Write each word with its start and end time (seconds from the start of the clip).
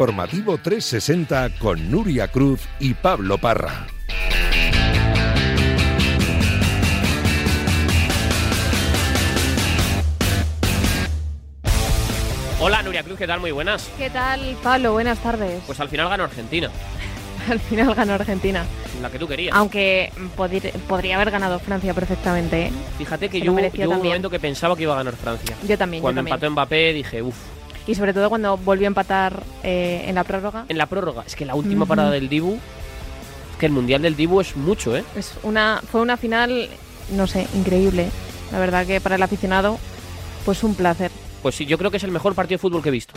Informativo 0.00 0.56
360 0.56 1.58
con 1.58 1.90
Nuria 1.90 2.28
Cruz 2.28 2.62
y 2.78 2.94
Pablo 2.94 3.36
Parra. 3.36 3.86
Hola 12.60 12.82
Nuria 12.82 13.02
Cruz, 13.02 13.18
¿qué 13.18 13.26
tal? 13.26 13.40
Muy 13.40 13.52
buenas. 13.52 13.88
¿Qué 13.96 14.10
tal, 14.10 14.56
Pablo? 14.62 14.92
Buenas 14.92 15.18
tardes. 15.18 15.62
Pues 15.66 15.80
al 15.80 15.88
final 15.88 16.08
ganó 16.10 16.24
Argentina, 16.24 16.70
Al 17.50 17.58
final 17.58 17.94
ganó 17.94 18.14
Argentina. 18.14 18.64
la 19.00 19.10
que 19.10 19.18
tú 19.18 19.26
querías. 19.26 19.56
Aunque 19.56 20.12
podir- 20.36 20.72
podría 20.86 21.16
haber 21.16 21.30
ganado 21.30 21.58
Francia 21.58 21.94
perfectamente. 21.94 22.66
¿eh? 22.66 22.72
Fíjate 22.98 23.30
que 23.30 23.38
se 23.40 23.44
yo, 23.46 23.54
yo 23.58 23.88
hubo 23.88 23.96
un 23.96 24.02
momento 24.04 24.28
que 24.28 24.38
pensaba 24.38 24.76
que 24.76 24.82
iba 24.82 24.92
a 24.92 24.96
ganar 24.98 25.14
Francia. 25.16 25.56
Yo 25.66 25.78
también, 25.78 26.00
yo 26.00 26.02
Cuando 26.02 26.18
también. 26.18 26.34
empató 26.34 26.50
Mbappé 26.50 26.92
dije, 26.92 27.22
uff, 27.22 27.36
Y 27.86 27.94
sobre 27.94 28.12
todo 28.12 28.28
cuando 28.28 28.56
volvió 28.56 28.86
a 28.86 28.88
empatar 28.88 29.42
eh, 29.62 30.04
en 30.06 30.14
la 30.14 30.24
prórroga. 30.24 30.64
en 30.68 30.78
la 30.78 30.86
prórroga. 30.86 31.24
Es 31.26 31.34
que 31.34 31.44
la 31.44 31.54
última 31.54 31.86
parada 31.86 32.10
del 32.10 32.28
Dibu, 32.28 32.54
es 32.54 33.56
que 33.58 33.66
el 33.66 33.72
Mundial 33.72 34.02
del 34.02 34.16
Dibu 34.16 34.40
es 34.40 34.56
mucho, 34.56 34.96
¿eh? 34.96 35.04
Es 35.16 35.34
una, 35.42 35.80
fue 35.90 36.00
una 36.00 36.16
final, 36.16 36.68
no 37.12 37.26
sé, 37.26 37.46
increíble. 37.54 38.10
La 38.52 38.58
verdad 38.58 38.86
que 38.86 39.00
para 39.00 39.14
el 39.16 39.22
aficionado, 39.22 39.78
pues 40.44 40.62
un 40.62 40.74
placer. 40.74 41.10
Pues 41.42 41.54
sí, 41.54 41.66
yo 41.66 41.78
creo 41.78 41.90
que 41.90 41.96
es 41.96 42.04
el 42.04 42.10
mejor 42.10 42.34
partido 42.34 42.56
de 42.56 42.62
fútbol 42.62 42.82
que 42.82 42.90
he 42.90 42.92
visto. 42.92 43.14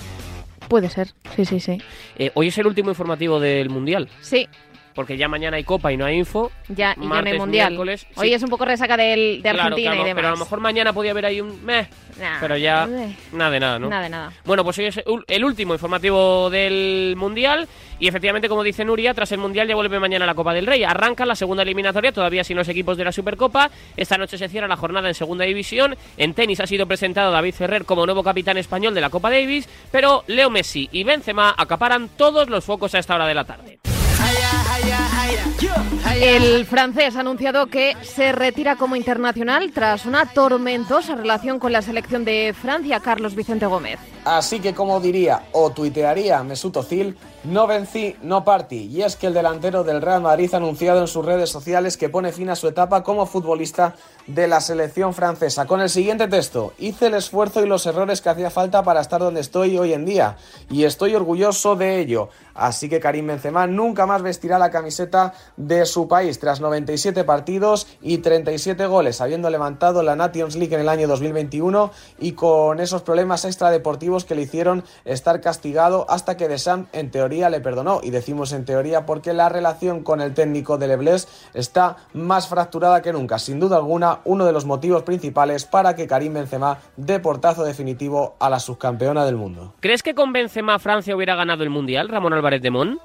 Puede 0.69 0.89
ser, 0.89 1.09
sí, 1.35 1.45
sí, 1.45 1.59
sí. 1.59 1.77
Eh, 2.17 2.31
hoy 2.35 2.47
es 2.47 2.57
el 2.57 2.65
último 2.65 2.89
informativo 2.89 3.39
del 3.39 3.69
Mundial, 3.69 4.09
Sí, 4.21 4.47
porque 4.93 5.17
ya 5.17 5.27
mañana 5.27 5.57
hay 5.57 5.63
Copa 5.63 5.91
y 5.91 5.97
no 5.97 6.05
hay 6.05 6.17
info. 6.17 6.51
ya, 6.69 6.73
y 6.73 6.77
ya 6.77 6.95
no 6.95 7.01
hay 7.03 7.07
Martes, 7.09 7.37
mundial. 7.37 7.69
miércoles, 7.71 8.07
Hoy 8.15 8.29
sí. 8.29 8.33
es 8.33 8.43
un 8.43 8.49
poco 8.49 8.65
resaca 8.65 8.97
del, 8.97 9.41
de 9.41 9.49
Argentina 9.49 9.91
claro, 9.91 10.03
y 10.03 10.07
demás. 10.07 10.15
pero 10.15 10.27
a 10.27 10.31
lo 10.31 10.37
mejor 10.37 10.59
mañana 10.59 10.93
podía 10.93 11.11
haber 11.11 11.25
ahí 11.25 11.41
un 11.41 11.63
meh, 11.65 11.87
Nah, 12.19 12.37
pero 12.39 12.55
ya 12.57 12.87
eh, 12.91 13.15
nada 13.31 13.49
de 13.49 13.59
nada, 13.59 13.79
¿no? 13.79 13.89
Nada 13.89 14.03
de 14.03 14.09
nada. 14.09 14.33
Bueno, 14.45 14.63
pues 14.63 14.77
hoy 14.77 14.85
es 14.85 15.01
el 15.27 15.43
último 15.45 15.73
informativo 15.73 16.49
del 16.51 17.15
Mundial 17.17 17.67
y 17.99 18.07
efectivamente, 18.07 18.47
como 18.49 18.61
dice 18.63 18.85
Nuria, 18.85 19.13
tras 19.15 19.31
el 19.31 19.39
Mundial 19.39 19.67
ya 19.67 19.73
vuelve 19.75 19.99
mañana 19.99 20.25
la 20.27 20.35
Copa 20.35 20.53
del 20.53 20.67
Rey. 20.67 20.83
Arranca 20.83 21.25
la 21.25 21.35
segunda 21.35 21.63
eliminatoria, 21.63 22.11
todavía 22.11 22.43
sin 22.43 22.55
los 22.57 22.69
equipos 22.69 22.97
de 22.97 23.05
la 23.05 23.11
Supercopa. 23.11 23.71
Esta 23.97 24.17
noche 24.17 24.37
se 24.37 24.47
cierra 24.47 24.67
la 24.67 24.75
jornada 24.77 25.07
en 25.07 25.15
Segunda 25.15 25.45
División. 25.45 25.95
En 26.17 26.33
tenis 26.35 26.59
ha 26.59 26.67
sido 26.67 26.85
presentado 26.85 27.31
David 27.31 27.55
Ferrer 27.55 27.85
como 27.85 28.05
nuevo 28.05 28.21
capitán 28.23 28.57
español 28.57 28.93
de 28.93 29.01
la 29.01 29.09
Copa 29.09 29.31
Davis, 29.31 29.67
pero 29.91 30.23
Leo 30.27 30.51
Messi 30.51 30.89
y 30.91 31.03
Benzema 31.03 31.55
acaparan 31.57 32.09
todos 32.15 32.47
los 32.49 32.63
focos 32.63 32.93
a 32.93 32.99
esta 32.99 33.15
hora 33.15 33.25
de 33.25 33.33
la 33.33 33.43
tarde. 33.45 33.79
El 36.21 36.65
francés 36.65 37.15
ha 37.15 37.19
anunciado 37.19 37.67
que 37.67 37.95
se 38.01 38.31
retira 38.31 38.75
como 38.75 38.95
internacional 38.95 39.71
tras 39.73 40.05
una 40.05 40.25
tormentosa 40.25 41.15
relación 41.15 41.59
con 41.59 41.71
la 41.71 41.81
selección 41.81 42.23
de 42.25 42.55
Francia, 42.59 42.99
Carlos 42.99 43.35
Vicente 43.35 43.65
Gómez. 43.65 43.99
Así 44.25 44.61
que 44.61 44.73
como 44.73 45.01
diría 45.01 45.43
o 45.51 45.71
tuitearía 45.71 46.43
Mesut 46.43 46.77
Özil, 46.77 47.17
no 47.43 47.67
vencí, 47.67 48.15
no 48.21 48.45
partí. 48.45 48.85
Y 48.85 49.01
es 49.01 49.17
que 49.17 49.27
el 49.27 49.33
delantero 49.33 49.83
del 49.83 50.01
Real 50.01 50.21
Madrid 50.21 50.49
ha 50.53 50.57
anunciado 50.57 51.01
en 51.01 51.07
sus 51.07 51.25
redes 51.25 51.49
sociales 51.49 51.97
que 51.97 52.07
pone 52.07 52.31
fin 52.31 52.49
a 52.49 52.55
su 52.55 52.69
etapa 52.69 53.03
como 53.03 53.25
futbolista 53.25 53.95
de 54.27 54.47
la 54.47 54.61
selección 54.61 55.13
francesa. 55.13 55.65
Con 55.65 55.81
el 55.81 55.89
siguiente 55.89 56.29
texto, 56.29 56.73
hice 56.79 57.07
el 57.07 57.15
esfuerzo 57.15 57.61
y 57.61 57.67
los 57.67 57.85
errores 57.85 58.21
que 58.21 58.29
hacía 58.29 58.49
falta 58.49 58.81
para 58.83 59.01
estar 59.01 59.19
donde 59.19 59.41
estoy 59.41 59.77
hoy 59.77 59.91
en 59.91 60.05
día. 60.05 60.37
Y 60.69 60.85
estoy 60.85 61.15
orgulloso 61.15 61.75
de 61.75 61.99
ello. 61.99 62.29
Así 62.53 62.87
que 62.87 63.01
Karim 63.01 63.27
Benzema 63.27 63.67
nunca 63.67 64.05
más 64.05 64.21
vestirá 64.21 64.57
la 64.57 64.62
camiseta 64.71 65.33
de 65.57 65.85
su 65.85 66.07
país 66.07 66.39
tras 66.39 66.61
97 66.61 67.23
partidos 67.23 67.87
y 68.01 68.19
37 68.19 68.85
goles, 68.87 69.21
habiendo 69.21 69.49
levantado 69.49 70.03
la 70.03 70.15
Nations 70.15 70.55
League 70.55 70.73
en 70.73 70.81
el 70.81 70.89
año 70.89 71.07
2021 71.07 71.91
y 72.19 72.33
con 72.33 72.79
esos 72.79 73.01
problemas 73.01 73.45
extradeportivos 73.45 74.25
que 74.25 74.35
le 74.35 74.43
hicieron 74.43 74.83
estar 75.05 75.41
castigado 75.41 76.05
hasta 76.09 76.37
que 76.37 76.47
Deschamps 76.47 76.89
en 76.93 77.11
teoría 77.11 77.49
le 77.49 77.61
perdonó. 77.61 77.99
Y 78.03 78.09
decimos 78.09 78.53
en 78.53 78.65
teoría 78.65 79.05
porque 79.05 79.33
la 79.33 79.49
relación 79.49 80.03
con 80.03 80.21
el 80.21 80.33
técnico 80.33 80.77
de 80.77 80.87
Leblés 80.87 81.27
está 81.53 81.97
más 82.13 82.47
fracturada 82.47 83.01
que 83.01 83.13
nunca. 83.13 83.39
Sin 83.39 83.59
duda 83.59 83.77
alguna, 83.77 84.19
uno 84.25 84.45
de 84.45 84.53
los 84.53 84.65
motivos 84.65 85.03
principales 85.03 85.65
para 85.65 85.95
que 85.95 86.07
Karim 86.07 86.33
Benzema 86.33 86.79
dé 86.97 87.19
portazo 87.19 87.63
definitivo 87.63 88.35
a 88.39 88.49
la 88.49 88.59
subcampeona 88.59 89.25
del 89.25 89.35
mundo. 89.35 89.73
¿Crees 89.79 90.03
que 90.03 90.15
con 90.15 90.33
Benzema 90.33 90.79
Francia 90.79 91.15
hubiera 91.15 91.35
ganado 91.35 91.63
el 91.63 91.69
Mundial, 91.69 92.09
Ramón 92.09 92.33
Álvarez 92.33 92.61
de 92.61 92.71
Mon? 92.71 92.99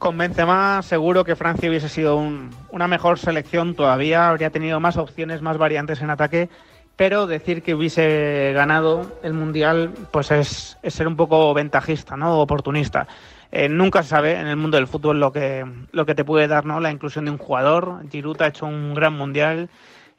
Con 0.00 0.16
Benzema 0.16 0.80
seguro 0.80 1.24
que 1.24 1.36
Francia 1.36 1.68
hubiese 1.68 1.90
sido 1.90 2.16
un- 2.16 2.48
una 2.70 2.88
mejor 2.88 3.18
selección 3.18 3.74
todavía, 3.74 4.30
habría 4.30 4.48
tenido 4.48 4.80
más 4.80 4.96
opciones, 4.96 5.42
más 5.42 5.58
variantes 5.58 6.00
en 6.00 6.08
ataque, 6.08 6.48
pero 6.96 7.26
decir 7.26 7.62
que 7.62 7.74
hubiese 7.74 8.52
ganado 8.54 9.18
el 9.22 9.34
Mundial 9.34 9.90
pues 10.10 10.30
es, 10.30 10.78
ser 10.84 11.06
un 11.06 11.16
poco 11.16 11.52
ventajista, 11.52 12.16
¿no? 12.16 12.40
oportunista. 12.40 13.06
Eh, 13.52 13.68
nunca 13.68 14.02
se 14.02 14.08
sabe 14.08 14.36
en 14.40 14.46
el 14.46 14.56
mundo 14.56 14.78
del 14.78 14.86
fútbol 14.86 15.20
lo 15.20 15.32
que, 15.32 15.66
lo 15.92 16.06
que 16.06 16.14
te 16.14 16.24
puede 16.24 16.48
dar 16.48 16.64
¿no? 16.64 16.80
la 16.80 16.90
inclusión 16.90 17.26
de 17.26 17.32
un 17.32 17.38
jugador. 17.38 18.00
Giroud 18.10 18.40
ha 18.40 18.46
hecho 18.46 18.64
un 18.64 18.94
gran 18.94 19.12
Mundial 19.12 19.68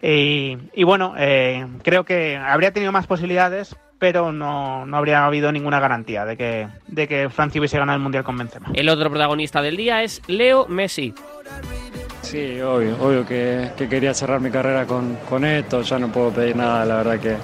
y, 0.02 0.58
y 0.74 0.84
bueno, 0.84 1.14
eh, 1.18 1.66
creo 1.84 2.04
que 2.06 2.38
habría 2.38 2.72
tenido 2.72 2.92
más 2.92 3.08
posibilidades, 3.08 3.76
pero 4.00 4.32
no, 4.32 4.86
no 4.86 4.98
habría 4.98 5.26
habido 5.26 5.52
ninguna 5.52 5.80
garantía 5.80 6.26
de 6.26 6.36
que, 6.38 6.68
de 6.88 7.08
que 7.08 7.30
Francia 7.30 7.60
hubiese 7.60 7.78
ganado 7.78 7.98
el 7.98 8.02
Mundial 8.04 8.24
con 8.24 8.38
Benzema. 8.38 8.70
El 8.74 8.90
otro 8.90 9.10
protagonista 9.10 9.62
del 9.62 9.78
día 9.78 10.02
es 10.04 10.22
Leo 10.28 10.66
Messi. 10.68 11.14
Sí, 12.24 12.60
obvio, 12.62 12.96
obvio 13.02 13.26
que, 13.28 13.70
que 13.78 13.88
quería 13.90 14.14
cerrar 14.14 14.40
mi 14.40 14.50
carrera 14.50 14.86
con, 14.86 15.18
con 15.30 15.44
esto, 15.46 15.82
ya 15.82 16.00
no 16.00 16.08
puedo 16.12 16.32
pedir 16.32 16.56
nada, 16.56 16.86
la 16.86 16.96
verdad 16.98 17.20
que, 17.20 17.36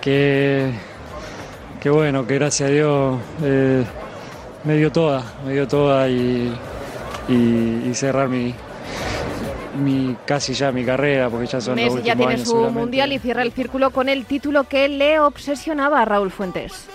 que, 0.00 0.70
que 1.80 1.90
bueno, 1.90 2.26
que 2.26 2.34
gracias 2.36 2.68
a 2.70 2.72
Dios 2.72 3.18
eh, 3.42 3.84
me 4.64 4.76
dio 4.76 4.92
toda, 4.92 5.22
me 5.44 5.52
dio 5.52 5.66
toda 5.66 6.08
y, 6.08 6.54
y- 7.28 7.82
y 7.90 7.94
cerrar 7.94 8.28
mi, 8.28 8.54
mi 9.80 10.16
casi 10.26 10.54
ya 10.54 10.70
mi 10.72 10.84
carrera, 10.84 11.28
porque 11.28 11.46
ya 11.46 11.60
son 11.60 11.76
los 11.76 11.84
Messi 11.84 11.96
últimos 11.98 12.06
ya 12.06 12.16
tiene 12.16 12.32
años 12.34 12.48
su 12.48 12.70
mundial 12.70 13.12
y 13.12 13.18
cierra 13.18 13.42
el 13.42 13.52
círculo 13.52 13.90
con 13.90 14.08
el 14.08 14.24
título 14.26 14.64
que 14.64 14.88
le 14.88 15.18
obsesionaba 15.18 16.02
a 16.02 16.04
Raúl 16.04 16.30
Fuentes. 16.30 16.88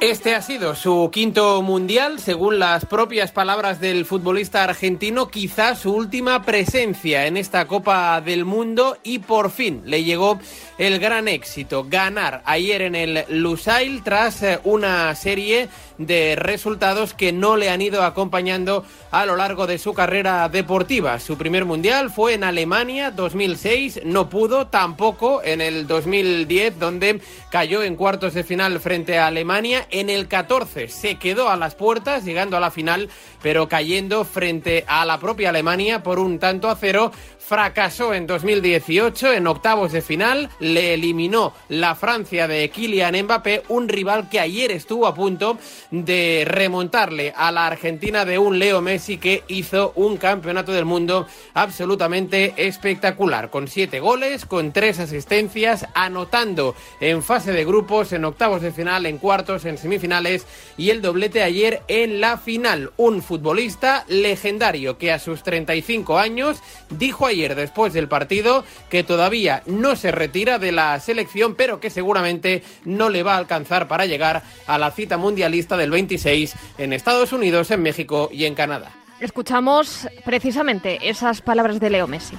Este 0.00 0.36
ha 0.36 0.42
sido 0.42 0.76
su 0.76 1.10
quinto 1.12 1.60
mundial, 1.60 2.20
según 2.20 2.60
las 2.60 2.86
propias 2.86 3.32
palabras 3.32 3.80
del 3.80 4.04
futbolista 4.04 4.62
argentino, 4.62 5.26
quizás 5.26 5.80
su 5.80 5.92
última 5.92 6.42
presencia 6.42 7.26
en 7.26 7.36
esta 7.36 7.66
Copa 7.66 8.20
del 8.20 8.44
Mundo 8.44 8.96
y 9.02 9.18
por 9.18 9.50
fin 9.50 9.82
le 9.86 10.04
llegó 10.04 10.38
el 10.78 11.00
gran 11.00 11.26
éxito, 11.26 11.84
ganar 11.90 12.42
ayer 12.44 12.82
en 12.82 12.94
el 12.94 13.24
Lusail 13.28 14.04
tras 14.04 14.40
eh, 14.44 14.60
una 14.62 15.12
serie 15.16 15.68
de 15.98 16.36
resultados 16.36 17.12
que 17.12 17.32
no 17.32 17.56
le 17.56 17.70
han 17.70 17.82
ido 17.82 18.02
acompañando 18.02 18.84
a 19.10 19.26
lo 19.26 19.36
largo 19.36 19.66
de 19.66 19.78
su 19.78 19.94
carrera 19.94 20.48
deportiva. 20.48 21.18
Su 21.18 21.36
primer 21.36 21.64
mundial 21.64 22.10
fue 22.10 22.34
en 22.34 22.44
Alemania 22.44 23.10
2006, 23.10 24.00
no 24.04 24.28
pudo 24.30 24.68
tampoco 24.68 25.42
en 25.42 25.60
el 25.60 25.86
2010 25.86 26.78
donde 26.78 27.20
cayó 27.50 27.82
en 27.82 27.96
cuartos 27.96 28.34
de 28.34 28.44
final 28.44 28.80
frente 28.80 29.18
a 29.18 29.26
Alemania. 29.26 29.86
En 29.90 30.10
el 30.10 30.28
14 30.28 30.88
se 30.88 31.16
quedó 31.16 31.48
a 31.50 31.56
las 31.56 31.74
puertas 31.74 32.24
llegando 32.24 32.56
a 32.56 32.60
la 32.60 32.70
final 32.70 33.08
pero 33.42 33.68
cayendo 33.68 34.24
frente 34.24 34.84
a 34.86 35.04
la 35.04 35.18
propia 35.18 35.50
Alemania 35.50 36.02
por 36.02 36.18
un 36.18 36.38
tanto 36.38 36.68
a 36.68 36.76
cero. 36.76 37.12
Fracasó 37.38 38.12
en 38.12 38.26
2018 38.26 39.32
en 39.32 39.46
octavos 39.46 39.92
de 39.92 40.02
final, 40.02 40.50
le 40.60 40.92
eliminó 40.92 41.54
la 41.70 41.94
Francia 41.94 42.46
de 42.46 42.68
Kylian 42.68 43.24
Mbappé, 43.24 43.62
un 43.68 43.88
rival 43.88 44.28
que 44.28 44.38
ayer 44.38 44.70
estuvo 44.70 45.06
a 45.06 45.14
punto 45.14 45.56
de 45.90 46.44
remontarle 46.46 47.32
a 47.36 47.50
la 47.50 47.66
Argentina 47.66 48.24
de 48.24 48.38
un 48.38 48.58
Leo 48.58 48.80
Messi 48.80 49.16
que 49.16 49.42
hizo 49.48 49.92
un 49.96 50.16
campeonato 50.18 50.72
del 50.72 50.84
mundo 50.84 51.26
absolutamente 51.54 52.54
espectacular, 52.56 53.50
con 53.50 53.68
siete 53.68 54.00
goles, 54.00 54.44
con 54.44 54.72
tres 54.72 54.98
asistencias, 54.98 55.86
anotando 55.94 56.74
en 57.00 57.22
fase 57.22 57.52
de 57.52 57.64
grupos, 57.64 58.12
en 58.12 58.24
octavos 58.24 58.60
de 58.60 58.72
final, 58.72 59.06
en 59.06 59.18
cuartos, 59.18 59.64
en 59.64 59.78
semifinales 59.78 60.46
y 60.76 60.90
el 60.90 61.00
doblete 61.00 61.42
ayer 61.42 61.82
en 61.88 62.20
la 62.20 62.36
final. 62.36 62.92
Un 62.96 63.22
futbolista 63.22 64.04
legendario 64.08 64.98
que 64.98 65.12
a 65.12 65.18
sus 65.18 65.42
35 65.42 66.18
años 66.18 66.58
dijo 66.90 67.26
ayer 67.26 67.54
después 67.54 67.92
del 67.92 68.08
partido 68.08 68.64
que 68.90 69.04
todavía 69.04 69.62
no 69.66 69.96
se 69.96 70.12
retira 70.12 70.58
de 70.58 70.72
la 70.72 71.00
selección, 71.00 71.54
pero 71.54 71.80
que 71.80 71.90
seguramente 71.90 72.62
no 72.84 73.08
le 73.08 73.22
va 73.22 73.34
a 73.34 73.38
alcanzar 73.38 73.88
para 73.88 74.06
llegar 74.06 74.42
a 74.66 74.78
la 74.78 74.90
cita 74.90 75.16
mundialista 75.16 75.77
del 75.78 75.90
26 75.90 76.54
en 76.78 76.92
Estados 76.92 77.32
Unidos, 77.32 77.70
en 77.70 77.82
México 77.82 78.28
y 78.32 78.44
en 78.44 78.54
Canadá. 78.54 78.90
Escuchamos 79.20 80.06
precisamente 80.24 81.08
esas 81.08 81.40
palabras 81.40 81.80
de 81.80 81.90
Leo 81.90 82.06
Messi. 82.06 82.36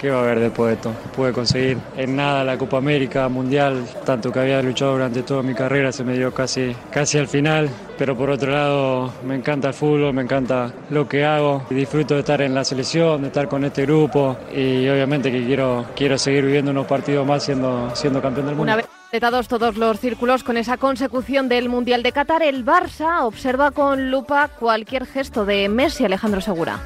¿Qué 0.00 0.10
va 0.10 0.18
a 0.18 0.22
haber 0.22 0.40
después 0.40 0.70
de 0.70 0.74
esto? 0.74 0.92
Pude 1.14 1.32
conseguir 1.32 1.78
en 1.96 2.16
nada 2.16 2.44
la 2.44 2.58
Copa 2.58 2.78
América, 2.78 3.28
Mundial, 3.28 3.84
tanto 4.04 4.32
que 4.32 4.40
había 4.40 4.60
luchado 4.62 4.92
durante 4.92 5.22
toda 5.22 5.42
mi 5.42 5.54
carrera, 5.54 5.92
se 5.92 6.04
me 6.04 6.14
dio 6.14 6.32
casi, 6.34 6.74
casi 6.90 7.18
al 7.18 7.28
final, 7.28 7.70
pero 7.96 8.16
por 8.16 8.30
otro 8.30 8.50
lado 8.50 9.12
me 9.24 9.34
encanta 9.36 9.68
el 9.68 9.74
fútbol, 9.74 10.12
me 10.12 10.22
encanta 10.22 10.72
lo 10.90 11.08
que 11.08 11.24
hago, 11.24 11.64
disfruto 11.70 12.14
de 12.14 12.20
estar 12.20 12.42
en 12.42 12.54
la 12.54 12.64
selección, 12.64 13.22
de 13.22 13.28
estar 13.28 13.48
con 13.48 13.64
este 13.64 13.82
grupo 13.82 14.36
y 14.52 14.88
obviamente 14.88 15.30
que 15.30 15.44
quiero, 15.44 15.86
quiero 15.94 16.18
seguir 16.18 16.44
viviendo 16.44 16.70
unos 16.70 16.86
partidos 16.86 17.26
más 17.26 17.44
siendo, 17.44 17.94
siendo 17.94 18.20
campeón 18.20 18.46
del 18.46 18.56
mundo. 18.56 18.72
Una 18.72 18.76
vez 18.76 18.86
Completados 19.14 19.46
todos 19.46 19.76
los 19.76 20.00
círculos 20.00 20.42
con 20.42 20.56
esa 20.56 20.76
consecución 20.76 21.48
del 21.48 21.68
Mundial 21.68 22.02
de 22.02 22.10
Qatar, 22.10 22.42
el 22.42 22.66
Barça 22.66 23.22
observa 23.22 23.70
con 23.70 24.10
lupa 24.10 24.48
cualquier 24.48 25.06
gesto 25.06 25.44
de 25.44 25.68
Messi, 25.68 26.04
Alejandro 26.04 26.40
Segura. 26.40 26.80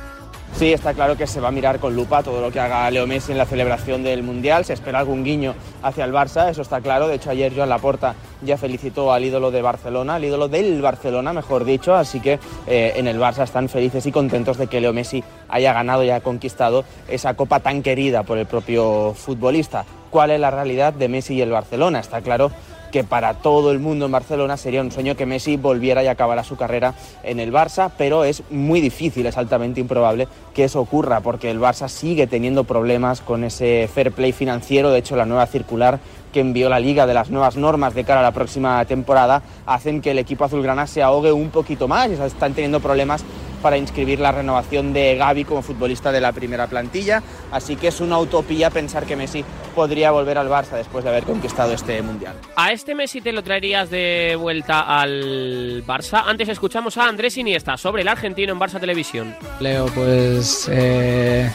Sí, 0.53 0.71
está 0.71 0.93
claro 0.93 1.17
que 1.17 1.27
se 1.27 1.41
va 1.41 1.49
a 1.49 1.53
mirar 1.53 1.79
con 1.79 1.97
lupa 1.97 2.23
todo 2.23 2.43
lo 2.43 2.53
que 2.53 2.61
haga 2.61 2.91
Leo 2.91 3.07
Messi 3.07 3.33
en 3.33 3.39
la 3.39 3.47
celebración 3.47 4.03
del 4.03 4.23
Mundial. 4.23 4.67
Se 4.67 4.75
espera 4.75 4.99
algún 4.99 5.25
guiño 5.25 5.55
hacia 5.83 6.05
el 6.05 6.13
Barça, 6.13 6.51
eso 6.51 6.61
está 6.61 6.83
claro. 6.83 7.09
De 7.09 7.15
hecho, 7.15 7.31
ayer 7.31 7.51
Joan 7.57 7.71
Laporta 7.71 8.15
ya 8.43 8.59
felicitó 8.59 9.11
al 9.11 9.25
ídolo 9.25 9.51
de 9.51 9.63
Barcelona, 9.63 10.17
al 10.17 10.25
ídolo 10.25 10.49
del 10.49 10.83
Barcelona, 10.83 11.33
mejor 11.33 11.65
dicho. 11.65 11.95
Así 11.95 12.21
que 12.21 12.39
eh, 12.67 12.93
en 12.97 13.09
el 13.09 13.19
Barça 13.19 13.45
están 13.45 13.71
felices 13.71 14.05
y 14.05 14.13
contentos 14.13 14.59
de 14.59 14.67
que 14.67 14.83
Leo 14.83 14.93
Messi 14.93 15.25
haya 15.49 15.73
ganado 15.73 16.05
y 16.05 16.11
haya 16.11 16.21
conquistado 16.21 16.85
esa 17.09 17.33
copa 17.33 17.61
tan 17.61 17.83
querida 17.83 18.23
por 18.23 18.37
el 18.37 18.45
propio 18.45 19.15
futbolista. 19.15 19.87
¿Cuál 20.11 20.31
es 20.31 20.41
la 20.41 20.51
realidad 20.51 20.93
de 20.93 21.09
Messi 21.09 21.35
y 21.35 21.43
el 21.43 21.51
Barcelona? 21.51 22.01
Está 22.01 22.21
claro 22.23 22.51
que 22.91 23.05
para 23.05 23.35
todo 23.35 23.71
el 23.71 23.79
mundo 23.79 24.07
en 24.07 24.13
Barcelona 24.13 24.57
sería 24.57 24.81
un 24.81 24.91
sueño 24.91 25.15
que 25.15 25.27
Messi 25.27 25.57
volviera 25.57 26.03
y 26.03 26.07
acabara 26.07 26.45
su 26.45 26.57
carrera 26.57 26.95
en 27.23 27.41
el 27.41 27.53
Barça, 27.53 27.91
pero 27.97 28.25
es 28.25 28.43
muy 28.51 28.81
difícil, 28.81 29.27
es 29.27 29.37
altamente 29.37 29.81
improbable 29.81 30.27
que 30.55 30.65
eso 30.65 30.81
ocurra, 30.81 31.21
porque 31.21 31.51
el 31.51 31.61
Barça 31.61 31.89
sigue 31.89 32.27
teniendo 32.27 32.65
problemas 32.65 33.21
con 33.21 33.45
ese 33.45 33.89
fair 33.93 34.13
play 34.13 34.33
financiero, 34.33 34.91
de 34.91 35.01
hecho 35.01 35.17
la 35.17 35.27
nueva 35.27 35.47
circular 35.47 36.01
que 36.33 36.41
envió 36.41 36.69
la 36.69 36.81
liga 36.81 37.07
de 37.07 37.15
las 37.15 37.31
nuevas 37.31 37.57
normas 37.57 37.95
de 37.95 38.05
cara 38.05 38.21
a 38.21 38.23
la 38.23 38.33
próxima 38.33 38.85
temporada 38.85 39.43
hacen 39.67 40.01
que 40.01 40.11
el 40.11 40.19
equipo 40.19 40.45
azulgrana 40.45 40.87
se 40.87 41.03
ahogue 41.03 41.33
un 41.33 41.51
poquito 41.51 41.89
más, 41.89 42.11
están 42.11 42.55
teniendo 42.55 42.81
problemas 42.81 43.25
para 43.59 43.77
inscribir 43.77 44.21
la 44.21 44.33
renovación 44.33 44.93
de 44.93 45.17
Gaby 45.17 45.45
como 45.45 45.63
futbolista 45.63 46.13
de 46.13 46.21
la 46.21 46.33
primera 46.33 46.67
plantilla. 46.67 47.23
Así 47.51 47.77
que 47.77 47.89
es 47.89 48.01
una 48.01 48.19
utopía 48.19 48.71
pensar 48.71 49.05
que 49.05 49.17
Messi 49.17 49.45
podría 49.75 50.11
volver 50.11 50.39
al 50.39 50.49
Barça 50.49 50.77
después 50.77 51.05
de 51.05 51.11
haber 51.11 51.25
conquistado 51.25 51.73
este 51.73 52.01
mundial. 52.03 52.35
¿A 52.57 52.73
este 52.73 52.95
Messi 52.95 53.21
te 53.21 53.33
lo 53.33 53.43
traerías 53.43 53.91
de 53.91 54.37
vuelta 54.39 55.01
al 55.01 55.85
Barça? 55.87 56.25
Antes 56.27 56.49
escuchamos 56.49 56.97
a 56.97 57.09
Andrés 57.09 57.37
Iniesta 57.37 57.77
sobre 57.77 58.03
el 58.03 58.09
argentino 58.09 58.53
en 58.53 58.59
Barça 58.59 58.81
Televisión. 58.81 59.37
Leo 59.61 59.87
pues 59.87 60.69
eh, 60.71 61.51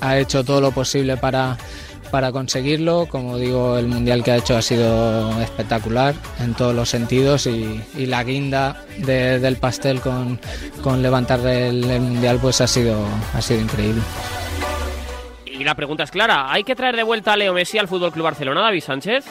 ha 0.00 0.18
hecho 0.18 0.44
todo 0.44 0.60
lo 0.60 0.72
posible 0.72 1.16
para 1.16 1.56
para 2.10 2.32
conseguirlo. 2.32 3.06
Como 3.06 3.38
digo, 3.38 3.78
el 3.78 3.86
mundial 3.86 4.24
que 4.24 4.32
ha 4.32 4.36
hecho 4.36 4.56
ha 4.56 4.62
sido 4.62 5.40
espectacular 5.40 6.14
en 6.40 6.54
todos 6.54 6.74
los 6.74 6.88
sentidos 6.88 7.46
y, 7.46 7.80
la 7.96 8.24
guinda 8.24 8.82
del 8.98 9.56
pastel 9.56 10.00
con, 10.00 10.40
levantar 11.02 11.40
el, 11.46 11.84
mundial 12.00 12.38
pues 12.40 12.60
ha 12.60 12.66
sido, 12.66 13.04
ha 13.34 13.40
sido 13.40 13.60
increíble. 13.60 14.02
Y 15.46 15.64
la 15.64 15.74
pregunta 15.74 16.04
es 16.04 16.10
clara, 16.10 16.52
¿hay 16.52 16.64
que 16.64 16.76
traer 16.76 16.96
de 16.96 17.02
vuelta 17.02 17.32
a 17.32 17.36
Leo 17.36 17.52
Messi 17.52 17.78
al 17.78 17.88
Fútbol 17.88 18.12
Club 18.12 18.24
Barcelona, 18.24 18.62
David 18.62 18.82
Sánchez? 18.82 19.24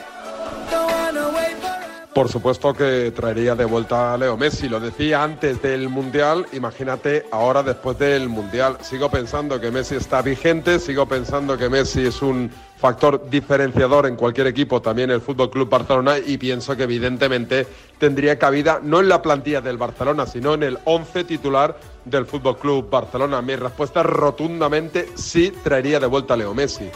Por 2.18 2.30
supuesto 2.30 2.73
que 2.73 3.12
traería 3.15 3.53
de 3.53 3.65
vuelta 3.65 4.15
a 4.15 4.18
Leo 4.18 4.35
Messi. 4.38 4.68
Lo 4.68 4.80
decía 4.80 5.21
antes 5.21 5.62
del 5.62 5.88
Mundial, 5.88 6.47
imagínate 6.51 7.27
ahora 7.31 7.62
después 7.62 8.00
del 8.00 8.27
Mundial. 8.27 8.77
Sigo 8.81 9.12
pensando 9.12 9.62
que 9.62 9.69
Messi 9.69 9.97
está 9.97 10.23
vigente, 10.23 10.80
sigo 10.80 11.06
pensando 11.06 11.59
que 11.59 11.69
Messi 11.69 12.07
es 12.07 12.23
un 12.23 12.50
factor 12.77 13.29
diferenciador 13.29 14.06
en 14.06 14.15
cualquier 14.15 14.47
equipo, 14.47 14.81
también 14.81 15.09
el 15.09 15.21
Fútbol 15.21 15.50
Club 15.50 15.69
Barcelona, 15.69 16.18
y 16.19 16.38
pienso 16.38 16.75
que 16.77 16.83
evidentemente 16.83 17.65
tendría 17.97 18.38
cabida 18.38 18.79
no 18.81 19.00
en 19.00 19.09
la 19.09 19.21
plantilla 19.21 19.62
del 19.62 19.77
Barcelona, 19.77 20.25
sino 20.25 20.53
en 20.53 20.63
el 20.63 20.77
11 20.85 21.24
titular 21.24 21.77
del 22.06 22.25
Fútbol 22.25 22.57
Club 22.57 22.89
Barcelona. 22.89 23.41
Mi 23.41 23.56
respuesta 23.56 24.01
es 24.01 24.06
rotundamente 24.06 25.09
sí 25.15 25.51
traería 25.63 26.00
de 26.00 26.07
vuelta 26.07 26.35
a 26.35 26.38
Leo 26.38 26.53
Messi. 26.53 26.89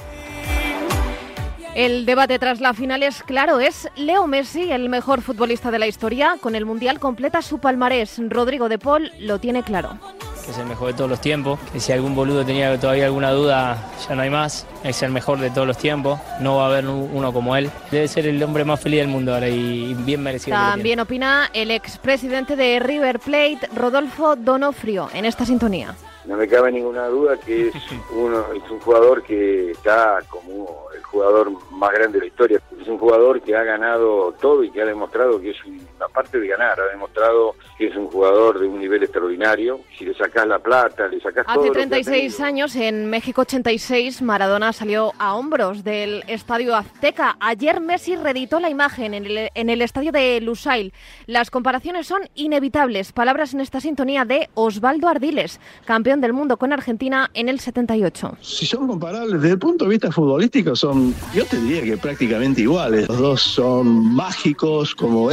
El 1.73 2.06
debate 2.06 2.38
tras 2.38 2.59
la 2.59 2.73
final 2.73 3.01
es 3.01 3.23
claro, 3.23 3.62
es 3.62 3.88
Leo 3.95 4.27
Messi 4.27 4.69
el 4.73 4.89
mejor 4.89 5.21
futbolista 5.21 5.71
de 5.71 5.79
la 5.79 5.88
historia. 5.88 6.35
Con 6.41 6.53
el 6.53 6.65
Mundial 6.65 7.00
completa 7.00 7.41
su 7.41 7.59
palmarés. 7.59 8.19
Rodrigo 8.27 8.68
de 8.68 8.77
Paul 8.77 9.09
lo 9.19 9.39
tiene 9.39 9.63
claro. 9.63 9.97
Que 10.44 10.51
es 10.51 10.57
el 10.57 10.65
mejor 10.65 10.88
de 10.88 10.95
todos 10.95 11.09
los 11.09 11.21
tiempos, 11.21 11.59
que 11.71 11.79
si 11.79 11.94
algún 11.94 12.13
boludo 12.13 12.44
tenía 12.44 12.77
todavía 12.77 13.06
alguna 13.06 13.31
duda, 13.31 13.89
ya 14.06 14.15
no 14.15 14.21
hay 14.21 14.29
más. 14.29 14.68
Es 14.83 15.01
el 15.01 15.12
mejor 15.12 15.39
de 15.39 15.50
todos 15.50 15.65
los 15.65 15.77
tiempos, 15.77 16.19
no 16.41 16.57
va 16.57 16.65
a 16.65 16.68
haber 16.68 16.88
uno 16.88 17.31
como 17.31 17.56
él. 17.56 17.71
Debe 17.89 18.09
ser 18.09 18.27
el 18.27 18.44
hombre 18.44 18.65
más 18.65 18.81
feliz 18.81 19.00
del 19.00 19.07
mundo 19.07 19.33
ahora 19.33 19.47
y 19.47 19.94
bien 19.94 20.21
merecido. 20.21 20.57
También 20.57 21.00
opina 21.00 21.50
el 21.53 21.71
expresidente 21.71 22.57
de 22.57 22.79
River 22.79 23.19
Plate, 23.19 23.69
Rodolfo 23.74 24.35
Donofrio, 24.35 25.09
en 25.13 25.24
esta 25.24 25.45
sintonía. 25.45 25.95
No 26.25 26.35
me 26.38 26.47
cabe 26.47 26.71
ninguna 26.71 27.07
duda 27.07 27.38
que 27.38 27.69
es, 27.69 27.74
uno, 28.12 28.45
es 28.53 28.69
un 28.69 28.79
jugador 28.79 29.24
que 29.24 29.71
está 29.71 30.19
como 30.29 30.90
jugador 31.12 31.52
más 31.72 31.92
grande 31.92 32.19
de 32.19 32.25
la 32.25 32.28
historia. 32.28 32.62
Es 32.80 32.88
un 32.88 32.98
jugador 32.98 33.42
que 33.42 33.56
ha 33.56 33.63
ganado 33.63 34.34
todo 34.40 34.63
y 34.63 34.72
que 34.72 34.81
ha 34.81 34.86
demostrado 34.86 35.40
que 35.40 35.52
es, 35.52 35.58
aparte 36.03 36.39
de 36.39 36.48
ganar, 36.48 36.80
ha 36.80 36.88
demostrado 36.88 37.56
que 37.77 37.88
es 37.88 37.95
un 37.95 38.07
jugador 38.07 38.59
de 38.59 38.68
un 38.68 38.80
nivel 38.80 39.03
extraordinario. 39.03 39.81
Si 39.98 40.06
le 40.06 40.13
sacas 40.13 40.48
la 40.48 40.59
plata, 40.59 41.07
le 41.07 41.19
sacas 41.19 41.45
todo. 41.45 41.62
Hace 41.62 41.71
36 41.71 42.39
años, 42.42 42.75
en 42.75 43.09
México 43.09 43.42
86, 43.42 44.21
Maradona 44.21 44.74
salió 44.74 45.13
a 45.18 45.36
hombros 45.36 45.83
del 45.83 46.24
Estadio 46.27 46.75
Azteca. 46.75 47.38
Ayer 47.39 47.80
Messi 47.80 48.15
reeditó 48.15 48.59
la 48.59 48.69
imagen 48.69 49.13
en 49.13 49.25
el, 49.25 49.50
en 49.53 49.69
el 49.69 49.81
estadio 49.81 50.12
de 50.12 50.39
Lusail. 50.42 50.94
Las 51.27 51.50
comparaciones 51.50 52.07
son 52.07 52.21
inevitables. 52.36 53.12
Palabras 53.12 53.53
en 53.53 53.62
esta 53.62 53.80
sintonía 53.81 54.25
de 54.25 54.50
Osvaldo 54.53 55.07
Ardiles, 55.07 55.59
campeón 55.86 56.21
del 56.21 56.33
mundo 56.33 56.57
con 56.57 56.74
Argentina 56.74 57.30
en 57.33 57.50
el 57.50 57.59
78. 57.59 58.38
Si 58.42 58.65
son 58.65 58.88
comparables 58.88 59.42
desde 59.42 59.53
el 59.53 59.59
punto 59.59 59.86
de 59.86 59.92
vista 59.92 60.12
futbolístico, 60.12 60.75
son, 60.75 61.13
yo 61.33 61.45
te 61.45 61.57
diría 61.57 61.83
que 61.83 61.98
prácticamente 61.98 62.62
iguales. 62.62 63.07
Los 63.07 63.19
dos 63.19 63.42
son 63.42 64.13
mágicos, 64.15 64.95
como 64.95 65.31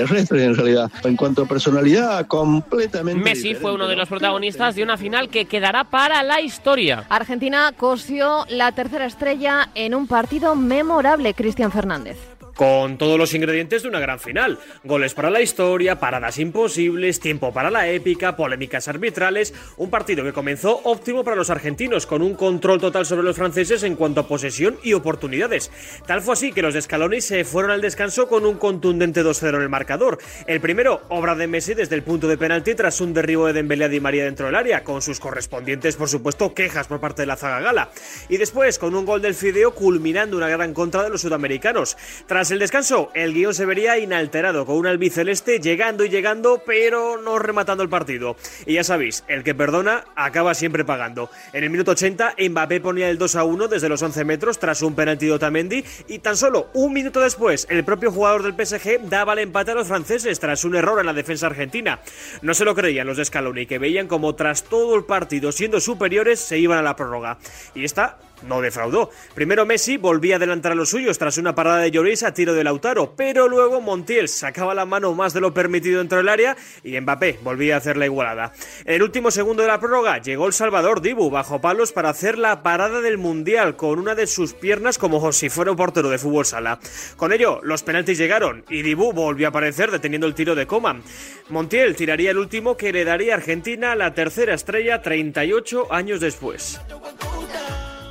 extraterrestres 0.00 0.42
en 0.42 0.54
realidad. 0.54 0.90
En 1.04 1.16
cuanto 1.16 1.42
a 1.42 1.46
personalidad, 1.46 2.26
completamente. 2.26 3.22
Messi 3.22 3.54
fue 3.54 3.72
uno 3.72 3.88
de 3.88 3.96
los 3.96 4.08
protagonistas 4.08 4.74
de 4.74 4.82
una 4.82 4.96
final 4.96 5.28
que 5.28 5.46
quedará 5.46 5.84
para 5.84 6.22
la 6.22 6.40
historia. 6.40 7.04
Argentina 7.08 7.72
cosió 7.76 8.44
la 8.48 8.72
tercera 8.72 9.06
estrella 9.06 9.68
en 9.74 9.94
un 9.94 10.06
partido 10.06 10.54
memorable, 10.56 11.34
Cristian 11.34 11.72
Fernández 11.72 12.16
con 12.60 12.98
todos 12.98 13.18
los 13.18 13.32
ingredientes 13.32 13.82
de 13.84 13.88
una 13.88 14.00
gran 14.00 14.20
final. 14.20 14.58
Goles 14.84 15.14
para 15.14 15.30
la 15.30 15.40
historia, 15.40 15.98
paradas 15.98 16.38
imposibles, 16.38 17.18
tiempo 17.18 17.54
para 17.54 17.70
la 17.70 17.88
épica, 17.88 18.36
polémicas 18.36 18.86
arbitrales, 18.86 19.54
un 19.78 19.88
partido 19.88 20.22
que 20.24 20.34
comenzó 20.34 20.78
óptimo 20.84 21.24
para 21.24 21.36
los 21.36 21.48
argentinos, 21.48 22.04
con 22.04 22.20
un 22.20 22.34
control 22.34 22.78
total 22.78 23.06
sobre 23.06 23.22
los 23.22 23.36
franceses 23.36 23.82
en 23.82 23.96
cuanto 23.96 24.20
a 24.20 24.28
posesión 24.28 24.76
y 24.82 24.92
oportunidades. 24.92 25.70
Tal 26.06 26.20
fue 26.20 26.34
así 26.34 26.52
que 26.52 26.60
los 26.60 26.74
de 26.74 26.82
Scaloni 26.82 27.22
se 27.22 27.44
fueron 27.44 27.70
al 27.70 27.80
descanso 27.80 28.28
con 28.28 28.44
un 28.44 28.58
contundente 28.58 29.24
2-0 29.24 29.56
en 29.56 29.62
el 29.62 29.70
marcador. 29.70 30.18
El 30.46 30.60
primero, 30.60 31.00
obra 31.08 31.34
de 31.36 31.46
Messi 31.46 31.72
desde 31.72 31.94
el 31.94 32.02
punto 32.02 32.28
de 32.28 32.36
penalti 32.36 32.74
tras 32.74 33.00
un 33.00 33.14
derribo 33.14 33.46
de 33.46 33.54
Dembélé 33.54 33.86
a 33.86 33.88
Di 33.88 34.00
María 34.00 34.24
dentro 34.24 34.44
del 34.44 34.54
área, 34.54 34.84
con 34.84 35.00
sus 35.00 35.18
correspondientes, 35.18 35.96
por 35.96 36.10
supuesto, 36.10 36.52
quejas 36.52 36.88
por 36.88 37.00
parte 37.00 37.22
de 37.22 37.26
la 37.26 37.36
zaga 37.36 37.60
gala. 37.60 37.90
Y 38.28 38.36
después, 38.36 38.78
con 38.78 38.94
un 38.94 39.06
gol 39.06 39.22
del 39.22 39.32
Fideo 39.32 39.74
culminando 39.74 40.36
una 40.36 40.50
gran 40.50 40.74
contra 40.74 41.02
de 41.02 41.08
los 41.08 41.22
sudamericanos. 41.22 41.96
Tras 42.26 42.49
el 42.50 42.58
descanso, 42.58 43.10
el 43.14 43.34
guion 43.34 43.54
se 43.54 43.66
vería 43.66 43.98
inalterado, 43.98 44.66
con 44.66 44.76
un 44.76 44.86
albiceleste 44.86 45.60
llegando 45.60 46.04
y 46.04 46.08
llegando, 46.08 46.62
pero 46.64 47.20
no 47.20 47.38
rematando 47.38 47.82
el 47.82 47.88
partido. 47.88 48.36
Y 48.66 48.74
ya 48.74 48.84
sabéis, 48.84 49.24
el 49.28 49.44
que 49.44 49.54
perdona 49.54 50.04
acaba 50.16 50.54
siempre 50.54 50.84
pagando. 50.84 51.30
En 51.52 51.64
el 51.64 51.70
minuto 51.70 51.92
80, 51.92 52.34
Mbappé 52.48 52.80
ponía 52.80 53.10
el 53.10 53.18
2 53.18 53.36
a 53.36 53.44
1 53.44 53.68
desde 53.68 53.88
los 53.88 54.02
11 54.02 54.24
metros 54.24 54.58
tras 54.58 54.82
un 54.82 54.94
penalti 54.94 55.26
de 55.26 55.32
Otamendi, 55.32 55.84
y 56.08 56.18
tan 56.20 56.36
solo 56.36 56.68
un 56.74 56.92
minuto 56.92 57.20
después, 57.20 57.66
el 57.70 57.84
propio 57.84 58.12
jugador 58.12 58.42
del 58.42 58.54
PSG 58.54 59.08
daba 59.08 59.32
el 59.34 59.40
empate 59.40 59.72
a 59.72 59.74
los 59.74 59.88
franceses 59.88 60.40
tras 60.40 60.64
un 60.64 60.76
error 60.76 61.00
en 61.00 61.06
la 61.06 61.12
defensa 61.12 61.46
argentina. 61.46 62.00
No 62.42 62.54
se 62.54 62.64
lo 62.64 62.74
creían 62.74 63.06
los 63.06 63.16
de 63.16 63.24
Scaloni, 63.24 63.66
que 63.66 63.78
veían 63.78 64.08
como 64.08 64.34
tras 64.34 64.64
todo 64.64 64.96
el 64.96 65.04
partido 65.04 65.52
siendo 65.52 65.80
superiores 65.80 66.40
se 66.40 66.58
iban 66.58 66.78
a 66.78 66.82
la 66.82 66.96
prórroga. 66.96 67.38
Y 67.74 67.84
esta 67.84 68.18
no 68.42 68.60
defraudó. 68.60 69.10
Primero 69.34 69.66
Messi 69.66 69.96
volvía 69.96 70.34
a 70.34 70.38
adelantar 70.38 70.72
a 70.72 70.74
los 70.74 70.90
suyos 70.90 71.18
tras 71.18 71.38
una 71.38 71.54
parada 71.54 71.78
de 71.78 71.90
Lloris 71.90 72.22
a 72.22 72.34
tiro 72.34 72.54
de 72.54 72.64
Lautaro, 72.64 73.14
pero 73.16 73.48
luego 73.48 73.80
Montiel 73.80 74.28
sacaba 74.28 74.74
la 74.74 74.86
mano 74.86 75.14
más 75.14 75.32
de 75.32 75.40
lo 75.40 75.54
permitido 75.54 75.98
dentro 75.98 76.18
del 76.18 76.28
área 76.28 76.56
y 76.82 76.98
Mbappé 77.00 77.38
volvía 77.42 77.74
a 77.74 77.78
hacer 77.78 77.96
la 77.96 78.06
igualada. 78.06 78.52
El 78.84 79.02
último 79.02 79.30
segundo 79.30 79.62
de 79.62 79.68
la 79.68 79.80
prórroga 79.80 80.18
llegó 80.18 80.46
el 80.46 80.52
Salvador 80.52 81.00
Dibu 81.00 81.30
bajo 81.30 81.60
palos 81.60 81.92
para 81.92 82.10
hacer 82.10 82.38
la 82.38 82.62
parada 82.62 83.00
del 83.00 83.18
Mundial 83.18 83.76
con 83.76 83.98
una 83.98 84.14
de 84.14 84.26
sus 84.26 84.54
piernas 84.54 84.98
como 84.98 85.32
si 85.32 85.48
fuera 85.48 85.70
un 85.70 85.76
portero 85.76 86.08
de 86.10 86.18
fútbol 86.18 86.46
sala. 86.46 86.80
Con 87.16 87.32
ello, 87.32 87.60
los 87.62 87.82
penaltis 87.82 88.18
llegaron 88.18 88.64
y 88.68 88.82
Dibu 88.82 89.12
volvió 89.12 89.46
a 89.46 89.50
aparecer 89.50 89.90
deteniendo 89.90 90.26
el 90.26 90.34
tiro 90.34 90.54
de 90.54 90.66
Coman. 90.66 91.02
Montiel 91.48 91.96
tiraría 91.96 92.30
el 92.30 92.38
último 92.38 92.76
que 92.76 92.92
le 92.92 93.04
daría 93.04 93.34
a 93.34 93.36
Argentina 93.36 93.94
la 93.94 94.14
tercera 94.14 94.54
estrella 94.54 95.02
38 95.02 95.92
años 95.92 96.20
después. 96.20 96.80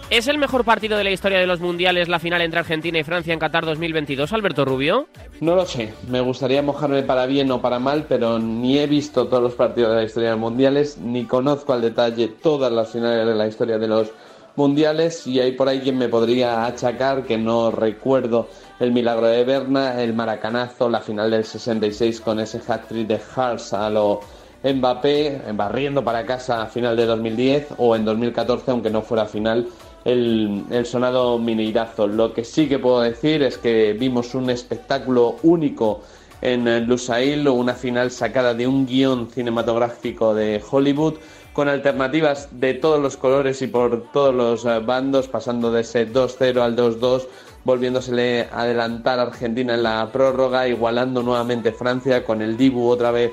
¿Es 0.10 0.28
el 0.28 0.40
mejor 0.40 0.66
partido 0.66 0.98
de 0.98 1.04
la 1.04 1.12
historia 1.12 1.38
de 1.38 1.46
los 1.46 1.60
mundiales 1.60 2.08
la 2.08 2.18
final 2.18 2.42
entre 2.42 2.60
Argentina 2.60 2.98
y 2.98 3.04
Francia 3.04 3.32
en 3.32 3.38
Qatar 3.38 3.64
2022, 3.64 4.34
Alberto 4.34 4.66
Rubio? 4.66 5.08
No 5.40 5.54
lo 5.54 5.68
sé, 5.68 5.94
me 6.08 6.20
gustaría 6.20 6.64
mojarme 6.64 7.04
para 7.04 7.28
bien 7.28 7.52
o 7.52 7.62
para 7.62 7.78
mal, 7.78 8.08
pero 8.10 8.40
ni 8.40 8.80
he 8.80 8.88
visto 8.88 9.28
todos 9.28 9.44
los 9.44 9.54
partidos 9.54 9.92
de 9.92 9.98
la 9.98 10.04
historia 10.04 10.30
de 10.30 10.36
los 10.36 10.42
mundiales, 10.42 10.98
ni 10.98 11.26
conozco 11.26 11.74
al 11.74 11.84
detalle 11.84 12.28
todas 12.28 12.72
las 12.72 12.90
finales 12.90 13.28
de 13.28 13.36
la 13.36 13.46
historia 13.46 13.78
de 13.78 13.88
los 13.88 14.08
mundiales 14.56 15.28
y 15.28 15.40
hay 15.40 15.52
por 15.52 15.70
ahí 15.70 15.80
quien 15.80 16.00
me 16.00 16.10
podría 16.10 16.66
achacar 16.66 17.22
que 17.24 17.38
no 17.38 17.70
recuerdo 17.70 18.50
el 18.80 18.92
milagro 18.92 19.28
de 19.28 19.44
Berna, 19.44 20.02
el 20.02 20.16
maracanazo, 20.16 20.90
la 20.90 21.02
final 21.02 21.30
del 21.30 21.46
66 21.46 22.20
con 22.22 22.40
ese 22.40 22.60
hat-trick 22.68 23.06
de 23.06 23.22
Hars 23.36 23.74
a 23.74 23.92
lo 23.92 24.22
Mbappé, 24.64 25.54
barriendo 25.54 26.04
para 26.04 26.26
casa 26.26 26.64
a 26.64 26.66
final 26.66 26.98
de 26.98 27.06
2010 27.06 27.76
o 27.78 27.96
en 27.96 28.04
2014, 28.04 28.72
aunque 28.72 28.90
no 28.90 29.02
fuera 29.02 29.26
final, 29.26 29.68
el, 30.06 30.66
el 30.70 30.86
sonado 30.86 31.38
Mineirazo. 31.38 32.08
Lo 32.08 32.34
que 32.34 32.44
sí 32.44 32.68
que 32.68 32.80
puedo 32.80 33.02
decir 33.02 33.44
es 33.44 33.58
que 33.58 33.94
vimos 33.94 34.36
un 34.36 34.50
espectáculo 34.50 35.38
único 35.44 36.02
en 36.42 36.88
Lusail, 36.88 37.48
una 37.48 37.74
final 37.74 38.12
sacada 38.12 38.54
de 38.54 38.66
un 38.66 38.86
guion 38.86 39.30
cinematográfico 39.30 40.34
de 40.34 40.62
Hollywood, 40.70 41.16
con 41.54 41.68
alternativas 41.68 42.48
de 42.52 42.74
todos 42.76 43.02
los 43.02 43.18
colores 43.18 43.62
y 43.62 43.68
por 43.68 44.12
todos 44.12 44.34
los 44.34 44.66
eh, 44.66 44.80
bandos, 44.80 45.28
pasando 45.28 45.72
de 45.72 45.82
ese 45.82 46.12
2-0 46.12 46.62
al 46.62 46.76
2-2, 46.78 47.28
volviéndosele 47.66 48.48
adelantar 48.52 49.20
a 49.20 49.24
Argentina 49.24 49.74
en 49.74 49.84
la 49.84 50.10
prórroga, 50.12 50.68
igualando 50.68 51.22
nuevamente 51.22 51.74
Francia 51.74 52.24
con 52.24 52.42
el 52.42 52.56
Dibu 52.56 52.88
otra 52.88 53.12
vez 53.12 53.32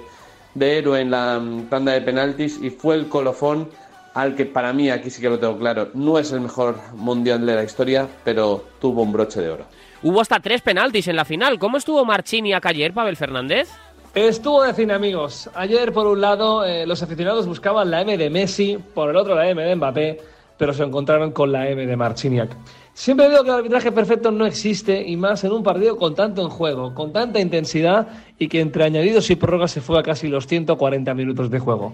de 0.54 0.78
héroe 0.78 1.00
en 1.00 1.11
la 1.11 1.38
mm, 1.38 1.68
tanda 1.68 1.92
de 1.92 2.00
penaltis 2.00 2.58
y 2.61 2.70
fue 2.70 2.96
el 2.96 3.08
colofón 3.08 3.68
al 4.16 4.35
que 4.35 4.46
para 4.46 4.73
mí, 4.73 4.88
aquí 4.88 5.11
sí 5.11 5.20
que 5.20 5.28
lo 5.28 5.38
tengo 5.38 5.58
claro, 5.58 5.90
no 5.92 6.18
es 6.18 6.32
el 6.32 6.40
mejor 6.40 6.76
mundial 6.94 7.44
de 7.44 7.54
la 7.54 7.62
historia, 7.62 8.08
pero 8.25 8.64
tuvo 8.80 9.02
un 9.02 9.12
broche 9.12 9.42
de 9.42 9.50
oro. 9.50 9.64
Hubo 10.02 10.23
hasta 10.23 10.40
tres 10.40 10.62
penaltis 10.62 11.06
en 11.08 11.16
la 11.16 11.26
final. 11.26 11.58
¿Cómo 11.58 11.76
estuvo 11.76 12.02
Marchini 12.02 12.54
ayer, 12.54 12.94
Pavel 12.94 13.14
Fernández? 13.14 13.68
Estuvo 14.14 14.62
de 14.62 14.73
cine, 14.73 14.94
amigos. 14.94 15.50
Ayer, 15.54 15.92
por 15.92 16.06
un 16.06 16.23
lado, 16.23 16.64
eh, 16.64 16.87
los 16.87 17.02
aficionados 17.02 17.46
buscaban 17.46 17.90
la 17.90 18.00
M 18.00 18.16
de 18.16 18.30
Messi, 18.30 18.78
por 18.94 19.11
el 19.11 19.16
otro 19.16 19.35
la 19.35 19.50
M 19.50 19.62
de 19.62 19.76
Mbappé, 19.76 20.18
pero 20.56 20.73
se 20.73 20.82
encontraron 20.82 21.32
con 21.32 21.52
la 21.52 21.68
M 21.68 21.87
de 21.87 21.96
Marchiniak. 21.96 22.56
Siempre 22.94 23.28
digo 23.28 23.42
que 23.42 23.50
el 23.50 23.56
arbitraje 23.56 23.92
perfecto 23.92 24.30
no 24.30 24.46
existe, 24.46 25.06
y 25.06 25.18
más 25.18 25.44
en 25.44 25.52
un 25.52 25.62
partido 25.62 25.99
con 25.99 26.14
tanto 26.14 26.40
en 26.40 26.49
juego, 26.49 26.94
con 26.94 27.12
tanta 27.12 27.38
intensidad, 27.38 28.08
y 28.38 28.49
que 28.49 28.62
entre 28.62 28.85
añadidos 28.85 29.28
y 29.28 29.37
prórrogas 29.37 29.73
se 29.73 29.82
fue 29.82 29.99
a 29.99 30.02
casi 30.02 30.28
los 30.28 30.46
140 30.46 31.12
minutos 31.12 31.50
de 31.50 31.58
juego. 31.58 31.92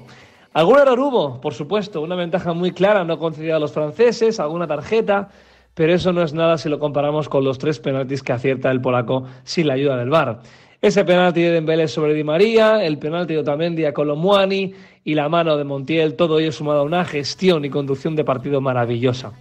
Algún 0.54 0.78
error 0.78 1.00
hubo, 1.00 1.40
por 1.40 1.54
supuesto, 1.54 2.02
una 2.02 2.14
ventaja 2.14 2.52
muy 2.52 2.72
clara 2.72 3.04
no 3.04 3.18
concedida 3.18 3.56
a 3.56 3.58
los 3.58 3.72
franceses, 3.72 4.38
alguna 4.38 4.66
tarjeta, 4.66 5.30
pero 5.74 5.94
eso 5.94 6.12
no 6.12 6.22
es 6.22 6.34
nada 6.34 6.58
si 6.58 6.68
lo 6.68 6.78
comparamos 6.78 7.30
con 7.30 7.42
los 7.42 7.56
tres 7.58 7.78
penaltis 7.78 8.22
que 8.22 8.32
acierta 8.32 8.70
el 8.70 8.82
polaco 8.82 9.24
sin 9.44 9.66
la 9.66 9.74
ayuda 9.74 9.96
del 9.96 10.10
VAR. 10.10 10.40
Ese 10.82 11.04
penalti 11.04 11.40
de 11.40 11.52
Dembélé 11.52 11.88
sobre 11.88 12.12
Di 12.12 12.24
María, 12.24 12.84
el 12.84 12.98
penalti 12.98 13.32
de 13.32 13.40
Otamendi 13.40 13.86
a 13.86 13.94
Colomuani 13.94 14.74
y 15.04 15.14
la 15.14 15.28
mano 15.30 15.56
de 15.56 15.64
Montiel, 15.64 16.16
todo 16.16 16.38
ello 16.38 16.52
sumado 16.52 16.80
a 16.80 16.84
una 16.84 17.04
gestión 17.04 17.64
y 17.64 17.70
conducción 17.70 18.14
de 18.14 18.24
partido 18.24 18.60
maravillosa. 18.60 19.32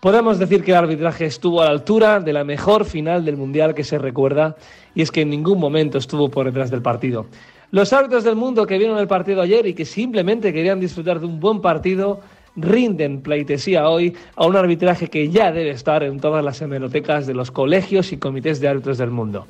Podemos 0.00 0.38
decir 0.38 0.64
que 0.64 0.72
el 0.72 0.78
arbitraje 0.78 1.26
estuvo 1.26 1.62
a 1.62 1.66
la 1.66 1.70
altura 1.70 2.18
de 2.18 2.32
la 2.32 2.44
mejor 2.44 2.84
final 2.84 3.24
del 3.24 3.36
Mundial 3.36 3.74
que 3.74 3.84
se 3.84 3.98
recuerda 3.98 4.56
y 4.94 5.02
es 5.02 5.12
que 5.12 5.20
en 5.20 5.30
ningún 5.30 5.60
momento 5.60 5.98
estuvo 5.98 6.28
por 6.28 6.46
detrás 6.46 6.70
del 6.70 6.82
partido. 6.82 7.26
Los 7.70 7.92
árbitros 7.92 8.24
del 8.24 8.36
mundo 8.36 8.66
que 8.66 8.78
vieron 8.78 8.98
el 8.98 9.08
partido 9.08 9.42
ayer 9.42 9.66
y 9.66 9.74
que 9.74 9.84
simplemente 9.84 10.52
querían 10.52 10.80
disfrutar 10.80 11.18
de 11.20 11.26
un 11.26 11.40
buen 11.40 11.60
partido 11.60 12.20
rinden 12.56 13.20
pleitesía 13.20 13.88
hoy 13.88 14.16
a 14.34 14.46
un 14.46 14.56
arbitraje 14.56 15.08
que 15.08 15.28
ya 15.28 15.52
debe 15.52 15.70
estar 15.70 16.02
en 16.02 16.20
todas 16.20 16.44
las 16.44 16.62
hemerotecas 16.62 17.26
de 17.26 17.34
los 17.34 17.50
colegios 17.50 18.12
y 18.12 18.16
comités 18.16 18.60
de 18.60 18.68
árbitros 18.68 18.98
del 18.98 19.10
mundo. 19.10 19.46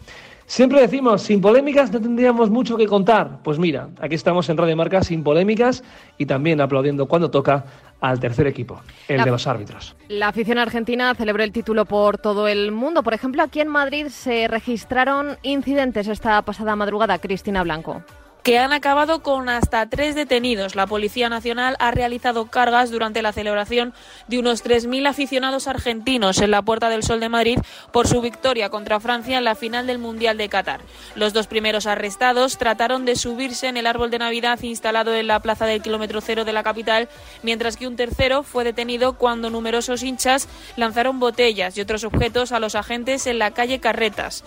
Siempre 0.47 0.81
decimos, 0.81 1.23
sin 1.23 1.41
polémicas 1.41 1.91
no 1.93 2.01
tendríamos 2.01 2.51
mucho 2.51 2.77
que 2.77 2.87
contar. 2.87 3.41
Pues 3.43 3.59
mira, 3.59 3.89
aquí 4.01 4.15
estamos 4.15 4.49
en 4.49 4.57
Radio 4.57 4.77
Marca 4.77 5.03
sin 5.03 5.25
polémicas 5.25 5.83
y 6.19 6.27
también 6.27 6.61
aplaudiendo 6.61 7.07
cuando 7.07 7.31
toca 7.31 7.65
al 8.01 8.21
tercer 8.21 8.47
equipo, 8.47 8.81
el 9.09 9.25
de 9.25 9.31
los 9.31 9.47
árbitros. 9.47 9.97
La 10.09 10.29
afición 10.29 10.59
argentina 10.59 11.15
celebró 11.15 11.43
el 11.43 11.51
título 11.51 11.85
por 11.85 12.19
todo 12.19 12.47
el 12.47 12.71
mundo. 12.71 13.03
Por 13.03 13.15
ejemplo, 13.15 13.43
aquí 13.43 13.61
en 13.61 13.69
Madrid 13.69 14.07
se 14.09 14.47
registraron 14.47 15.37
incidentes 15.43 16.07
esta 16.07 16.41
pasada 16.43 16.77
madrugada, 16.77 17.19
Cristina 17.19 17.65
Blanco 17.65 18.03
que 18.47 18.61
han 18.61 18.73
acabado 18.73 19.25
con 19.25 19.49
hasta 19.49 19.87
tres 19.87 20.15
detenidos. 20.15 20.77
La 20.77 20.87
Policía 20.87 21.29
Nacional 21.29 21.75
ha 21.81 21.91
realizado 21.91 22.47
cargas 22.47 22.93
durante 22.93 23.21
la 23.21 23.33
celebración 23.33 23.93
de 24.29 24.39
unos 24.39 24.65
3.000 24.65 25.09
aficionados 25.09 25.67
argentinos 25.67 26.39
en 26.39 26.53
la 26.53 26.63
Puerta 26.63 26.89
del 26.89 27.03
Sol 27.03 27.19
de 27.19 27.29
Madrid 27.29 27.59
por 27.91 28.07
su 28.07 28.21
victoria 28.21 28.71
contra 28.71 29.01
Francia 29.01 29.39
en 29.39 29.43
la 29.43 29.57
final 29.57 29.89
del 29.89 29.99
Mundial 29.99 30.39
de 30.39 30.49
Qatar. 30.49 30.81
Los 31.17 31.33
dos 31.33 31.49
primeros 31.49 31.87
arrestados 31.87 32.57
trataron 32.57 33.05
de 33.05 33.17
subirse 33.17 33.67
en 33.67 33.79
el 33.79 33.87
árbol 33.89 34.13
de 34.13 34.21
Navidad 34.21 34.63
instalado 34.63 35.13
en 35.13 35.27
la 35.27 35.41
plaza 35.41 35.67
del 35.67 35.83
kilómetro 35.83 36.21
cero 36.21 36.45
de 36.45 36.53
la 36.53 36.63
capital, 36.63 37.09
mientras 37.43 37.77
que 37.77 37.89
un 37.89 37.97
tercero 37.97 38.45
fue 38.45 38.63
detenido 38.63 39.15
cuando 39.15 39.51
numerosos 39.51 40.05
hinchas 40.05 40.49
lanzaron 40.77 41.19
botellas 41.19 41.77
y 41.77 41.81
otros 41.81 42.05
objetos 42.05 42.53
a 42.53 42.61
los 42.61 42.77
agentes 42.77 43.27
en 43.27 43.41
la 43.41 43.51
calle 43.51 43.81
Carretas. 43.81 44.45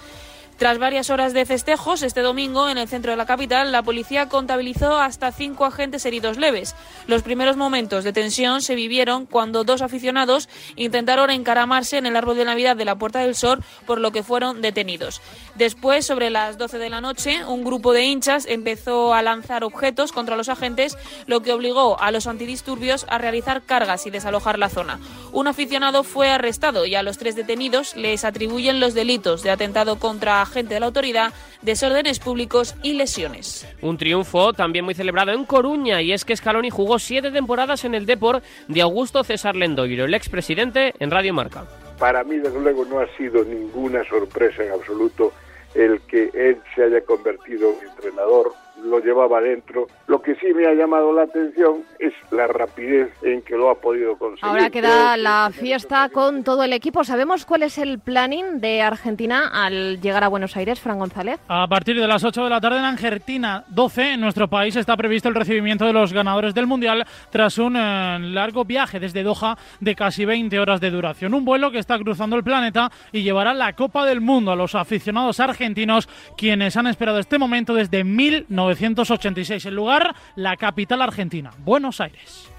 Tras 0.60 0.78
varias 0.78 1.10
horas 1.10 1.32
de 1.32 1.46
festejos, 1.46 2.04
este 2.04 2.20
domingo 2.20 2.68
en 2.68 2.78
el 2.78 2.90
centro 2.90 3.12
de 3.12 3.18
la 3.18 3.26
capital, 3.26 3.72
la 3.72 3.82
policía 3.82 4.28
contabilizó 4.28 4.98
hasta 4.98 5.32
cinco 5.32 5.64
agentes 5.64 6.06
heridos 6.06 6.36
leves. 6.36 6.76
Los 7.08 7.22
primeros 7.24 7.56
momentos 7.56 8.04
de 8.04 8.12
tensión 8.12 8.62
se 8.62 8.76
vivieron 8.76 9.26
cuando 9.26 9.64
dos 9.64 9.82
aficionados 9.82 10.50
intentaron 10.76 11.30
encaramarse 11.30 11.98
en 11.98 12.08
el 12.08 12.18
árbol 12.18 12.36
de 12.36 12.44
Navidad 12.44 12.76
de 12.76 12.84
la 12.84 12.98
Puerta 12.98 13.20
del 13.20 13.36
Sol, 13.36 13.64
por 13.86 14.02
lo 14.02 14.12
que 14.12 14.22
fueron 14.22 14.62
detenidos. 14.62 15.22
Después, 15.56 16.06
sobre 16.06 16.30
las 16.30 16.58
12 16.58 16.78
de 16.78 16.90
la 16.90 17.00
noche, 17.00 17.46
un 17.46 17.64
grupo 17.64 17.94
de 17.94 18.04
hinchas 18.04 18.46
empezó 18.46 19.14
a 19.14 19.22
lanzar 19.22 19.64
objetos 19.64 20.12
contra 20.12 20.36
los 20.36 20.50
agentes, 20.50 20.98
lo 21.26 21.42
que 21.42 21.54
obligó 21.54 21.98
a 22.02 22.12
los 22.12 22.28
antidisturbios 22.28 23.06
a 23.08 23.18
realizar 23.18 23.62
cargas 23.62 24.06
y 24.08 24.10
desalojar 24.10 24.60
la 24.60 24.68
zona. 24.68 25.00
Un 25.32 25.48
aficionado 25.48 26.04
fue 26.04 26.30
arrestado 26.30 26.86
y 26.86 26.96
a 26.96 27.04
los 27.04 27.18
tres 27.18 27.38
detenidos 27.38 27.96
les 27.96 28.26
atribuyen 28.26 28.82
los 28.82 28.94
delitos 28.94 29.42
de 29.42 29.52
atentado 29.52 30.00
contra 30.00 30.49
gente 30.50 30.74
de 30.74 30.80
la 30.80 30.88
autoridad, 30.88 31.34
desórdenes 31.62 32.20
públicos 32.20 32.76
y 32.84 32.94
lesiones. 32.94 33.68
Un 33.82 33.98
triunfo 33.98 34.54
también 34.54 34.86
muy 34.86 34.94
celebrado 34.94 35.32
en 35.32 35.46
Coruña 35.46 36.02
y 36.02 36.12
es 36.12 36.26
que 36.26 36.36
Scaloni 36.36 36.70
jugó 36.70 37.00
siete 37.00 37.32
temporadas 37.32 37.86
en 37.86 37.96
el 37.96 38.06
Deport 38.06 38.44
de 38.68 38.82
Augusto 38.82 39.24
César 39.24 39.56
Lendoiro, 39.56 40.06
el 40.06 40.14
expresidente 40.14 40.94
en 41.00 41.12
Radio 41.12 41.34
Marca. 41.34 41.66
Para 41.98 42.24
mí, 42.24 42.38
desde 42.38 42.60
luego, 42.60 42.86
no 42.86 43.00
ha 43.00 43.08
sido 43.18 43.44
ninguna 43.44 44.04
sorpresa 44.06 44.64
en 44.64 44.72
absoluto 44.72 45.34
el 45.76 46.00
que 46.02 46.32
él 46.34 46.58
se 46.74 46.84
haya 46.84 47.02
convertido 47.02 47.70
en 47.70 47.90
entrenador 47.90 48.54
lo 48.84 49.00
llevaba 49.00 49.42
dentro. 49.42 49.88
Lo 50.08 50.22
que 50.22 50.36
sí 50.36 50.48
me 50.54 50.68
ha 50.68 50.74
llamado 50.74 51.14
la 51.14 51.24
atención 51.24 51.84
es 52.00 52.14
la 52.32 52.48
rapidez 52.48 53.12
en 53.22 53.42
que 53.42 53.56
lo 53.56 53.70
ha 53.70 53.76
podido 53.76 54.18
conseguir. 54.18 54.46
Ahora 54.46 54.70
queda 54.70 55.18
la 55.18 55.52
fiesta 55.54 56.10
con 56.10 56.44
todo 56.44 56.64
el 56.64 56.74
equipo. 56.74 57.04
¿Sabemos 57.04 57.46
cuál 57.46 57.64
es 57.64 57.78
el 57.78 58.00
planning 58.00 58.60
de 58.60 58.82
Argentina 58.82 59.50
al 59.54 60.02
llegar 60.02 60.24
a 60.24 60.28
Buenos 60.28 60.56
Aires, 60.58 60.80
Fran 60.80 61.00
González? 61.00 61.40
A 61.48 61.68
partir 61.68 62.00
de 62.00 62.08
las 62.08 62.24
8 62.24 62.44
de 62.44 62.50
la 62.50 62.62
tarde 62.62 62.80
en 62.80 62.86
Argentina 62.86 63.64
12, 63.68 64.14
en 64.14 64.22
nuestro 64.22 64.48
país 64.48 64.76
está 64.76 64.96
previsto 64.98 65.30
el 65.30 65.36
recibimiento 65.36 65.86
de 65.86 65.94
los 65.94 66.14
ganadores 66.14 66.54
del 66.54 66.68
Mundial 66.68 67.06
tras 67.30 67.58
un 67.58 67.76
eh, 67.76 68.20
largo 68.20 68.66
viaje 68.66 69.00
desde 69.00 69.24
Doha 69.24 69.58
de 69.80 69.96
casi 69.96 70.26
20 70.26 70.60
horas 70.60 70.82
de 70.82 70.90
duración. 70.90 71.34
Un 71.34 71.46
vuelo 71.46 71.72
que 71.72 71.80
está 71.80 71.98
cruzando 71.98 72.36
el 72.36 72.44
planeta 72.44 72.92
y 73.12 73.24
llevará 73.24 73.54
la 73.54 73.74
Copa 73.74 74.06
del 74.06 74.22
Mundo 74.22 74.52
a 74.52 74.56
los 74.56 74.76
aficionados 74.76 75.40
argentinos, 75.40 76.10
quienes 76.38 76.78
han 76.78 76.88
esperado 76.88 77.20
este 77.20 77.38
momento 77.38 77.74
desde 77.74 78.04
1900 78.04 78.69
1986. 78.76 79.66
El 79.66 79.76
lugar, 79.76 80.16
la 80.36 80.58
capital 80.58 81.02
argentina, 81.02 81.52
Buenos 81.60 82.02
Aires. 82.02 82.50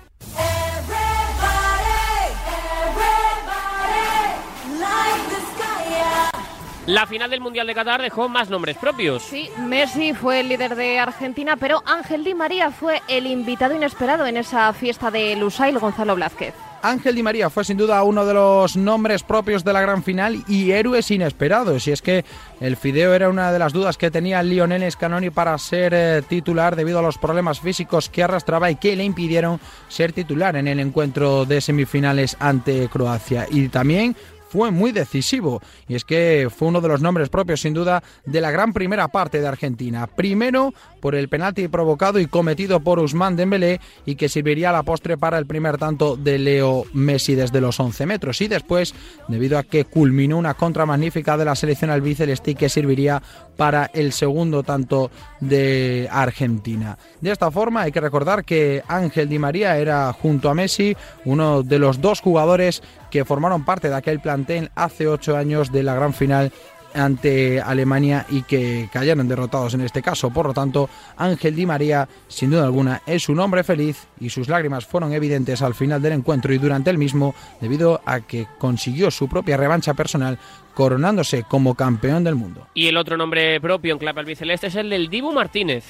La 6.86 7.06
final 7.06 7.30
del 7.30 7.40
Mundial 7.40 7.68
de 7.68 7.74
Qatar 7.74 8.02
dejó 8.02 8.28
más 8.28 8.50
nombres 8.50 8.76
propios. 8.76 9.22
Sí, 9.22 9.48
Messi 9.58 10.12
fue 10.12 10.40
el 10.40 10.48
líder 10.48 10.74
de 10.74 10.98
Argentina, 10.98 11.56
pero 11.56 11.82
Ángel 11.86 12.24
Di 12.24 12.34
María 12.34 12.72
fue 12.72 13.00
el 13.06 13.26
invitado 13.26 13.76
inesperado 13.76 14.26
en 14.26 14.36
esa 14.36 14.72
fiesta 14.72 15.10
de 15.10 15.36
Lusail 15.36 15.78
Gonzalo 15.78 16.16
Blázquez. 16.16 16.54
Ángel 16.82 17.14
Di 17.14 17.22
María 17.22 17.50
fue 17.50 17.64
sin 17.64 17.76
duda 17.76 18.02
uno 18.02 18.25
de 18.25 18.34
los 18.34 18.76
nombres 18.76 19.22
propios 19.22 19.64
de 19.64 19.72
la 19.72 19.82
gran 19.82 20.02
final 20.02 20.42
y 20.49 20.70
héroes 20.70 21.10
inesperados. 21.10 21.87
Y 21.87 21.92
es 21.92 22.00
que 22.00 22.25
el 22.60 22.76
Fideo 22.76 23.12
era 23.14 23.28
una 23.28 23.52
de 23.52 23.58
las 23.58 23.72
dudas 23.72 23.99
que 23.99 24.10
tenía 24.10 24.42
Lionel 24.42 24.90
Scanoni 24.90 25.30
para 25.30 25.56
ser 25.58 25.92
eh, 25.94 26.22
titular 26.26 26.76
debido 26.76 26.99
a 26.99 27.02
los 27.02 27.18
problemas 27.18 27.60
físicos 27.60 28.08
que 28.08 28.22
arrastraba 28.22 28.70
y 28.70 28.76
que 28.76 28.96
le 28.96 29.04
impidieron 29.04 29.60
ser 29.88 30.12
titular 30.12 30.56
en 30.56 30.68
el 30.68 30.80
encuentro 30.80 31.44
de 31.44 31.60
semifinales 31.60 32.37
ante 32.40 32.88
Croacia. 32.88 33.46
Y 33.50 33.68
también 33.68 34.16
fue 34.50 34.71
muy 34.73 34.90
decisivo 34.90 35.62
y 35.87 35.95
es 35.95 36.04
que 36.04 36.49
fue 36.54 36.69
uno 36.69 36.80
de 36.80 36.88
los 36.88 37.00
nombres 37.00 37.28
propios 37.28 37.61
sin 37.61 37.73
duda 37.73 38.02
de 38.26 38.40
la 38.40 38.50
gran 38.50 38.73
primera 38.73 39.09
parte 39.09 39.40
de 39.40 39.47
Argentina. 39.47 40.09
Primero 40.09 40.75
por 41.00 41.14
el 41.14 41.28
penalti 41.28 41.69
provocado 41.69 42.19
y 42.19 42.26
cometido 42.26 42.80
por 42.80 42.99
Usman 42.99 43.37
Dembélé 43.37 43.80
y 44.04 44.16
que 44.16 44.28
serviría 44.28 44.71
a 44.71 44.73
la 44.73 44.83
postre 44.83 45.16
para 45.16 45.38
el 45.38 45.47
primer 45.47 45.78
tanto 45.78 46.16
de 46.16 46.38
Leo 46.38 46.85
Messi 46.92 47.37
desde 47.37 47.61
los 47.61 47.78
11 47.78 48.07
metros 48.07 48.40
y 48.40 48.49
después 48.49 48.92
debido 49.28 49.57
a 49.57 49.62
que 49.62 49.85
culminó 49.85 50.37
una 50.37 50.54
contra 50.54 50.85
magnífica 50.85 51.37
de 51.37 51.45
la 51.45 51.54
selección 51.54 51.90
albiceleste 51.90 52.57
que 52.57 52.69
serviría 52.69 53.23
para 53.60 53.90
el 53.92 54.14
segundo 54.14 54.62
tanto 54.62 55.10
de 55.38 56.08
Argentina. 56.10 56.96
De 57.20 57.30
esta 57.30 57.50
forma 57.50 57.82
hay 57.82 57.92
que 57.92 58.00
recordar 58.00 58.42
que 58.42 58.82
Ángel 58.88 59.28
Di 59.28 59.38
María 59.38 59.76
era 59.76 60.10
junto 60.14 60.48
a 60.48 60.54
Messi 60.54 60.96
uno 61.26 61.62
de 61.62 61.78
los 61.78 62.00
dos 62.00 62.22
jugadores 62.22 62.82
que 63.10 63.26
formaron 63.26 63.66
parte 63.66 63.90
de 63.90 63.96
aquel 63.96 64.18
plantel 64.18 64.70
hace 64.76 65.06
ocho 65.06 65.36
años 65.36 65.70
de 65.72 65.82
la 65.82 65.94
gran 65.94 66.14
final 66.14 66.52
ante 66.94 67.61
Alemania 67.61 68.26
y 68.28 68.42
que 68.42 68.88
cayeron 68.92 69.28
derrotados 69.28 69.75
en 69.75 69.82
este 69.82 70.02
caso. 70.02 70.30
Por 70.30 70.47
lo 70.47 70.54
tanto, 70.54 70.88
Ángel 71.16 71.54
Di 71.54 71.66
María, 71.66 72.09
sin 72.28 72.50
duda 72.50 72.64
alguna, 72.64 73.02
es 73.06 73.28
un 73.28 73.40
hombre 73.40 73.64
feliz 73.64 74.06
y 74.20 74.30
sus 74.30 74.49
lágrimas 74.49 74.87
fueron 74.87 75.12
evidentes 75.12 75.62
al 75.62 75.75
final 75.75 76.02
del 76.02 76.14
encuentro 76.14 76.52
y 76.52 76.59
durante 76.59 76.90
el 76.90 76.99
mismo 76.99 77.35
debido 77.61 78.00
a 78.04 78.20
que 78.20 78.47
consiguió 78.59 79.11
su 79.11 79.28
propia 79.28 79.56
revancha 79.56 79.94
personal 79.94 80.38
coronándose 80.75 81.44
como 81.44 81.75
campeón 81.75 82.25
del 82.25 82.37
mundo. 82.37 82.66
Y 82.75 82.88
el 82.88 82.97
otro 82.97 83.16
nombre 83.16 83.61
propio 83.61 83.92
en 83.92 83.99
clave 83.99 84.20
albiceleste 84.20 84.68
es 84.68 84.75
el 84.76 84.90
del 84.90 85.09
Dibu 85.09 85.32
Martínez. 85.32 85.85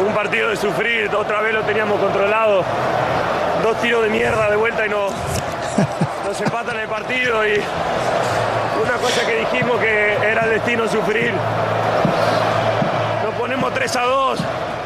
Un 0.00 0.14
partido 0.14 0.50
de 0.50 0.56
sufrir, 0.56 1.08
otra 1.14 1.40
vez 1.42 1.54
lo 1.54 1.62
teníamos 1.62 2.00
controlado. 2.00 2.64
Dos 3.62 3.80
tiros 3.80 4.02
de 4.02 4.10
mierda 4.10 4.50
de 4.50 4.56
vuelta 4.56 4.86
y 4.86 4.90
no, 4.90 5.08
nos 6.26 6.40
empatan 6.40 6.78
el 6.78 6.88
partido 6.88 7.46
y 7.46 7.60
una 8.82 8.96
cosa 8.98 9.26
que 9.26 9.38
dijimos 9.40 9.80
que 9.80 10.12
era 10.14 10.44
el 10.44 10.50
destino 10.50 10.88
sufrir. 10.88 11.32
Nos 13.24 13.34
ponemos 13.34 13.72
3 13.74 13.96
a 13.96 14.02
2. 14.02 14.40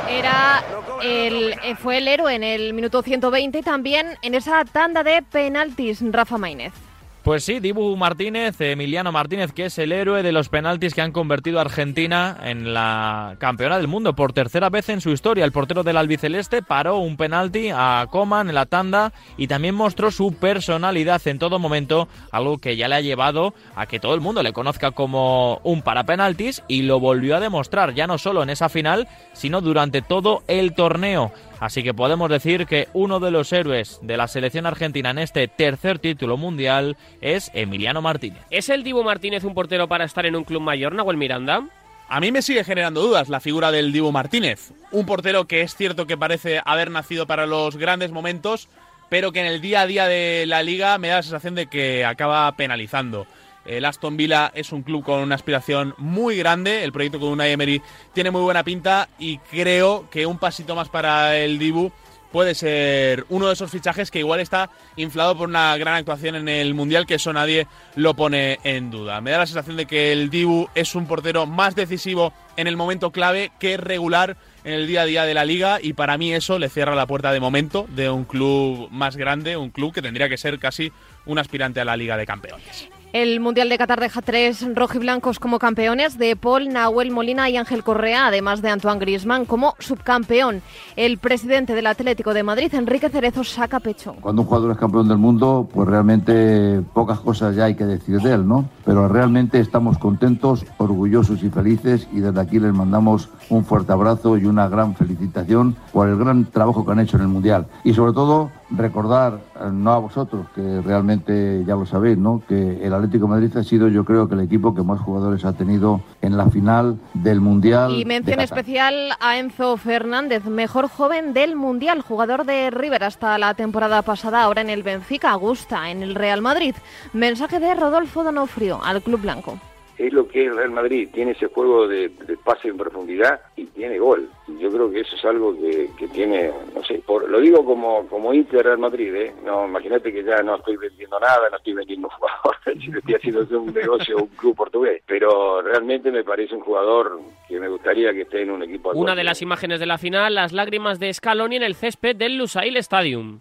Era 0.09 0.65
el, 1.03 1.55
fue 1.79 1.99
el 1.99 2.09
héroe 2.09 2.35
en 2.35 2.43
el 2.43 2.75
minuto 2.75 3.03
120 3.03 3.59
y 3.59 3.63
también 3.63 4.19
en 4.23 4.35
esa 4.35 4.65
tanda 4.65 5.03
de 5.03 5.23
penaltis, 5.23 6.01
Rafa 6.11 6.39
Maínez. 6.39 6.73
Pues 7.23 7.45
sí, 7.45 7.61
Dibu 7.61 7.99
Martínez, 7.99 8.59
Emiliano 8.63 9.13
Martínez, 9.13 9.53
que 9.53 9.67
es 9.67 9.79
el 9.79 9.93
héroe 9.93 10.23
de 10.23 10.33
los 10.33 10.49
penaltis 10.49 10.95
que 10.95 11.03
han 11.03 11.13
convertido 11.13 11.59
a 11.59 11.63
Argentina 11.63 12.39
en 12.43 12.73
la 12.73 13.37
campeona 13.39 13.77
del 13.77 13.89
mundo 13.89 14.17
por 14.17 14.33
tercera 14.33 14.71
vez 14.71 14.89
en 14.89 15.03
su 15.03 15.11
historia. 15.11 15.45
El 15.45 15.53
portero 15.53 15.83
del 15.83 15.99
albiceleste 15.99 16.63
paró 16.63 16.97
un 16.97 17.19
penalti 17.19 17.69
a 17.75 18.07
Coman 18.11 18.49
en 18.49 18.55
la 18.55 18.65
tanda 18.65 19.13
y 19.37 19.49
también 19.49 19.75
mostró 19.75 20.11
su 20.11 20.33
personalidad 20.33 21.21
en 21.27 21.39
todo 21.39 21.59
momento, 21.59 22.09
algo 22.33 22.57
que 22.57 22.77
ya 22.77 22.89
le 22.89 22.95
ha 22.95 23.01
llevado 23.03 23.53
a 23.77 23.85
que 23.85 24.01
todo 24.01 24.15
el 24.15 24.23
mundo 24.23 24.43
le 24.43 24.55
conozca 24.55 24.93
como 24.93 25.61
un 25.63 25.83
parapenaltis 25.83 26.63
y 26.69 26.83
lo 26.83 27.01
volvió 27.01 27.37
a 27.37 27.41
demostrar 27.41 27.93
ya 27.93 28.07
no 28.07 28.17
solo 28.17 28.43
en 28.43 28.49
esa 28.49 28.71
final, 28.71 29.09
sino 29.35 29.61
durante 29.61 30.01
todo 30.01 30.43
el 30.49 30.75
torneo. 30.75 31.33
Así 31.61 31.83
que 31.83 31.93
podemos 31.93 32.31
decir 32.31 32.67
que 32.67 32.89
uno 32.95 33.21
de 33.21 33.31
los 33.31 33.53
héroes 33.53 33.99
de 34.01 34.17
la 34.17 34.29
selección 34.29 34.65
argentina 34.65 35.11
en 35.11 35.19
este 35.19 35.47
tercer 35.47 35.99
título 35.99 36.39
mundial 36.39 36.97
es 37.21 37.51
Emiliano 37.53 38.01
Martínez. 38.01 38.43
¿Es 38.49 38.71
el 38.71 38.83
Dibu 38.83 39.05
Martínez 39.05 39.45
un 39.45 39.53
portero 39.53 39.87
para 39.87 40.07
estar 40.07 40.25
en 40.25 40.37
un 40.37 40.45
club 40.45 40.63
mayor, 40.63 40.95
Nahuel 40.95 41.19
Miranda? 41.19 41.69
A 42.09 42.19
mí 42.19 42.33
me 42.33 42.41
sigue 42.41 42.65
generando 42.65 43.03
dudas 43.03 43.29
la 43.29 43.41
figura 43.41 43.71
del 43.71 43.93
Dibu 43.93 44.11
Martínez. 44.11 44.73
Un 44.91 45.05
portero 45.05 45.45
que 45.45 45.61
es 45.61 45.77
cierto 45.77 46.07
que 46.07 46.17
parece 46.17 46.63
haber 46.65 46.91
nacido 46.91 47.27
para 47.27 47.47
los 47.47 47.77
grandes 47.77 48.11
momentos, 48.11 48.69
pero 49.11 49.31
que 49.31 49.41
en 49.41 49.47
el 49.47 49.61
día 49.61 49.83
a 49.83 49.87
día 49.87 50.09
de 50.09 50.47
la 50.47 50.63
liga 50.63 50.97
me 50.97 51.09
da 51.09 51.17
la 51.17 51.23
sensación 51.23 51.55
de 51.55 51.67
que 51.67 52.07
acaba 52.07 52.51
penalizando. 52.57 53.27
El 53.65 53.85
Aston 53.85 54.17
Villa 54.17 54.51
es 54.55 54.73
un 54.73 54.83
club 54.83 55.05
con 55.05 55.21
una 55.21 55.35
aspiración 55.35 55.95
muy 55.99 56.37
grande. 56.37 56.85
El 56.85 56.93
proyecto 56.93 57.21
con 57.21 57.31
Unai 57.31 57.53
Emery 57.53 57.83
tiene 58.13 58.31
muy 58.31 58.43
buena 58.43 58.65
pinta 58.65 59.09
y 59.19 59.39
creo 59.39 60.09
que 60.11 60.27
un 60.27 60.39
pasito 60.39 60.75
más 60.75 60.89
para 60.89 61.37
el 61.37 61.59
Dibu 61.59 61.93
puede 62.31 62.55
ser 62.55 63.27
uno 63.29 63.49
de 63.49 63.55
esos 63.55 63.71
fichajes 63.71 64.11
que 64.11 64.21
igual 64.21 64.41
está 64.41 64.71
inflado 64.97 65.37
por 65.37 65.49
una 65.49 65.77
gran 65.77 65.97
actuación 65.97 66.37
en 66.37 66.49
el 66.49 66.75
Mundial, 66.75 67.07
que 67.07 67.15
eso 67.15 67.33
nadie 67.33 67.67
lo 67.97 68.15
pone 68.15 68.59
en 68.65 68.91
duda. 68.91 69.21
Me 69.21 69.33
da 69.33 69.39
la 69.39 69.47
sensación 69.47 69.77
de 69.77 69.87
que 69.87 70.13
el 70.13 70.31
Dibu 70.31 70.69
es 70.75 70.95
un 70.95 71.07
portero 71.07 71.47
más 71.47 71.75
decisivo 71.75 72.33
en 72.57 72.67
el 72.67 72.77
momento 72.77 73.11
clave 73.11 73.53
que 73.59 73.77
regular 73.77 74.37
en 74.65 74.75
el 74.75 74.87
día 74.87 75.03
a 75.03 75.07
día 75.07 75.25
de 75.25 75.35
la 75.35 75.45
liga 75.45 75.79
y 75.83 75.95
para 75.95 76.19
mí 76.19 76.33
eso 76.33 76.59
le 76.59 76.69
cierra 76.69 76.95
la 76.95 77.07
puerta 77.07 77.33
de 77.33 77.41
momento 77.41 77.87
de 77.89 78.11
un 78.11 78.25
club 78.25 78.89
más 78.91 79.17
grande, 79.17 79.57
un 79.57 79.71
club 79.71 79.93
que 79.93 80.03
tendría 80.03 80.29
que 80.29 80.37
ser 80.37 80.59
casi 80.59 80.93
un 81.27 81.39
aspirante 81.39 81.81
a 81.81 81.85
la 81.85 81.97
Liga 81.97 82.17
de 82.17 82.27
Campeones. 82.27 82.91
El 83.13 83.41
Mundial 83.41 83.69
de 83.69 83.77
Qatar 83.77 83.99
deja 83.99 84.23
tres 84.23 84.65
rojiblancos 84.73 85.41
como 85.41 85.59
campeones 85.59 86.17
de 86.17 86.37
Paul, 86.37 86.69
Nahuel 86.69 87.11
Molina 87.11 87.51
y 87.51 87.57
Ángel 87.57 87.83
Correa, 87.83 88.29
además 88.29 88.63
de 88.63 88.71
Antoine 88.71 89.01
Griezmann 89.01 89.47
como 89.47 89.75
subcampeón. 89.81 90.63
El 90.95 91.19
presidente 91.19 91.75
del 91.75 91.89
Atlético 91.89 92.35
de 92.35 92.45
Madrid, 92.45 92.73
Enrique 92.73 93.09
Cerezo, 93.09 93.43
saca 93.43 93.81
pecho. 93.81 94.15
Cuando 94.21 94.43
un 94.43 94.49
jugador 94.49 94.71
es 94.71 94.79
campeón 94.79 95.09
del 95.09 95.19
mundo, 95.19 95.69
pues 95.73 95.89
realmente 95.89 96.83
pocas 96.95 97.19
cosas 97.19 97.57
ya 97.57 97.65
hay 97.65 97.75
que 97.75 97.85
decir 97.85 98.21
de 98.21 98.33
él, 98.33 98.47
¿no? 98.47 98.69
Pero 98.85 99.09
realmente 99.09 99.59
estamos 99.59 99.99
contentos, 99.99 100.65
orgullosos 100.79 101.43
y 101.43 101.51
felices 101.51 102.07
y 102.13 102.21
desde 102.21 102.41
aquí 102.41 102.61
les 102.61 102.73
mandamos 102.73 103.29
un 103.49 103.65
fuerte 103.65 103.91
abrazo 103.91 104.39
y 104.39 104.45
una 104.45 104.69
gran 104.69 104.95
felicitación 104.95 105.75
por 105.93 106.09
el 106.09 106.17
gran 106.17 106.45
trabajo 106.45 106.87
que 106.87 106.93
han 106.93 107.01
hecho 107.01 107.17
en 107.17 107.25
el 107.25 107.29
Mundial. 107.29 107.67
Y 107.83 107.93
sobre 107.93 108.13
todo 108.13 108.53
recordar, 108.71 109.41
no 109.73 109.93
a 109.93 109.99
vosotros, 109.99 110.47
que 110.55 110.81
realmente 110.83 111.65
ya 111.67 111.75
lo 111.75 111.87
sabéis, 111.87 112.19
¿no? 112.19 112.43
que 112.49 112.85
el 112.85 112.95
Atlético 112.95 113.27
de 113.27 113.31
Madrid 113.31 113.57
ha 113.57 113.65
sido 113.65 113.89
yo 113.89 114.05
creo 114.05 114.29
que 114.29 114.35
el 114.35 114.41
equipo 114.41 114.75
que 114.75 114.83
más 114.83 115.01
jugadores 115.01 115.45
ha 115.45 115.53
tenido 115.53 116.01
en 116.23 116.37
la 116.37 116.49
final 116.49 116.99
del 117.15 117.41
Mundial. 117.41 117.95
Y 117.95 118.05
mención 118.05 118.41
especial 118.41 119.13
a 119.21 119.39
Enzo 119.39 119.77
Fernández, 119.77 120.45
mejor 120.45 120.89
joven 120.89 121.33
del 121.33 121.57
Mundial, 121.57 122.03
jugador 122.03 122.45
de 122.45 122.71
River 122.71 123.05
hasta 123.05 123.39
la 123.39 123.55
temporada 123.55 124.03
pasada, 124.03 124.43
ahora 124.43 124.61
en 124.61 124.71
el 124.71 124.83
Benfica, 124.83 125.31
Augusta, 125.31 125.91
en 125.91 126.03
el 126.03 126.15
Real 126.15 126.43
Madrid. 126.43 126.75
Mensaje 127.13 127.59
de 127.59 127.75
Rodolfo 127.75 128.25
Donofrio 128.25 128.81
al 128.83 129.03
Club 129.03 129.23
Blanco 129.23 129.59
es 130.07 130.13
lo 130.15 130.27
que 130.27 130.47
es 130.47 130.55
Real 130.55 130.71
Madrid, 130.71 131.09
tiene 131.13 131.33
ese 131.33 131.47
juego 131.49 131.87
de, 131.87 132.11
pase 132.43 132.69
en 132.69 132.79
profundidad 132.79 133.41
y 133.55 133.67
tiene 133.67 133.99
gol. 133.99 134.29
Yo 134.59 134.71
creo 134.71 134.91
que 134.91 135.01
eso 135.01 135.15
es 135.15 135.25
algo 135.27 135.55
que, 135.55 136.09
tiene, 136.09 136.51
no 136.75 136.83
sé, 136.83 137.03
por, 137.07 137.29
lo 137.29 137.39
digo 137.39 137.65
como, 137.65 138.07
como 138.09 138.33
Inter 138.33 138.65
Real 138.65 138.79
Madrid, 138.79 139.15
¿eh? 139.15 139.35
No, 139.45 139.67
imagínate 139.67 140.11
que 140.13 140.25
ya 140.25 140.43
no 140.43 140.57
estoy 140.57 140.77
vendiendo 140.77 141.21
nada, 141.21 141.51
no 141.51 141.57
estoy 141.59 141.75
vendiendo 141.75 142.09
jugadores, 142.09 142.97
estoy 142.97 143.15
haciendo 143.15 143.61
un 143.61 143.75
negocio, 143.75 144.17
un 144.17 144.29
club 144.29 144.57
portugués, 144.57 145.03
pero 145.07 145.61
realmente 145.61 146.11
me 146.11 146.25
parece 146.25 146.55
un 146.55 146.63
jugador 146.63 147.21
que 147.47 147.61
me 147.61 147.69
gustaría 147.69 148.13
que 148.13 148.23
esté 148.23 148.43
en 148.43 148.53
un 148.53 148.63
equipo. 148.63 148.93
Una 148.93 149.15
de 149.15 149.25
las 149.25 149.43
imágenes 149.43 149.81
de 149.81 149.87
la 149.87 149.99
final, 149.99 150.35
las 150.35 150.53
lágrimas 150.53 150.99
de 150.99 151.13
Scaloni 151.13 151.57
en 151.57 151.63
el 151.63 151.75
césped 151.75 152.17
del 152.17 152.39
Lusail 152.39 152.77
Stadium. 152.79 153.41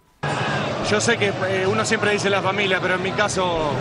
Yo 0.90 1.00
sé 1.00 1.18
que 1.18 1.28
eh, 1.28 1.68
uno 1.72 1.86
siempre 1.86 2.12
dice 2.12 2.30
la 2.30 2.42
familia, 2.42 2.80
pero 2.82 2.96
en 2.96 3.04
mi 3.04 3.12
caso 3.12 3.74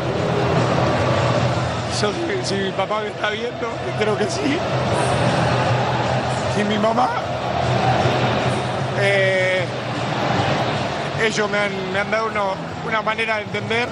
yo, 2.01 2.13
si 2.45 2.55
mi 2.55 2.71
papá 2.71 3.01
me 3.03 3.09
está 3.09 3.31
viendo, 3.31 3.69
creo 3.99 4.17
que 4.17 4.25
sí. 4.25 4.59
Si 6.57 6.65
mi 6.65 6.79
mamá, 6.79 7.09
eh, 9.01 9.65
ellos 11.25 11.51
me 11.51 11.59
han, 11.99 12.11
dado 12.11 12.29
una 12.87 13.03
manera 13.03 13.37
de 13.37 13.43
entender, 13.45 13.89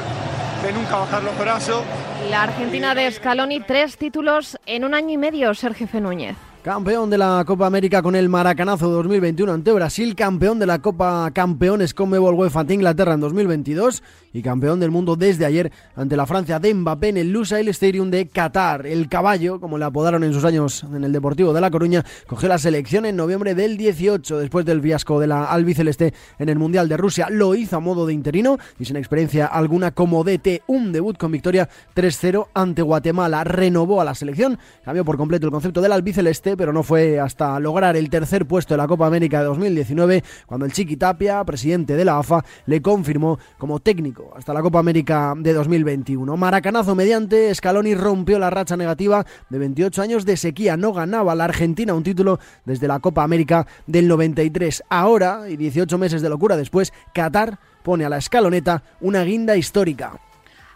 de 0.63 0.73
nunca 0.73 0.97
bajar 0.97 1.23
los 1.23 1.39
brazos. 1.39 1.83
La 2.31 2.45
Argentina 2.45 2.95
de 2.95 3.11
Scaloni, 3.11 3.61
tres 3.61 3.97
títulos 3.97 4.59
en 4.67 4.85
un 4.85 4.95
año 4.95 5.11
y 5.11 5.17
medio, 5.17 5.55
Sergio 5.55 5.89
Núñez. 6.01 6.37
Campeón 6.67 7.11
de 7.11 7.17
la 7.17 7.45
Copa 7.47 7.69
América 7.69 8.03
con 8.03 8.17
el 8.17 8.29
Maracanazo 8.29 8.89
2021 8.89 9.53
ante 9.53 9.71
Brasil, 9.71 10.17
campeón 10.17 10.59
de 10.59 10.67
la 10.67 10.81
Copa 10.81 11.31
Campeones 11.33 11.95
con 11.95 12.11
Mebol 12.11 12.35
UEFA 12.35 12.59
ante 12.59 12.75
Inglaterra 12.75 13.15
en 13.15 13.21
2022 13.21 14.03
y 14.37 14.43
campeón 14.43 14.79
del 14.79 14.91
mundo 14.91 15.17
desde 15.17 15.47
ayer 15.47 15.73
ante 15.95 16.15
la 16.15 16.27
Francia 16.27 16.59
de 16.59 16.75
Mbappé 16.75 17.09
en 17.09 17.17
el 17.17 17.33
Lusail 17.33 17.69
Stadium 17.69 18.11
de 18.11 18.29
Qatar. 18.29 18.87
El 18.87 19.09
caballo, 19.09 19.59
como 19.61 19.79
le 19.79 19.87
apodaron 19.87 20.25
en 20.25 20.35
sus 20.35 20.45
años 20.45 20.85
en 20.85 21.05
el 21.05 21.13
Deportivo 21.13 21.55
de 21.55 21.61
La 21.63 21.71
Coruña, 21.71 22.05
cogió 22.27 22.47
la 22.47 22.59
selección 22.59 23.07
en 23.07 23.17
noviembre 23.17 23.55
del 23.55 23.79
18 23.79 24.39
después 24.39 24.67
del 24.67 24.83
fiasco 24.83 25.19
de 25.19 25.27
la 25.27 25.47
albiceleste 25.47 26.13
en 26.39 26.51
el 26.51 26.59
Mundial 26.59 26.87
de 26.87 26.99
Rusia. 26.99 27.29
Lo 27.31 27.55
hizo 27.55 27.77
a 27.77 27.81
modo 27.81 28.05
de 28.05 28.13
interino 28.13 28.59
y 28.79 28.85
sin 28.85 28.97
experiencia 28.97 29.47
alguna 29.47 29.93
como 29.93 30.23
DT. 30.23 30.65
Un 30.67 30.93
debut 30.93 31.17
con 31.17 31.33
victoria 31.33 31.67
3-0 31.95 32.49
ante 32.53 32.83
Guatemala. 32.83 33.43
Renovó 33.43 34.03
a 34.03 34.05
la 34.05 34.15
selección, 34.15 34.59
cambió 34.85 35.03
por 35.03 35.17
completo 35.17 35.47
el 35.47 35.53
concepto 35.53 35.81
del 35.81 35.93
albiceleste 35.93 36.59
pero 36.59 36.75
no 36.75 36.83
fue 36.83 37.19
hasta 37.19 37.59
lograr 37.59 37.97
el 37.97 38.11
tercer 38.11 38.45
puesto 38.45 38.75
de 38.75 38.79
la 38.79 38.87
Copa 38.87 39.07
América 39.07 39.39
de 39.39 39.47
2019 39.47 40.23
cuando 40.45 40.67
el 40.67 40.73
Chiqui 40.73 40.97
Tapia, 40.97 41.43
presidente 41.45 41.97
de 41.97 42.05
la 42.05 42.19
AFA, 42.19 42.45
le 42.67 42.83
confirmó 42.83 43.39
como 43.57 43.81
técnico 43.81 44.26
hasta 44.35 44.53
la 44.55 44.63
Copa 44.63 44.79
América 44.79 45.35
de 45.37 45.53
2021. 45.53 46.37
Maracanazo 46.37 46.95
mediante, 46.95 47.55
Scaloni 47.55 47.95
rompió 47.95 48.39
la 48.39 48.51
racha 48.51 48.77
negativa 48.77 49.25
de 49.49 49.59
28 49.59 50.03
años 50.03 50.25
de 50.25 50.37
sequía. 50.37 50.77
No 50.77 50.93
ganaba 50.93 51.35
la 51.35 51.45
Argentina 51.45 51.95
un 51.95 52.03
título 52.03 52.39
desde 52.65 52.89
la 52.89 52.99
Copa 53.01 53.23
América 53.23 53.67
del 53.87 54.09
93. 54.09 54.85
Ahora, 54.89 55.49
y 55.49 55.57
18 55.57 55.99
meses 55.99 56.23
de 56.23 56.29
locura 56.29 56.57
después, 56.57 56.93
Qatar 57.15 57.59
pone 57.83 58.05
a 58.05 58.09
la 58.09 58.19
escaloneta 58.19 58.83
una 59.01 59.23
guinda 59.23 59.57
histórica. 59.57 60.13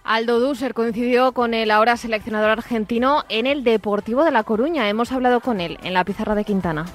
Aldo 0.04 0.40
Dusser 0.40 0.72
coincidió 0.74 1.32
con 1.32 1.52
el 1.54 1.70
ahora 1.70 1.96
seleccionador 1.96 2.50
argentino 2.50 3.24
en 3.28 3.46
el 3.46 3.64
Deportivo 3.64 4.24
de 4.24 4.30
La 4.30 4.44
Coruña. 4.44 4.88
Hemos 4.88 5.12
hablado 5.12 5.40
con 5.40 5.60
él 5.60 5.78
en 5.82 5.92
la 5.94 6.04
pizarra 6.04 6.34
de 6.34 6.44
Quintana. 6.44 6.86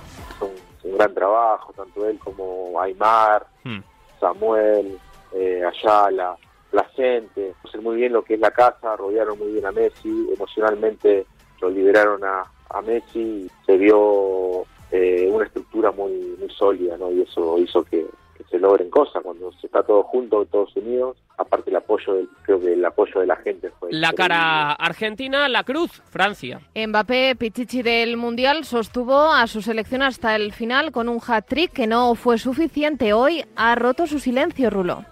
un 0.84 0.98
gran 0.98 1.14
trabajo, 1.14 1.74
tanto 1.74 2.08
él 2.08 2.20
como 2.20 2.80
Aymar, 2.80 3.46
Hmm. 3.64 3.80
Samuel, 4.20 4.98
eh, 5.36 5.62
Ayala, 5.66 6.38
la 6.76 6.84
gente, 6.90 7.56
hacer 7.64 7.82
muy 7.82 7.96
bien 7.96 8.14
lo 8.14 8.24
que 8.24 8.36
es 8.36 8.40
la 8.40 8.52
casa, 8.52 8.96
rodearon 8.96 9.40
muy 9.40 9.54
bien 9.54 9.66
a 9.66 9.72
Messi, 9.72 10.30
emocionalmente 10.34 11.26
lo 11.62 11.70
liberaron 11.70 12.24
a, 12.24 12.46
a 12.70 12.82
Messi, 12.82 13.20
y 13.20 13.52
se 13.66 13.78
vio 13.78 14.66
eh, 14.92 15.30
una 15.32 15.46
estructura 15.46 15.92
muy, 15.92 16.12
muy 16.38 16.50
sólida, 16.50 16.98
¿no? 16.98 17.12
Y 17.12 17.22
eso 17.22 17.58
hizo 17.58 17.84
que, 17.84 18.06
que 18.38 18.44
se 18.50 18.60
logren 18.60 18.90
cosas 18.90 19.24
cuando 19.24 19.52
se 19.54 19.68
está 19.68 19.84
todo 19.84 20.04
junto, 20.04 20.46
todos 20.46 20.76
unidos. 20.76 21.18
Aparte 21.38 21.70
el 21.70 21.76
apoyo, 21.76 22.14
del, 22.14 22.30
creo 22.44 22.62
que 22.62 22.74
el 22.74 22.86
apoyo 22.86 23.20
de 23.20 23.28
la 23.28 23.36
gente 23.36 23.70
fue 23.78 23.90
La 23.92 24.14
cara 24.14 24.72
argentina, 24.72 25.50
la 25.50 25.64
cruz, 25.64 26.02
Francia. 26.10 26.62
Mbappé, 26.76 27.36
Pichichi 27.36 27.82
del 27.82 28.16
Mundial, 28.16 28.64
sostuvo 28.64 29.32
a 29.32 29.46
su 29.48 29.62
selección 29.62 30.02
hasta 30.02 30.36
el 30.38 30.54
final 30.54 30.94
con 30.94 31.10
un 31.10 31.20
hat-trick 31.26 31.74
que 31.74 31.88
no 31.88 32.16
fue 32.16 32.38
suficiente. 32.38 33.12
Hoy 33.12 33.44
ha 33.58 33.76
roto 33.76 34.08
su 34.08 34.20
silencio, 34.20 34.70
Rulo. 34.70 35.04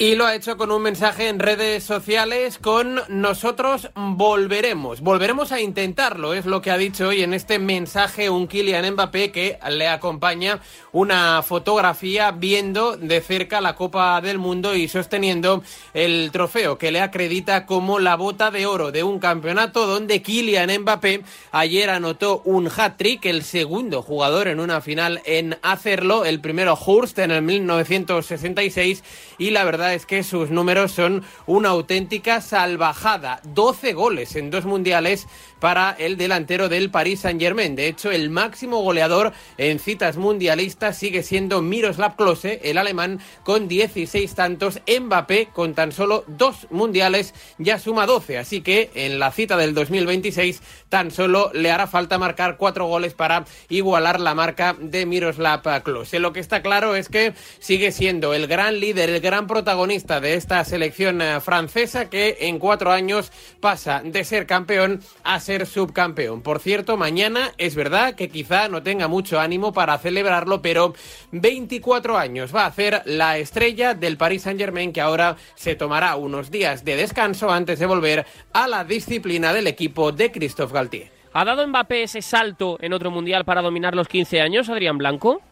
Y 0.00 0.14
lo 0.14 0.26
ha 0.26 0.36
hecho 0.36 0.56
con 0.56 0.70
un 0.70 0.82
mensaje 0.82 1.26
en 1.26 1.40
redes 1.40 1.82
sociales 1.82 2.58
con 2.58 3.00
nosotros 3.08 3.90
volveremos. 3.96 5.00
Volveremos 5.00 5.50
a 5.50 5.60
intentarlo, 5.60 6.34
es 6.34 6.46
lo 6.46 6.62
que 6.62 6.70
ha 6.70 6.78
dicho 6.78 7.08
hoy 7.08 7.24
en 7.24 7.34
este 7.34 7.58
mensaje 7.58 8.30
un 8.30 8.46
Kylian 8.46 8.92
Mbappé 8.92 9.32
que 9.32 9.58
le 9.68 9.88
acompaña 9.88 10.60
una 10.92 11.42
fotografía 11.42 12.30
viendo 12.30 12.96
de 12.96 13.20
cerca 13.20 13.60
la 13.60 13.74
Copa 13.74 14.20
del 14.20 14.38
Mundo 14.38 14.76
y 14.76 14.86
sosteniendo 14.86 15.64
el 15.94 16.30
trofeo 16.30 16.78
que 16.78 16.92
le 16.92 17.00
acredita 17.00 17.66
como 17.66 17.98
la 17.98 18.14
bota 18.14 18.52
de 18.52 18.66
oro 18.66 18.92
de 18.92 19.02
un 19.02 19.18
campeonato 19.18 19.88
donde 19.88 20.22
Kylian 20.22 20.82
Mbappé 20.82 21.24
ayer 21.50 21.90
anotó 21.90 22.40
un 22.44 22.68
hat-trick, 22.68 23.26
el 23.26 23.42
segundo 23.42 24.02
jugador 24.02 24.46
en 24.46 24.60
una 24.60 24.80
final 24.80 25.22
en 25.24 25.58
hacerlo, 25.62 26.24
el 26.24 26.40
primero 26.40 26.78
Hurst 26.86 27.18
en 27.18 27.32
el 27.32 27.42
1966 27.42 29.02
y 29.38 29.50
la 29.50 29.64
verdad 29.64 29.87
es 29.94 30.06
que 30.06 30.22
sus 30.22 30.50
números 30.50 30.92
son 30.92 31.24
una 31.46 31.70
auténtica 31.70 32.40
salvajada. 32.40 33.40
12 33.44 33.92
goles 33.92 34.36
en 34.36 34.50
dos 34.50 34.64
mundiales 34.64 35.26
para 35.60 35.90
el 35.98 36.16
delantero 36.16 36.68
del 36.68 36.90
Paris 36.90 37.20
Saint-Germain. 37.20 37.74
De 37.74 37.88
hecho, 37.88 38.10
el 38.10 38.30
máximo 38.30 38.82
goleador 38.82 39.32
en 39.56 39.78
citas 39.78 40.16
mundialistas 40.16 40.96
sigue 40.96 41.22
siendo 41.22 41.62
Miroslav 41.62 42.16
Klose, 42.16 42.60
el 42.64 42.78
alemán, 42.78 43.20
con 43.44 43.68
16 43.68 44.34
tantos. 44.34 44.80
Mbappé, 44.86 45.48
con 45.52 45.74
tan 45.74 45.92
solo 45.92 46.24
dos 46.26 46.66
mundiales, 46.70 47.34
ya 47.58 47.78
suma 47.78 48.06
12. 48.06 48.38
Así 48.38 48.60
que 48.60 48.90
en 48.94 49.18
la 49.18 49.32
cita 49.32 49.56
del 49.56 49.74
2026 49.74 50.62
tan 50.88 51.10
solo 51.10 51.50
le 51.52 51.70
hará 51.70 51.86
falta 51.86 52.18
marcar 52.18 52.56
cuatro 52.56 52.86
goles 52.86 53.14
para 53.14 53.44
igualar 53.68 54.20
la 54.20 54.34
marca 54.34 54.76
de 54.78 55.06
Miroslav 55.06 55.62
Klose. 55.82 56.18
Lo 56.18 56.32
que 56.32 56.40
está 56.40 56.62
claro 56.62 56.96
es 56.96 57.08
que 57.08 57.34
sigue 57.58 57.92
siendo 57.92 58.34
el 58.34 58.46
gran 58.46 58.80
líder, 58.80 59.10
el 59.10 59.20
gran 59.20 59.46
protagonista 59.46 60.20
de 60.20 60.34
esta 60.34 60.64
selección 60.64 61.20
eh, 61.20 61.40
francesa 61.40 62.08
que 62.08 62.38
en 62.40 62.58
cuatro 62.58 62.92
años 62.92 63.32
pasa 63.60 64.02
de 64.04 64.24
ser 64.24 64.46
campeón 64.46 65.00
a 65.24 65.40
ser 65.40 65.47
subcampeón. 65.66 66.42
Por 66.42 66.60
cierto, 66.60 66.96
mañana 66.96 67.52
es 67.58 67.74
verdad 67.74 68.14
que 68.14 68.28
quizá 68.28 68.68
no 68.68 68.82
tenga 68.82 69.08
mucho 69.08 69.40
ánimo 69.40 69.72
para 69.72 69.98
celebrarlo, 69.98 70.62
pero 70.62 70.94
24 71.32 72.18
años 72.18 72.54
va 72.54 72.62
a 72.62 72.66
hacer 72.66 73.02
la 73.06 73.38
estrella 73.38 73.94
del 73.94 74.16
Paris 74.16 74.42
Saint-Germain 74.42 74.92
que 74.92 75.00
ahora 75.00 75.36
se 75.54 75.74
tomará 75.74 76.16
unos 76.16 76.50
días 76.50 76.84
de 76.84 76.96
descanso 76.96 77.50
antes 77.50 77.78
de 77.78 77.86
volver 77.86 78.26
a 78.52 78.68
la 78.68 78.84
disciplina 78.84 79.52
del 79.52 79.66
equipo 79.66 80.12
de 80.12 80.30
Christophe 80.30 80.74
Galtier. 80.74 81.10
¿Ha 81.32 81.44
dado 81.44 81.66
Mbappé 81.66 82.04
ese 82.04 82.22
salto 82.22 82.78
en 82.80 82.92
otro 82.92 83.10
mundial 83.10 83.44
para 83.44 83.62
dominar 83.62 83.94
los 83.94 84.08
15 84.08 84.40
años, 84.40 84.68
Adrián 84.68 84.98
Blanco? 84.98 85.42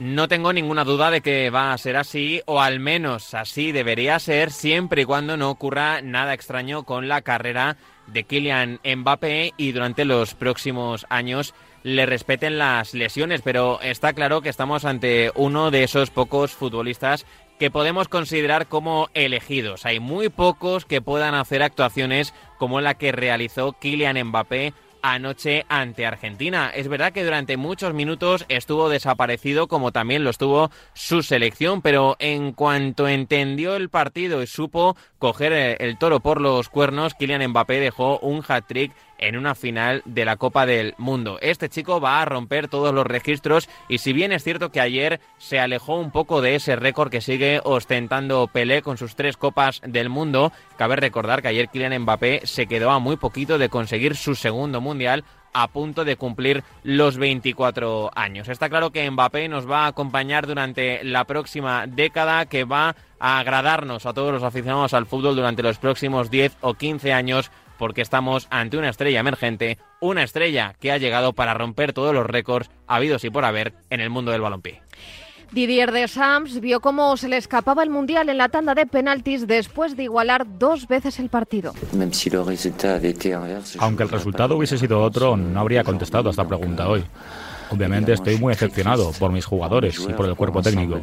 No 0.00 0.28
tengo 0.28 0.54
ninguna 0.54 0.84
duda 0.84 1.10
de 1.10 1.20
que 1.20 1.50
va 1.50 1.74
a 1.74 1.78
ser 1.78 1.98
así, 1.98 2.40
o 2.46 2.62
al 2.62 2.80
menos 2.80 3.34
así 3.34 3.70
debería 3.70 4.18
ser, 4.18 4.50
siempre 4.50 5.02
y 5.02 5.04
cuando 5.04 5.36
no 5.36 5.50
ocurra 5.50 6.00
nada 6.00 6.32
extraño 6.32 6.84
con 6.84 7.06
la 7.06 7.20
carrera 7.20 7.76
de 8.12 8.24
Kylian 8.24 8.80
Mbappé 8.84 9.54
y 9.56 9.72
durante 9.72 10.04
los 10.04 10.34
próximos 10.34 11.06
años 11.08 11.54
le 11.82 12.06
respeten 12.06 12.58
las 12.58 12.94
lesiones. 12.94 13.42
Pero 13.42 13.80
está 13.82 14.12
claro 14.12 14.40
que 14.40 14.48
estamos 14.48 14.84
ante 14.84 15.32
uno 15.34 15.70
de 15.70 15.84
esos 15.84 16.10
pocos 16.10 16.52
futbolistas 16.52 17.26
que 17.58 17.70
podemos 17.70 18.08
considerar 18.08 18.68
como 18.68 19.08
elegidos. 19.12 19.84
Hay 19.84 20.00
muy 20.00 20.30
pocos 20.30 20.86
que 20.86 21.02
puedan 21.02 21.34
hacer 21.34 21.62
actuaciones 21.62 22.32
como 22.58 22.80
la 22.80 22.94
que 22.94 23.12
realizó 23.12 23.74
Kylian 23.74 24.22
Mbappé 24.28 24.72
anoche 25.02 25.64
ante 25.68 26.06
Argentina. 26.06 26.70
Es 26.74 26.88
verdad 26.88 27.12
que 27.12 27.24
durante 27.24 27.56
muchos 27.56 27.94
minutos 27.94 28.44
estuvo 28.48 28.88
desaparecido 28.88 29.68
como 29.68 29.92
también 29.92 30.24
lo 30.24 30.30
estuvo 30.30 30.70
su 30.94 31.22
selección, 31.22 31.82
pero 31.82 32.16
en 32.18 32.52
cuanto 32.52 33.08
entendió 33.08 33.76
el 33.76 33.88
partido 33.88 34.42
y 34.42 34.46
supo 34.46 34.96
coger 35.18 35.52
eh, 35.52 35.76
el 35.80 35.98
toro 35.98 36.20
por 36.20 36.40
los 36.40 36.68
cuernos, 36.68 37.14
Kylian 37.14 37.48
Mbappé 37.48 37.80
dejó 37.80 38.18
un 38.18 38.42
hat-trick 38.46 38.92
en 39.20 39.36
una 39.36 39.54
final 39.54 40.02
de 40.04 40.24
la 40.24 40.36
Copa 40.36 40.66
del 40.66 40.94
Mundo. 40.98 41.38
Este 41.40 41.68
chico 41.68 42.00
va 42.00 42.20
a 42.20 42.24
romper 42.24 42.68
todos 42.68 42.92
los 42.92 43.06
registros 43.06 43.68
y 43.88 43.98
si 43.98 44.12
bien 44.12 44.32
es 44.32 44.42
cierto 44.42 44.70
que 44.70 44.80
ayer 44.80 45.20
se 45.38 45.60
alejó 45.60 45.96
un 45.96 46.10
poco 46.10 46.40
de 46.40 46.56
ese 46.56 46.74
récord 46.74 47.10
que 47.10 47.20
sigue 47.20 47.60
ostentando 47.62 48.48
Pelé 48.48 48.82
con 48.82 48.96
sus 48.98 49.14
tres 49.14 49.36
Copas 49.36 49.80
del 49.86 50.08
Mundo, 50.08 50.52
cabe 50.76 50.96
recordar 50.96 51.42
que 51.42 51.48
ayer 51.48 51.68
Kylian 51.68 52.02
Mbappé 52.02 52.42
se 52.44 52.66
quedó 52.66 52.90
a 52.90 52.98
muy 52.98 53.16
poquito 53.16 53.58
de 53.58 53.68
conseguir 53.68 54.16
su 54.16 54.34
segundo 54.34 54.80
mundial 54.80 55.24
a 55.52 55.68
punto 55.68 56.04
de 56.04 56.16
cumplir 56.16 56.62
los 56.82 57.16
24 57.16 58.10
años. 58.14 58.48
Está 58.48 58.68
claro 58.68 58.90
que 58.90 59.10
Mbappé 59.10 59.48
nos 59.48 59.68
va 59.68 59.84
a 59.84 59.88
acompañar 59.88 60.46
durante 60.46 61.02
la 61.04 61.24
próxima 61.24 61.86
década, 61.86 62.46
que 62.46 62.64
va 62.64 62.94
a 63.18 63.38
agradarnos 63.38 64.06
a 64.06 64.12
todos 64.12 64.32
los 64.32 64.42
aficionados 64.42 64.94
al 64.94 65.06
fútbol 65.06 65.36
durante 65.36 65.62
los 65.62 65.78
próximos 65.78 66.30
10 66.30 66.56
o 66.60 66.74
15 66.74 67.12
años, 67.12 67.50
porque 67.80 68.02
estamos 68.02 68.46
ante 68.50 68.76
una 68.76 68.90
estrella 68.90 69.20
emergente, 69.20 69.78
una 70.00 70.22
estrella 70.22 70.74
que 70.78 70.92
ha 70.92 70.98
llegado 70.98 71.32
para 71.32 71.54
romper 71.54 71.94
todos 71.94 72.14
los 72.14 72.26
récords 72.26 72.70
habidos 72.86 73.24
y 73.24 73.30
por 73.30 73.46
haber 73.46 73.72
en 73.88 74.00
el 74.00 74.10
mundo 74.10 74.32
del 74.32 74.42
balompié. 74.42 74.82
Didier 75.50 75.90
Deschamps 75.90 76.60
vio 76.60 76.80
cómo 76.80 77.16
se 77.16 77.28
le 77.28 77.38
escapaba 77.38 77.82
el 77.82 77.88
Mundial 77.88 78.28
en 78.28 78.36
la 78.36 78.50
tanda 78.50 78.74
de 78.74 78.84
penaltis 78.84 79.46
después 79.46 79.96
de 79.96 80.04
igualar 80.04 80.46
dos 80.58 80.86
veces 80.88 81.18
el 81.18 81.30
partido. 81.30 81.72
Aunque 83.78 84.02
el 84.02 84.10
resultado 84.10 84.56
hubiese 84.56 84.76
sido 84.76 85.02
otro, 85.02 85.38
no 85.38 85.58
habría 85.58 85.82
contestado 85.82 86.28
a 86.28 86.32
esta 86.32 86.46
pregunta 86.46 86.86
hoy. 86.86 87.02
Obviamente 87.70 88.12
estoy 88.12 88.36
muy 88.38 88.52
decepcionado 88.52 89.12
por 89.18 89.32
mis 89.32 89.44
jugadores 89.44 89.98
y 90.08 90.12
por 90.12 90.26
el 90.26 90.34
cuerpo 90.34 90.62
técnico. 90.62 91.00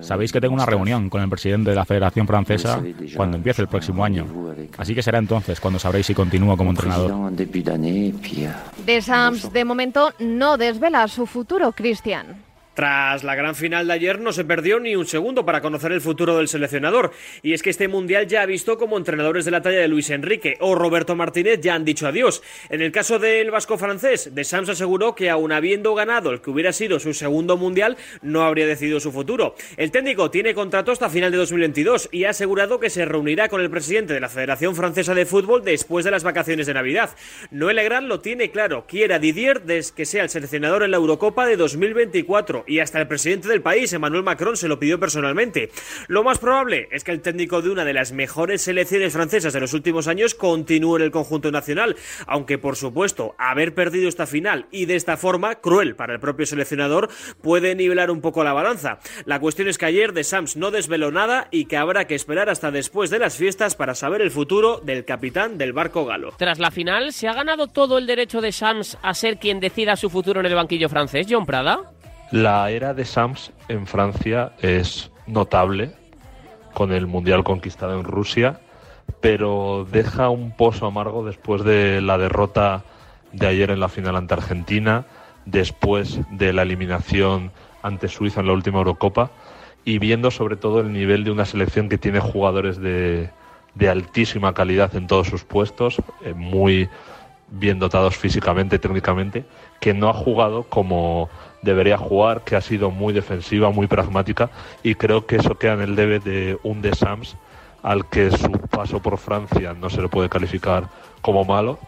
Sabéis 0.00 0.32
que 0.32 0.40
tengo 0.40 0.54
una 0.54 0.66
reunión 0.66 1.10
con 1.10 1.22
el 1.22 1.28
presidente 1.28 1.70
de 1.70 1.76
la 1.76 1.84
Federación 1.84 2.26
Francesa 2.26 2.80
cuando 3.16 3.36
empiece 3.36 3.62
el 3.62 3.68
próximo 3.68 4.04
año. 4.04 4.26
Así 4.76 4.94
que 4.94 5.02
será 5.02 5.18
entonces 5.18 5.60
cuando 5.60 5.78
sabréis 5.78 6.06
si 6.06 6.14
continúo 6.14 6.56
como 6.56 6.70
entrenador. 6.70 7.32
Deschamps 8.86 9.52
de 9.52 9.64
momento 9.64 10.12
no 10.18 10.56
desvela 10.56 11.06
su 11.08 11.26
futuro, 11.26 11.72
Cristian. 11.72 12.47
Tras 12.78 13.24
la 13.24 13.34
gran 13.34 13.56
final 13.56 13.88
de 13.88 13.94
ayer 13.94 14.20
no 14.20 14.32
se 14.32 14.44
perdió 14.44 14.78
ni 14.78 14.94
un 14.94 15.04
segundo 15.04 15.44
para 15.44 15.60
conocer 15.60 15.90
el 15.90 16.00
futuro 16.00 16.36
del 16.36 16.46
seleccionador. 16.46 17.10
Y 17.42 17.52
es 17.52 17.60
que 17.60 17.70
este 17.70 17.88
mundial 17.88 18.28
ya 18.28 18.42
ha 18.42 18.46
visto 18.46 18.78
como 18.78 18.96
entrenadores 18.96 19.44
de 19.44 19.50
la 19.50 19.62
talla 19.62 19.80
de 19.80 19.88
Luis 19.88 20.10
Enrique 20.10 20.56
o 20.60 20.76
Roberto 20.76 21.16
Martínez 21.16 21.58
ya 21.60 21.74
han 21.74 21.84
dicho 21.84 22.06
adiós. 22.06 22.40
En 22.70 22.80
el 22.80 22.92
caso 22.92 23.18
del 23.18 23.50
vasco 23.50 23.78
francés, 23.78 24.32
De 24.32 24.44
Sams 24.44 24.68
aseguró 24.68 25.16
que 25.16 25.28
aun 25.28 25.50
habiendo 25.50 25.92
ganado 25.96 26.30
el 26.30 26.40
que 26.40 26.50
hubiera 26.50 26.72
sido 26.72 27.00
su 27.00 27.14
segundo 27.14 27.56
mundial, 27.56 27.96
no 28.22 28.44
habría 28.44 28.68
decidido 28.68 29.00
su 29.00 29.10
futuro. 29.10 29.56
El 29.76 29.90
técnico 29.90 30.30
tiene 30.30 30.54
contrato 30.54 30.92
hasta 30.92 31.10
final 31.10 31.32
de 31.32 31.38
2022 31.38 32.10
y 32.12 32.26
ha 32.26 32.30
asegurado 32.30 32.78
que 32.78 32.90
se 32.90 33.04
reunirá 33.04 33.48
con 33.48 33.60
el 33.60 33.70
presidente 33.70 34.14
de 34.14 34.20
la 34.20 34.28
Federación 34.28 34.76
Francesa 34.76 35.16
de 35.16 35.26
Fútbol 35.26 35.64
después 35.64 36.04
de 36.04 36.12
las 36.12 36.22
vacaciones 36.22 36.68
de 36.68 36.74
Navidad. 36.74 37.10
Noel 37.50 37.74
Legrand 37.74 38.06
lo 38.06 38.20
tiene 38.20 38.52
claro, 38.52 38.84
quiere 38.86 39.18
Didier 39.18 39.62
desde 39.62 39.96
que 39.96 40.06
sea 40.06 40.22
el 40.22 40.30
seleccionador 40.30 40.84
en 40.84 40.92
la 40.92 40.98
Eurocopa 40.98 41.44
de 41.44 41.56
2024 41.56 42.67
y 42.68 42.80
hasta 42.80 43.00
el 43.00 43.08
presidente 43.08 43.48
del 43.48 43.62
país, 43.62 43.92
Emmanuel 43.92 44.22
Macron, 44.22 44.56
se 44.56 44.68
lo 44.68 44.78
pidió 44.78 45.00
personalmente. 45.00 45.70
Lo 46.06 46.22
más 46.22 46.38
probable 46.38 46.88
es 46.92 47.02
que 47.02 47.10
el 47.10 47.22
técnico 47.22 47.62
de 47.62 47.70
una 47.70 47.84
de 47.84 47.94
las 47.94 48.12
mejores 48.12 48.62
selecciones 48.62 49.12
francesas 49.12 49.52
de 49.52 49.60
los 49.60 49.72
últimos 49.72 50.06
años 50.06 50.34
continúe 50.34 50.96
en 50.96 51.02
el 51.02 51.10
conjunto 51.10 51.50
nacional, 51.50 51.96
aunque 52.26 52.58
por 52.58 52.76
supuesto 52.76 53.34
haber 53.38 53.74
perdido 53.74 54.08
esta 54.08 54.26
final 54.26 54.66
y 54.70 54.86
de 54.86 54.96
esta 54.96 55.16
forma, 55.16 55.56
cruel 55.56 55.96
para 55.96 56.12
el 56.12 56.20
propio 56.20 56.46
seleccionador, 56.46 57.08
puede 57.42 57.74
nivelar 57.74 58.10
un 58.10 58.20
poco 58.20 58.44
la 58.44 58.52
balanza. 58.52 58.98
La 59.24 59.40
cuestión 59.40 59.68
es 59.68 59.78
que 59.78 59.86
ayer 59.86 60.12
de 60.12 60.24
Sams 60.24 60.56
no 60.56 60.70
desveló 60.70 61.10
nada 61.10 61.48
y 61.50 61.64
que 61.64 61.76
habrá 61.76 62.06
que 62.06 62.14
esperar 62.14 62.48
hasta 62.50 62.70
después 62.70 63.10
de 63.10 63.18
las 63.18 63.36
fiestas 63.36 63.74
para 63.74 63.94
saber 63.94 64.20
el 64.20 64.30
futuro 64.30 64.80
del 64.80 65.04
capitán 65.04 65.58
del 65.58 65.72
barco 65.72 66.04
galo. 66.04 66.34
Tras 66.36 66.58
la 66.58 66.70
final, 66.70 67.12
¿se 67.12 67.28
ha 67.28 67.32
ganado 67.32 67.66
todo 67.66 67.98
el 67.98 68.06
derecho 68.06 68.40
de 68.40 68.52
Sams 68.52 68.98
a 69.02 69.14
ser 69.14 69.38
quien 69.38 69.60
decida 69.60 69.96
su 69.96 70.10
futuro 70.10 70.40
en 70.40 70.46
el 70.46 70.54
banquillo 70.54 70.88
francés, 70.88 71.26
John 71.28 71.46
Prada? 71.46 71.92
La 72.30 72.70
era 72.70 72.92
de 72.92 73.06
Sams 73.06 73.52
en 73.68 73.86
Francia 73.86 74.52
es 74.60 75.10
notable, 75.26 75.92
con 76.74 76.92
el 76.92 77.06
Mundial 77.06 77.42
conquistado 77.42 77.98
en 77.98 78.04
Rusia, 78.04 78.60
pero 79.22 79.86
deja 79.90 80.28
un 80.28 80.54
pozo 80.54 80.86
amargo 80.86 81.24
después 81.24 81.64
de 81.64 82.02
la 82.02 82.18
derrota 82.18 82.84
de 83.32 83.46
ayer 83.46 83.70
en 83.70 83.80
la 83.80 83.88
final 83.88 84.14
ante 84.14 84.34
Argentina, 84.34 85.06
después 85.46 86.20
de 86.30 86.52
la 86.52 86.62
eliminación 86.62 87.50
ante 87.82 88.08
Suiza 88.08 88.40
en 88.40 88.48
la 88.48 88.52
última 88.52 88.78
Eurocopa 88.78 89.30
y 89.86 89.98
viendo 89.98 90.30
sobre 90.30 90.56
todo 90.56 90.80
el 90.80 90.92
nivel 90.92 91.24
de 91.24 91.30
una 91.30 91.46
selección 91.46 91.88
que 91.88 91.96
tiene 91.96 92.20
jugadores 92.20 92.78
de, 92.78 93.30
de 93.74 93.88
altísima 93.88 94.52
calidad 94.52 94.94
en 94.96 95.06
todos 95.06 95.28
sus 95.28 95.44
puestos, 95.44 96.02
eh, 96.22 96.34
muy 96.34 96.90
bien 97.50 97.78
dotados 97.78 98.16
físicamente, 98.16 98.78
técnicamente, 98.78 99.46
que 99.80 99.94
no 99.94 100.10
ha 100.10 100.14
jugado 100.14 100.64
como 100.64 101.30
debería 101.62 101.98
jugar, 101.98 102.42
que 102.42 102.56
ha 102.56 102.60
sido 102.60 102.90
muy 102.90 103.12
defensiva, 103.12 103.70
muy 103.70 103.86
pragmática 103.86 104.50
y 104.82 104.94
creo 104.94 105.26
que 105.26 105.36
eso 105.36 105.56
queda 105.56 105.74
en 105.74 105.80
el 105.80 105.96
debe 105.96 106.20
de 106.20 106.58
un 106.62 106.82
de 106.82 106.94
Sams 106.94 107.36
al 107.82 108.08
que 108.08 108.30
su 108.30 108.50
paso 108.50 109.00
por 109.00 109.18
Francia 109.18 109.74
no 109.74 109.90
se 109.90 110.02
le 110.02 110.08
puede 110.08 110.28
calificar 110.28 110.88
como 111.20 111.44
malo, 111.44 111.78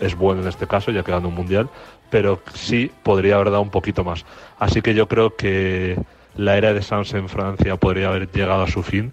es 0.00 0.14
bueno 0.14 0.42
en 0.42 0.48
este 0.48 0.66
caso, 0.66 0.90
ya 0.90 1.02
quedando 1.02 1.28
un 1.28 1.34
mundial, 1.34 1.68
pero 2.10 2.40
sí 2.54 2.90
podría 3.02 3.36
haber 3.36 3.50
dado 3.50 3.62
un 3.62 3.70
poquito 3.70 4.04
más. 4.04 4.24
Así 4.58 4.80
que 4.82 4.94
yo 4.94 5.08
creo 5.08 5.36
que 5.36 5.98
la 6.36 6.56
era 6.56 6.72
de 6.72 6.82
Sams 6.82 7.14
en 7.14 7.28
Francia 7.28 7.76
podría 7.76 8.08
haber 8.08 8.30
llegado 8.30 8.62
a 8.62 8.68
su 8.68 8.82
fin 8.82 9.12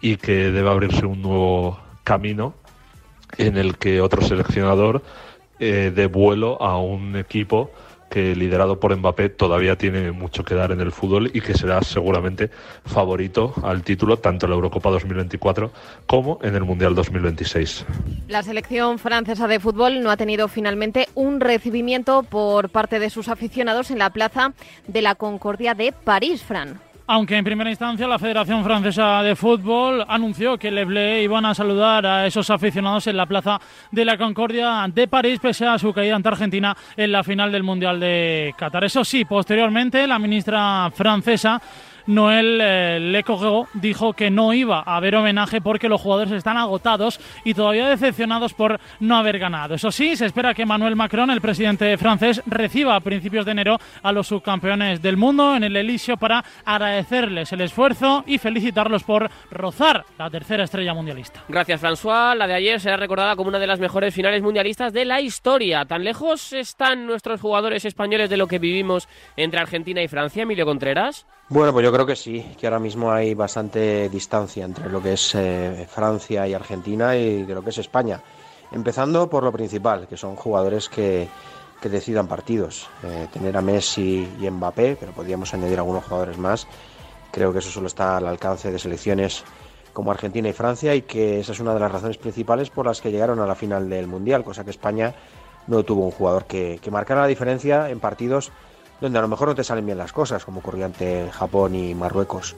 y 0.00 0.16
que 0.16 0.50
debe 0.50 0.70
abrirse 0.70 1.06
un 1.06 1.22
nuevo 1.22 1.80
camino 2.04 2.54
en 3.38 3.56
el 3.56 3.76
que 3.78 4.00
otro 4.00 4.22
seleccionador 4.22 5.02
eh, 5.58 6.08
vuelo 6.12 6.60
a 6.62 6.78
un 6.78 7.16
equipo 7.16 7.70
que 8.10 8.34
liderado 8.34 8.80
por 8.80 8.96
Mbappé 8.96 9.28
todavía 9.30 9.76
tiene 9.76 10.12
mucho 10.12 10.44
que 10.44 10.54
dar 10.54 10.72
en 10.72 10.80
el 10.80 10.92
fútbol 10.92 11.30
y 11.32 11.40
que 11.40 11.54
será 11.54 11.82
seguramente 11.82 12.50
favorito 12.84 13.54
al 13.62 13.82
título 13.82 14.18
tanto 14.18 14.46
en 14.46 14.50
la 14.50 14.56
Eurocopa 14.56 14.90
2024 14.90 15.70
como 16.06 16.38
en 16.42 16.54
el 16.54 16.64
Mundial 16.64 16.94
2026. 16.94 17.84
La 18.28 18.42
selección 18.42 18.98
francesa 18.98 19.46
de 19.48 19.60
fútbol 19.60 20.02
no 20.02 20.10
ha 20.10 20.16
tenido 20.16 20.48
finalmente 20.48 21.08
un 21.14 21.40
recibimiento 21.40 22.22
por 22.22 22.70
parte 22.70 22.98
de 22.98 23.10
sus 23.10 23.28
aficionados 23.28 23.90
en 23.90 23.98
la 23.98 24.10
plaza 24.10 24.52
de 24.86 25.02
la 25.02 25.14
Concordia 25.14 25.74
de 25.74 25.92
París, 25.92 26.42
Fran. 26.42 26.85
Aunque 27.08 27.36
en 27.36 27.44
primera 27.44 27.70
instancia 27.70 28.08
la 28.08 28.18
Federación 28.18 28.64
Francesa 28.64 29.22
de 29.22 29.36
Fútbol 29.36 30.04
anunció 30.08 30.58
que 30.58 30.72
Le 30.72 30.84
Bleu 30.84 31.22
iban 31.22 31.46
a 31.46 31.54
saludar 31.54 32.04
a 32.04 32.26
esos 32.26 32.50
aficionados 32.50 33.06
en 33.06 33.16
la 33.16 33.26
Plaza 33.26 33.60
de 33.92 34.04
la 34.04 34.18
Concordia 34.18 34.84
de 34.92 35.06
París, 35.06 35.38
pese 35.40 35.68
a 35.68 35.78
su 35.78 35.92
caída 35.92 36.16
ante 36.16 36.30
Argentina 36.30 36.76
en 36.96 37.12
la 37.12 37.22
final 37.22 37.52
del 37.52 37.62
Mundial 37.62 38.00
de 38.00 38.52
Qatar. 38.58 38.82
Eso 38.82 39.04
sí, 39.04 39.24
posteriormente 39.24 40.04
la 40.04 40.18
ministra 40.18 40.90
francesa 40.92 41.62
Noel 42.06 42.60
eh, 42.62 43.24
dijo 43.74 44.12
que 44.12 44.30
no 44.30 44.52
iba 44.52 44.82
a 44.86 44.96
haber 44.96 45.16
homenaje 45.16 45.60
porque 45.60 45.88
los 45.88 46.00
jugadores 46.00 46.32
están 46.32 46.56
agotados 46.56 47.20
y 47.44 47.54
todavía 47.54 47.88
decepcionados 47.88 48.54
por 48.54 48.80
no 49.00 49.16
haber 49.16 49.38
ganado. 49.38 49.74
Eso 49.74 49.90
sí, 49.90 50.16
se 50.16 50.26
espera 50.26 50.54
que 50.54 50.62
Emmanuel 50.62 50.96
Macron, 50.96 51.30
el 51.30 51.40
presidente 51.40 51.96
francés, 51.96 52.42
reciba 52.46 52.96
a 52.96 53.00
principios 53.00 53.44
de 53.44 53.52
enero 53.52 53.78
a 54.02 54.12
los 54.12 54.28
subcampeones 54.28 55.02
del 55.02 55.16
mundo 55.16 55.56
en 55.56 55.64
el 55.64 55.76
Elíseo 55.76 56.16
para 56.16 56.44
agradecerles 56.64 57.52
el 57.52 57.60
esfuerzo 57.60 58.24
y 58.26 58.38
felicitarlos 58.38 59.02
por 59.04 59.30
rozar 59.50 60.04
la 60.18 60.30
tercera 60.30 60.64
estrella 60.64 60.94
mundialista. 60.94 61.42
Gracias, 61.48 61.82
François. 61.82 62.34
La 62.36 62.46
de 62.46 62.54
ayer 62.54 62.80
será 62.80 62.96
recordada 62.96 63.36
como 63.36 63.48
una 63.48 63.58
de 63.58 63.66
las 63.66 63.80
mejores 63.80 64.14
finales 64.14 64.42
mundialistas 64.42 64.92
de 64.92 65.04
la 65.04 65.20
historia. 65.20 65.84
¿Tan 65.84 66.04
lejos 66.04 66.52
están 66.52 67.06
nuestros 67.06 67.40
jugadores 67.40 67.84
españoles 67.84 68.30
de 68.30 68.36
lo 68.36 68.46
que 68.46 68.58
vivimos 68.58 69.08
entre 69.36 69.60
Argentina 69.60 70.02
y 70.02 70.08
Francia, 70.08 70.42
Emilio 70.42 70.66
Contreras? 70.66 71.26
Bueno, 71.48 71.72
pues 71.72 71.84
yo 71.84 71.92
creo 71.92 72.04
que 72.04 72.16
sí, 72.16 72.44
que 72.58 72.66
ahora 72.66 72.80
mismo 72.80 73.12
hay 73.12 73.34
bastante 73.34 74.08
distancia 74.08 74.64
entre 74.64 74.90
lo 74.90 75.00
que 75.00 75.12
es 75.12 75.32
eh, 75.36 75.86
Francia 75.88 76.46
y 76.48 76.54
Argentina 76.54 77.14
y 77.14 77.44
de 77.44 77.54
lo 77.54 77.62
que 77.62 77.70
es 77.70 77.78
España. 77.78 78.20
Empezando 78.72 79.30
por 79.30 79.44
lo 79.44 79.52
principal, 79.52 80.08
que 80.08 80.16
son 80.16 80.34
jugadores 80.34 80.88
que, 80.88 81.28
que 81.80 81.88
decidan 81.88 82.26
partidos. 82.26 82.88
Eh, 83.04 83.28
tener 83.32 83.56
a 83.56 83.62
Messi 83.62 84.28
y 84.40 84.50
Mbappé, 84.50 84.96
pero 84.98 85.12
podríamos 85.12 85.54
añadir 85.54 85.78
algunos 85.78 86.02
jugadores 86.02 86.36
más. 86.36 86.66
Creo 87.30 87.52
que 87.52 87.60
eso 87.60 87.70
solo 87.70 87.86
está 87.86 88.16
al 88.16 88.26
alcance 88.26 88.72
de 88.72 88.80
selecciones 88.80 89.44
como 89.92 90.10
Argentina 90.10 90.48
y 90.48 90.52
Francia 90.52 90.96
y 90.96 91.02
que 91.02 91.38
esa 91.38 91.52
es 91.52 91.60
una 91.60 91.74
de 91.74 91.80
las 91.80 91.92
razones 91.92 92.18
principales 92.18 92.70
por 92.70 92.86
las 92.86 93.00
que 93.00 93.12
llegaron 93.12 93.38
a 93.38 93.46
la 93.46 93.54
final 93.54 93.88
del 93.88 94.08
Mundial, 94.08 94.42
cosa 94.42 94.64
que 94.64 94.70
España 94.70 95.14
no 95.68 95.84
tuvo 95.84 96.06
un 96.06 96.10
jugador 96.10 96.46
que, 96.46 96.80
que 96.82 96.90
marcara 96.90 97.20
la 97.20 97.28
diferencia 97.28 97.88
en 97.88 98.00
partidos 98.00 98.50
donde 99.00 99.18
a 99.18 99.22
lo 99.22 99.28
mejor 99.28 99.48
no 99.48 99.54
te 99.54 99.64
salen 99.64 99.86
bien 99.86 99.98
las 99.98 100.12
cosas, 100.12 100.44
como 100.44 100.60
ocurrió 100.60 100.86
ante 100.86 101.28
Japón 101.30 101.74
y 101.74 101.94
Marruecos. 101.94 102.56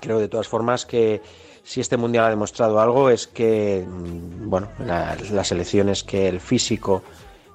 Creo 0.00 0.18
de 0.18 0.28
todas 0.28 0.48
formas 0.48 0.86
que 0.86 1.20
si 1.62 1.80
este 1.80 1.96
mundial 1.96 2.24
ha 2.24 2.30
demostrado 2.30 2.80
algo 2.80 3.10
es 3.10 3.26
que 3.26 3.84
mm, 3.86 4.48
bueno, 4.48 4.68
las 4.78 5.52
elecciones 5.52 6.02
que 6.04 6.28
el 6.28 6.40
físico 6.40 7.02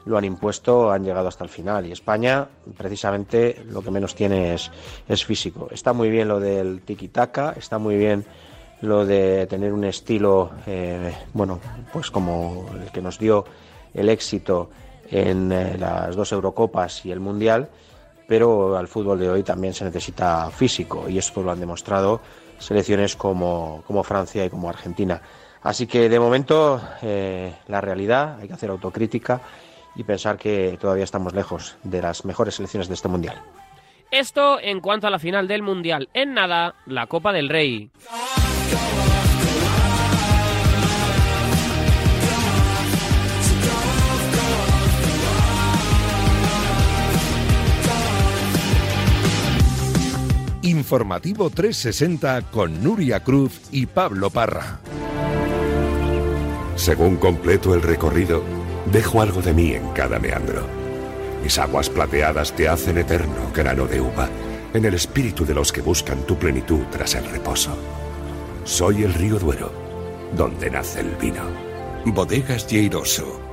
lo 0.06 0.18
han 0.18 0.26
impuesto 0.26 0.92
han 0.92 1.04
llegado 1.04 1.28
hasta 1.28 1.44
el 1.44 1.50
final 1.50 1.86
y 1.86 1.92
España 1.92 2.48
precisamente 2.78 3.64
lo 3.70 3.82
que 3.82 3.92
menos 3.92 4.16
tiene 4.16 4.54
es, 4.54 5.26
físico. 5.26 5.70
Está 5.72 5.94
muy 5.94 6.10
bien 6.10 6.28
lo 6.28 6.40
del 6.40 6.84
tiki-taka, 6.84 7.56
está 7.58 7.78
muy 7.78 7.96
bien 7.96 8.26
lo 8.82 9.06
de 9.06 9.48
tener 9.48 9.72
un 9.72 9.86
estilo, 9.86 10.52
eh, 10.68 11.16
bueno, 11.34 11.60
pues 11.94 12.12
como 12.12 12.70
el 12.84 12.92
que 12.92 13.02
nos 13.02 13.18
dio 13.18 13.46
el 13.94 14.10
éxito 14.10 14.70
en 15.10 15.52
eh, 15.52 15.78
las 15.78 16.16
dos 16.16 16.32
Eurocopas 16.34 17.06
y 17.06 17.12
el 17.12 17.22
Mundial, 17.22 17.70
pero 18.28 18.78
al 18.78 18.88
fútbol 18.88 19.20
de 19.20 19.30
hoy 19.30 19.44
también 19.44 19.74
se 19.74 19.86
necesita 19.86 20.50
físico 20.52 21.08
y 21.10 21.18
esto 21.18 21.42
lo 21.44 21.52
han 21.52 21.60
demostrado 21.60 22.22
selecciones 22.58 23.16
como, 23.16 23.84
como 23.86 24.04
Francia 24.04 24.46
y 24.46 24.50
como 24.50 24.70
Argentina. 24.70 25.22
Así 25.62 25.88
que 25.88 26.10
de 26.10 26.20
momento 26.20 26.82
eh, 27.02 27.54
la 27.68 27.82
realidad, 27.82 28.40
hay 28.40 28.48
que 28.48 28.54
hacer 28.54 28.70
autocrítica 28.70 29.42
y 29.96 30.04
pensar 30.04 30.38
que 30.38 30.78
todavía 30.80 31.04
estamos 31.04 31.34
lejos 31.34 31.78
de 31.84 32.02
las 32.02 32.26
mejores 32.26 32.56
selecciones 32.56 32.88
de 32.88 32.96
este 32.96 33.08
Mundial. 33.08 33.42
Esto 34.12 34.60
en 34.60 34.80
cuanto 34.80 35.08
a 35.08 35.10
la 35.10 35.20
final 35.20 35.48
del 35.48 35.64
Mundial. 35.64 36.10
En 36.14 36.34
nada, 36.34 36.76
la 36.86 37.08
Copa 37.08 37.32
del 37.34 37.50
Rey. 37.50 37.90
Informativo 50.84 51.50
360 51.50 52.52
con 52.52 52.84
Nuria 52.84 53.22
Cruz 53.22 53.62
y 53.72 53.86
Pablo 53.86 54.30
Parra. 54.30 54.82
Según 56.76 57.16
completo 57.16 57.74
el 57.74 57.82
recorrido, 57.82 58.44
dejo 58.92 59.22
algo 59.22 59.42
de 59.42 59.54
mí 59.54 59.72
en 59.72 59.88
cada 59.94 60.20
meandro. 60.20 60.68
Mis 61.42 61.58
aguas 61.58 61.90
plateadas 61.90 62.52
te 62.52 62.68
hacen 62.68 62.98
eterno 62.98 63.50
grano 63.56 63.88
de 63.88 64.02
uva, 64.02 64.28
en 64.74 64.84
el 64.84 64.96
espíritu 64.96 65.46
de 65.46 65.54
los 65.54 65.72
que 65.72 65.80
buscan 65.80 66.22
tu 66.24 66.36
plenitud 66.36 66.82
tras 66.92 67.16
el 67.16 67.30
reposo. 67.30 67.78
Soy 68.66 69.04
el 69.04 69.14
río 69.14 69.40
Duero, 69.40 69.72
donde 70.36 70.70
nace 70.70 71.00
el 71.00 71.16
vino. 71.16 71.44
Bodegas 72.08 72.68
Lleiroso 72.68 73.53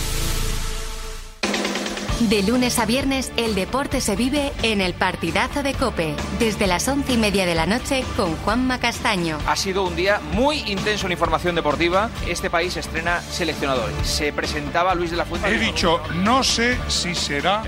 De 2.29 2.43
lunes 2.43 2.77
a 2.77 2.85
viernes, 2.85 3.31
el 3.35 3.55
deporte 3.55 3.99
se 3.99 4.15
vive 4.15 4.51
en 4.61 4.79
el 4.79 4.93
partidazo 4.93 5.63
de 5.63 5.73
Cope, 5.73 6.13
desde 6.37 6.67
las 6.67 6.87
once 6.87 7.13
y 7.13 7.17
media 7.17 7.47
de 7.47 7.55
la 7.55 7.65
noche 7.65 8.03
con 8.15 8.35
Juanma 8.37 8.79
Castaño. 8.79 9.39
Ha 9.47 9.55
sido 9.55 9.83
un 9.83 9.95
día 9.95 10.21
muy 10.33 10.59
intenso 10.67 11.07
en 11.07 11.13
información 11.13 11.55
deportiva. 11.55 12.11
Este 12.27 12.51
país 12.51 12.77
estrena 12.77 13.21
seleccionador. 13.21 13.89
Se 14.03 14.31
presentaba 14.33 14.93
Luis 14.93 15.09
de 15.09 15.17
la 15.17 15.25
Fuente. 15.25 15.49
He 15.49 15.57
dicho, 15.57 15.99
no 16.17 16.43
sé 16.43 16.77
si 16.89 17.15
será 17.15 17.63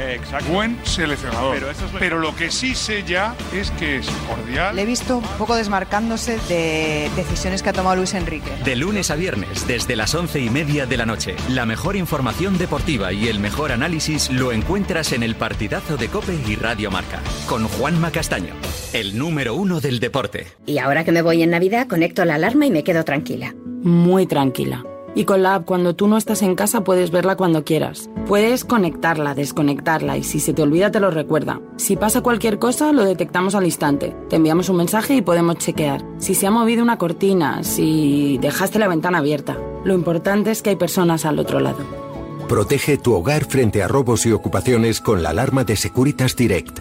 buen 0.48 0.80
seleccionador. 0.86 1.74
Pero, 1.98 2.20
lo 2.20 2.36
que 2.36 2.52
sí 2.52 2.76
sé 2.76 3.04
ya 3.04 3.36
es 3.54 3.72
que 3.72 3.98
es 3.98 4.08
cordial. 4.28 4.76
Le 4.76 4.84
he 4.84 4.86
visto 4.86 5.18
un 5.18 5.28
poco 5.40 5.56
desmarcándose 5.56 6.38
de 6.48 7.10
decisiones 7.16 7.64
que 7.64 7.70
ha 7.70 7.74
tomado 7.74 7.96
Luis 7.96 8.14
Enrique. 8.14 8.52
De 8.64 8.76
lunes 8.76 9.10
a 9.10 9.16
viernes, 9.16 9.66
desde 9.66 9.96
las 9.96 10.14
once 10.14 10.40
y 10.40 10.52
media 10.52 10.86
de 10.86 10.98
la 10.98 11.08
noche, 11.08 11.36
la 11.50 11.66
mejor 11.66 11.96
información 11.96 12.60
deportiva 12.60 13.12
y 13.12 13.30
el 13.30 13.40
mejor 13.40 13.72
análisis 13.72 14.30
lo 14.30 14.43
encuentras 14.52 15.14
en 15.14 15.24
el 15.24 15.36
partidazo 15.36 15.98
de 15.98 16.10
Cope 16.10 16.38
y 16.48 16.56
Radio 16.56 16.92
Marca, 16.92 17.22
con 17.48 17.68
Juanma 17.68 18.12
Castaño, 18.12 18.54
el 18.94 19.18
número 19.18 19.56
uno 19.56 19.80
del 19.80 20.00
deporte. 20.00 20.48
Y 20.66 20.80
ahora 20.80 21.04
que 21.04 21.12
me 21.12 21.22
voy 21.22 21.42
en 21.42 21.52
Navidad, 21.52 21.88
conecto 21.88 22.26
la 22.26 22.36
alarma 22.36 22.66
y 22.66 22.72
me 22.72 22.84
quedo 22.84 23.04
tranquila. 23.04 23.56
Muy 23.84 24.26
tranquila. 24.26 24.84
Y 25.16 25.26
con 25.26 25.44
la 25.44 25.56
app, 25.56 25.66
cuando 25.66 25.96
tú 25.96 26.08
no 26.08 26.18
estás 26.18 26.42
en 26.42 26.56
casa, 26.56 26.84
puedes 26.84 27.12
verla 27.12 27.36
cuando 27.36 27.64
quieras. 27.64 28.10
Puedes 28.28 28.66
conectarla, 28.66 29.36
desconectarla 29.36 30.18
y 30.18 30.24
si 30.24 30.40
se 30.40 30.54
te 30.54 30.64
olvida 30.64 30.90
te 30.90 31.00
lo 31.00 31.12
recuerda. 31.12 31.62
Si 31.78 31.96
pasa 31.96 32.22
cualquier 32.22 32.58
cosa, 32.58 32.92
lo 32.92 33.06
detectamos 33.06 33.54
al 33.54 33.66
instante. 33.66 34.16
Te 34.30 34.38
enviamos 34.38 34.70
un 34.70 34.78
mensaje 34.78 35.16
y 35.16 35.22
podemos 35.22 35.58
chequear. 35.58 36.04
Si 36.18 36.34
se 36.34 36.48
ha 36.48 36.52
movido 36.52 36.82
una 36.82 36.98
cortina, 36.98 37.64
si 37.64 38.40
dejaste 38.42 38.80
la 38.80 38.88
ventana 38.88 39.20
abierta. 39.20 39.58
Lo 39.84 39.94
importante 39.94 40.50
es 40.50 40.62
que 40.64 40.72
hay 40.72 40.76
personas 40.78 41.26
al 41.26 41.38
otro 41.38 41.60
lado. 41.60 42.03
Protege 42.48 42.98
tu 42.98 43.14
hogar 43.14 43.46
frente 43.46 43.82
a 43.82 43.88
robos 43.88 44.26
y 44.26 44.32
ocupaciones 44.32 45.02
con 45.02 45.24
la 45.24 45.30
alarma 45.30 45.64
de 45.64 45.76
Securitas 45.76 46.36
Direct. 46.36 46.80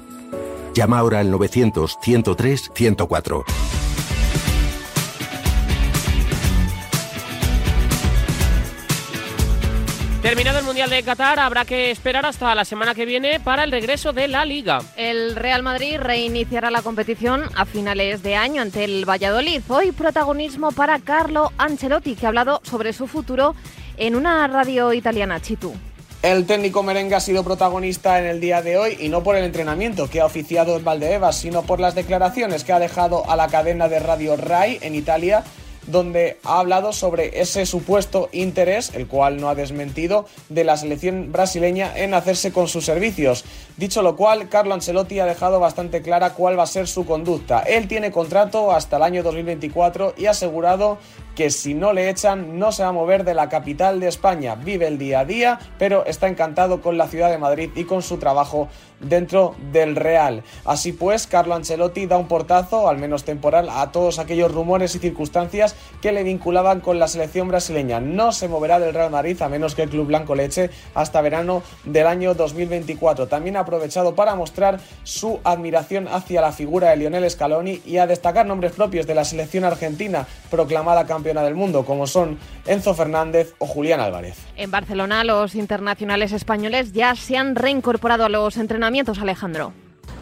Llama 0.74 0.98
ahora 0.98 1.20
al 1.20 1.30
900 1.30 1.98
103 2.02 2.70
104. 2.74 3.44
Terminado 10.22 10.60
el 10.60 10.64
Mundial 10.64 10.88
de 10.88 11.02
Qatar, 11.02 11.40
habrá 11.40 11.64
que 11.64 11.90
esperar 11.90 12.24
hasta 12.24 12.54
la 12.54 12.64
semana 12.64 12.94
que 12.94 13.04
viene 13.04 13.40
para 13.40 13.64
el 13.64 13.72
regreso 13.72 14.12
de 14.12 14.28
la 14.28 14.44
Liga. 14.44 14.80
El 14.96 15.34
Real 15.34 15.64
Madrid 15.64 15.98
reiniciará 15.98 16.70
la 16.70 16.80
competición 16.80 17.42
a 17.56 17.64
finales 17.64 18.22
de 18.22 18.36
año 18.36 18.62
ante 18.62 18.84
el 18.84 19.04
Valladolid. 19.04 19.62
Hoy 19.66 19.90
protagonismo 19.90 20.70
para 20.70 21.00
Carlo 21.00 21.50
Ancelotti, 21.58 22.14
que 22.14 22.26
ha 22.26 22.28
hablado 22.28 22.60
sobre 22.62 22.92
su 22.92 23.08
futuro 23.08 23.56
en 24.02 24.16
una 24.16 24.48
radio 24.48 24.92
italiana, 24.92 25.40
Chitu. 25.40 25.72
El 26.22 26.44
técnico 26.44 26.82
merengue 26.82 27.14
ha 27.14 27.20
sido 27.20 27.44
protagonista 27.44 28.18
en 28.18 28.26
el 28.26 28.40
día 28.40 28.60
de 28.60 28.76
hoy 28.76 28.96
y 28.98 29.08
no 29.08 29.22
por 29.22 29.36
el 29.36 29.44
entrenamiento 29.44 30.10
que 30.10 30.20
ha 30.20 30.26
oficiado 30.26 30.76
en 30.76 30.84
Valdebebas, 30.84 31.36
sino 31.36 31.62
por 31.62 31.78
las 31.78 31.94
declaraciones 31.94 32.64
que 32.64 32.72
ha 32.72 32.80
dejado 32.80 33.28
a 33.30 33.36
la 33.36 33.46
cadena 33.46 33.88
de 33.88 34.00
radio 34.00 34.36
RAI 34.36 34.80
en 34.82 34.96
Italia 34.96 35.44
donde 35.86 36.38
ha 36.44 36.60
hablado 36.60 36.92
sobre 36.92 37.40
ese 37.40 37.66
supuesto 37.66 38.28
interés, 38.32 38.92
el 38.94 39.06
cual 39.06 39.40
no 39.40 39.48
ha 39.48 39.54
desmentido, 39.54 40.26
de 40.48 40.64
la 40.64 40.76
selección 40.76 41.32
brasileña 41.32 41.92
en 41.96 42.14
hacerse 42.14 42.52
con 42.52 42.68
sus 42.68 42.84
servicios. 42.84 43.44
Dicho 43.76 44.02
lo 44.02 44.16
cual, 44.16 44.48
Carlo 44.48 44.74
Ancelotti 44.74 45.18
ha 45.20 45.26
dejado 45.26 45.60
bastante 45.60 46.02
clara 46.02 46.34
cuál 46.34 46.58
va 46.58 46.64
a 46.64 46.66
ser 46.66 46.86
su 46.86 47.04
conducta. 47.04 47.60
Él 47.60 47.88
tiene 47.88 48.12
contrato 48.12 48.72
hasta 48.72 48.96
el 48.96 49.02
año 49.02 49.22
2024 49.22 50.14
y 50.16 50.26
ha 50.26 50.30
asegurado 50.30 50.98
que 51.34 51.50
si 51.50 51.74
no 51.74 51.92
le 51.92 52.08
echan 52.10 52.58
no 52.58 52.72
se 52.72 52.82
va 52.82 52.90
a 52.90 52.92
mover 52.92 53.24
de 53.24 53.34
la 53.34 53.48
capital 53.48 54.00
de 54.00 54.08
España. 54.08 54.54
Vive 54.54 54.86
el 54.86 54.98
día 54.98 55.20
a 55.20 55.24
día, 55.24 55.58
pero 55.78 56.04
está 56.04 56.28
encantado 56.28 56.80
con 56.80 56.98
la 56.98 57.08
ciudad 57.08 57.30
de 57.30 57.38
Madrid 57.38 57.70
y 57.74 57.84
con 57.84 58.02
su 58.02 58.18
trabajo 58.18 58.68
dentro 59.00 59.56
del 59.72 59.96
Real. 59.96 60.44
Así 60.64 60.92
pues, 60.92 61.26
Carlo 61.26 61.54
Ancelotti 61.54 62.06
da 62.06 62.18
un 62.18 62.28
portazo, 62.28 62.88
al 62.88 62.98
menos 62.98 63.24
temporal, 63.24 63.68
a 63.68 63.90
todos 63.90 64.20
aquellos 64.20 64.52
rumores 64.52 64.94
y 64.94 65.00
circunstancias 65.00 65.74
que 66.00 66.12
le 66.12 66.22
vinculaban 66.22 66.80
con 66.80 67.00
la 67.00 67.08
selección 67.08 67.48
brasileña. 67.48 67.98
No 67.98 68.30
se 68.30 68.46
moverá 68.46 68.78
del 68.78 68.94
Real 68.94 69.10
Madrid 69.10 69.40
a 69.42 69.48
menos 69.48 69.74
que 69.74 69.82
el 69.82 69.90
club 69.90 70.06
blanco 70.06 70.36
le 70.36 70.44
eche 70.44 70.70
hasta 70.94 71.20
verano 71.20 71.62
del 71.84 72.06
año 72.06 72.34
2024. 72.34 73.26
También 73.26 73.56
ha 73.56 73.60
aprovechado 73.60 74.14
para 74.14 74.36
mostrar 74.36 74.78
su 75.02 75.40
admiración 75.42 76.06
hacia 76.06 76.40
la 76.40 76.52
figura 76.52 76.90
de 76.90 76.98
Lionel 76.98 77.28
Scaloni 77.28 77.82
y 77.84 77.96
a 77.96 78.06
destacar 78.06 78.46
nombres 78.46 78.72
propios 78.72 79.06
de 79.06 79.16
la 79.16 79.24
selección 79.24 79.64
argentina 79.64 80.28
proclamada 80.48 81.06
campeona 81.06 81.21
del 81.22 81.54
mundo, 81.54 81.84
como 81.84 82.06
son 82.06 82.38
Enzo 82.66 82.94
Fernández 82.94 83.54
o 83.58 83.66
Julián 83.66 84.00
Álvarez. 84.00 84.36
En 84.56 84.70
Barcelona, 84.70 85.24
los 85.24 85.54
internacionales 85.54 86.32
españoles 86.32 86.92
ya 86.92 87.14
se 87.14 87.36
han 87.36 87.54
reincorporado 87.54 88.24
a 88.24 88.28
los 88.28 88.56
entrenamientos, 88.56 89.18
Alejandro. 89.18 89.72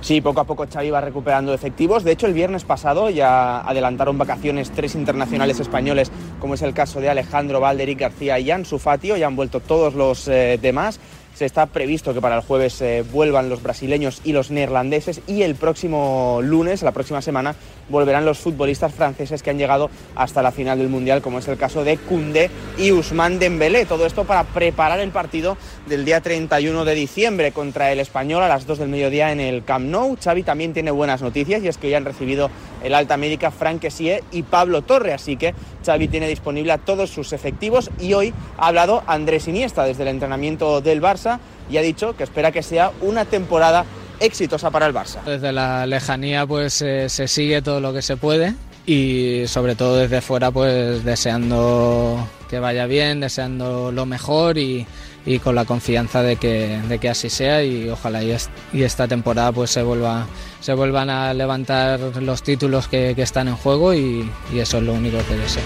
Sí, 0.01 0.23
poco 0.23 0.41
a 0.41 0.45
poco 0.45 0.67
Xavi 0.67 0.91
va 0.91 1.03
recuperando 1.03 1.53
efectivos. 1.53 2.05
De 2.05 2.13
hecho, 2.13 2.27
el 2.27 2.33
viernes 2.33 2.65
pasado 2.65 3.11
ya 3.11 3.61
adelantaron 3.61 4.17
vacaciones 4.17 4.71
tres 4.71 4.95
internacionales 4.95 5.61
españoles, 5.61 6.11
como 6.39 6.55
es 6.55 6.63
el 6.63 6.73
caso 6.73 7.01
de 7.01 7.11
Alejandro 7.11 7.61
Valderic 7.61 7.99
García 7.99 8.39
y 8.39 8.51
Ansu 8.51 8.79
Fati. 8.79 9.09
Ya 9.09 9.27
han 9.27 9.37
vuelto 9.37 9.61
todos 9.61 9.95
los 9.95 10.27
eh, 10.29 10.59
demás. 10.61 11.01
Se 11.41 11.47
está 11.47 11.65
previsto 11.65 12.13
que 12.13 12.21
para 12.21 12.37
el 12.37 12.43
jueves 12.43 12.83
eh, 12.83 13.03
vuelvan 13.13 13.49
los 13.49 13.63
brasileños 13.63 14.21
y 14.25 14.35
los 14.35 14.51
neerlandeses 14.51 15.23
y 15.27 15.41
el 15.41 15.55
próximo 15.55 16.41
lunes, 16.43 16.83
la 16.83 16.93
próxima 16.93 17.23
semana, 17.23 17.55
volverán 17.89 18.27
los 18.27 18.37
futbolistas 18.37 18.93
franceses 18.93 19.43
que 19.43 19.49
han 19.49 19.57
llegado 19.57 19.89
hasta 20.17 20.43
la 20.43 20.53
final 20.53 20.77
del 20.77 20.91
Mundial, 20.91 21.23
como 21.23 21.39
es 21.39 21.49
el 21.49 21.57
caso 21.57 21.83
de 21.83 21.97
Koundé 21.97 22.51
y 22.77 22.91
Ousmane 22.91 23.39
Dembélé. 23.39 23.87
Todo 23.87 24.05
esto 24.05 24.25
para 24.25 24.45
preparar 24.45 25.01
el 25.01 25.13
partido 25.13 25.57
del 25.89 26.05
día 26.05 26.21
31 26.21 26.85
de 26.85 26.95
diciembre 26.95 27.53
contra 27.53 27.91
el 27.91 28.01
Español 28.01 28.43
a 28.43 28.49
las 28.49 28.67
2 28.67 28.79
del 28.79 28.91
mediodía 28.91 29.33
en 29.33 29.41
el 29.41 29.65
Camp 29.65 29.87
Nou. 29.87 30.19
Xavi 30.23 30.43
también 30.43 30.75
tiene 30.75 30.91
buenas 30.91 31.23
noticias 31.23 31.63
y 31.63 31.69
es 31.69 31.79
que 31.79 31.89
ya 31.89 31.97
han 31.97 32.05
recibido 32.05 32.51
el 32.83 32.95
alta 32.95 33.17
médica 33.17 33.51
Frank 33.51 33.81
Kessie 33.81 34.23
y 34.33 34.43
Pablo 34.43 34.83
Torre, 34.83 35.13
así 35.13 35.37
que 35.37 35.55
Xavi 35.85 36.09
tiene 36.09 36.29
disponible 36.29 36.73
a 36.73 36.79
todos 36.79 37.11
sus 37.11 37.33
efectivos 37.33 37.91
y 37.99 38.15
hoy 38.15 38.33
ha 38.59 38.69
hablado 38.69 39.03
Andrés 39.07 39.49
Iniesta 39.49 39.85
desde 39.85 40.03
el 40.03 40.09
entrenamiento 40.09 40.81
del 40.81 41.01
Barça 41.03 41.39
y 41.71 41.77
ha 41.77 41.83
dicho 41.83 42.17
que 42.17 42.25
espera 42.25 42.53
que 42.53 42.63
sea 42.63 42.93
una 43.01 43.25
temporada 43.25 43.85
exitosa 44.19 44.71
para 44.71 44.87
el 44.87 44.95
Barça. 44.95 45.23
Desde 45.25 45.53
la 45.53 45.87
lejanía 45.87 46.47
pues 46.47 46.83
eh, 46.83 47.09
se 47.09 47.29
sigue 47.29 47.63
todo 47.63 47.81
lo 47.81 47.93
que 47.93 48.03
se 48.03 48.17
puede 48.17 48.55
y 48.87 49.45
sobre 49.47 49.77
todo 49.77 49.97
desde 49.97 50.21
fuera 50.21 50.51
pues 50.51 51.05
deseando 51.05 52.27
que 52.49 52.59
vaya 52.59 52.87
bien, 52.87 53.21
deseando 53.21 53.93
lo 53.93 54.07
mejor 54.07 54.59
y, 54.59 54.87
y 55.27 55.39
con 55.39 55.55
la 55.55 55.65
confianza 55.65 56.23
de 56.23 56.37
que, 56.37 56.81
de 56.89 56.99
que 56.99 57.09
así 57.09 57.31
sea 57.31 57.63
y 57.63 57.89
ojalá 57.89 58.23
y, 58.23 58.31
est 58.31 58.51
y 58.73 58.83
esta 58.83 59.07
temporada 59.07 59.53
pues 59.53 59.71
se 59.71 59.83
vuelva 59.83 60.27
se 60.61 60.75
vuelvan 60.75 61.11
a 61.11 61.35
levantar 61.35 62.01
los 62.01 62.43
títulos 62.43 62.89
que, 62.89 63.11
están 63.21 63.49
en 63.49 63.57
juego 63.57 63.93
y, 63.93 64.31
y 64.53 64.59
eso 64.61 64.79
es 64.79 64.85
lo 64.85 64.95
único 64.95 65.19
que 65.29 65.37
deseo. 65.37 65.63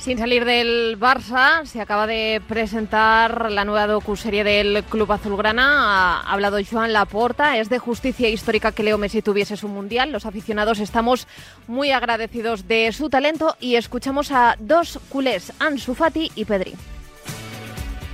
Sin 0.00 0.16
salir 0.16 0.46
del 0.46 0.98
Barça, 0.98 1.66
se 1.66 1.78
acaba 1.78 2.06
de 2.06 2.40
presentar 2.48 3.52
la 3.52 3.66
nueva 3.66 3.86
docuserie 3.86 4.44
del 4.44 4.82
Club 4.84 5.12
Azulgrana. 5.12 6.20
Ha 6.22 6.32
hablado 6.32 6.56
Joan 6.64 6.94
Laporta. 6.94 7.58
Es 7.58 7.68
de 7.68 7.78
justicia 7.78 8.30
histórica 8.30 8.72
que 8.72 8.82
Leo 8.82 8.96
Messi 8.96 9.20
tuviese 9.20 9.58
su 9.58 9.68
mundial. 9.68 10.10
Los 10.10 10.24
aficionados 10.24 10.80
estamos 10.80 11.28
muy 11.68 11.90
agradecidos 11.90 12.66
de 12.66 12.90
su 12.92 13.10
talento 13.10 13.56
y 13.60 13.74
escuchamos 13.74 14.32
a 14.32 14.56
dos 14.58 14.98
culés, 15.10 15.52
Ansu 15.58 15.94
Fati 15.94 16.32
y 16.34 16.46
Pedri. 16.46 16.72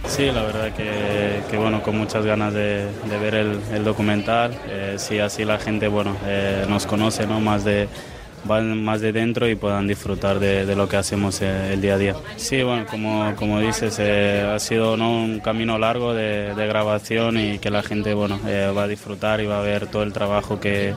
Sí, 0.08 0.26
la 0.26 0.42
verdad 0.42 0.72
que, 0.72 1.42
que, 1.50 1.56
bueno, 1.56 1.82
con 1.82 1.96
muchas 1.98 2.24
ganas 2.24 2.54
de, 2.54 2.86
de 3.08 3.18
ver 3.18 3.34
el, 3.34 3.60
el 3.72 3.84
documental. 3.84 4.58
Eh, 4.68 4.96
sí, 4.98 5.18
así 5.18 5.44
la 5.44 5.58
gente 5.58 5.88
bueno, 5.88 6.16
eh, 6.24 6.64
nos 6.68 6.86
conoce 6.86 7.26
¿no? 7.26 7.40
más 7.40 7.64
de 7.64 7.88
van 8.46 8.82
más 8.82 9.00
de 9.00 9.12
dentro 9.12 9.48
y 9.48 9.54
puedan 9.54 9.86
disfrutar 9.86 10.38
de, 10.38 10.66
de 10.66 10.76
lo 10.76 10.88
que 10.88 10.96
hacemos 10.96 11.40
eh, 11.42 11.72
el 11.72 11.80
día 11.80 11.94
a 11.94 11.98
día. 11.98 12.14
Sí, 12.36 12.62
bueno, 12.62 12.86
como, 12.86 13.34
como 13.36 13.60
dices, 13.60 13.96
eh, 13.98 14.48
ha 14.54 14.58
sido 14.58 14.96
¿no? 14.96 15.10
un 15.10 15.40
camino 15.40 15.78
largo 15.78 16.14
de, 16.14 16.54
de, 16.54 16.66
grabación 16.66 17.38
y 17.38 17.58
que 17.58 17.70
la 17.70 17.82
gente 17.82 18.14
bueno, 18.14 18.38
eh, 18.46 18.72
va 18.76 18.84
a 18.84 18.88
disfrutar 18.88 19.40
y 19.40 19.46
va 19.46 19.58
a 19.58 19.62
ver 19.62 19.86
todo 19.88 20.02
el 20.02 20.12
trabajo 20.12 20.60
que, 20.60 20.94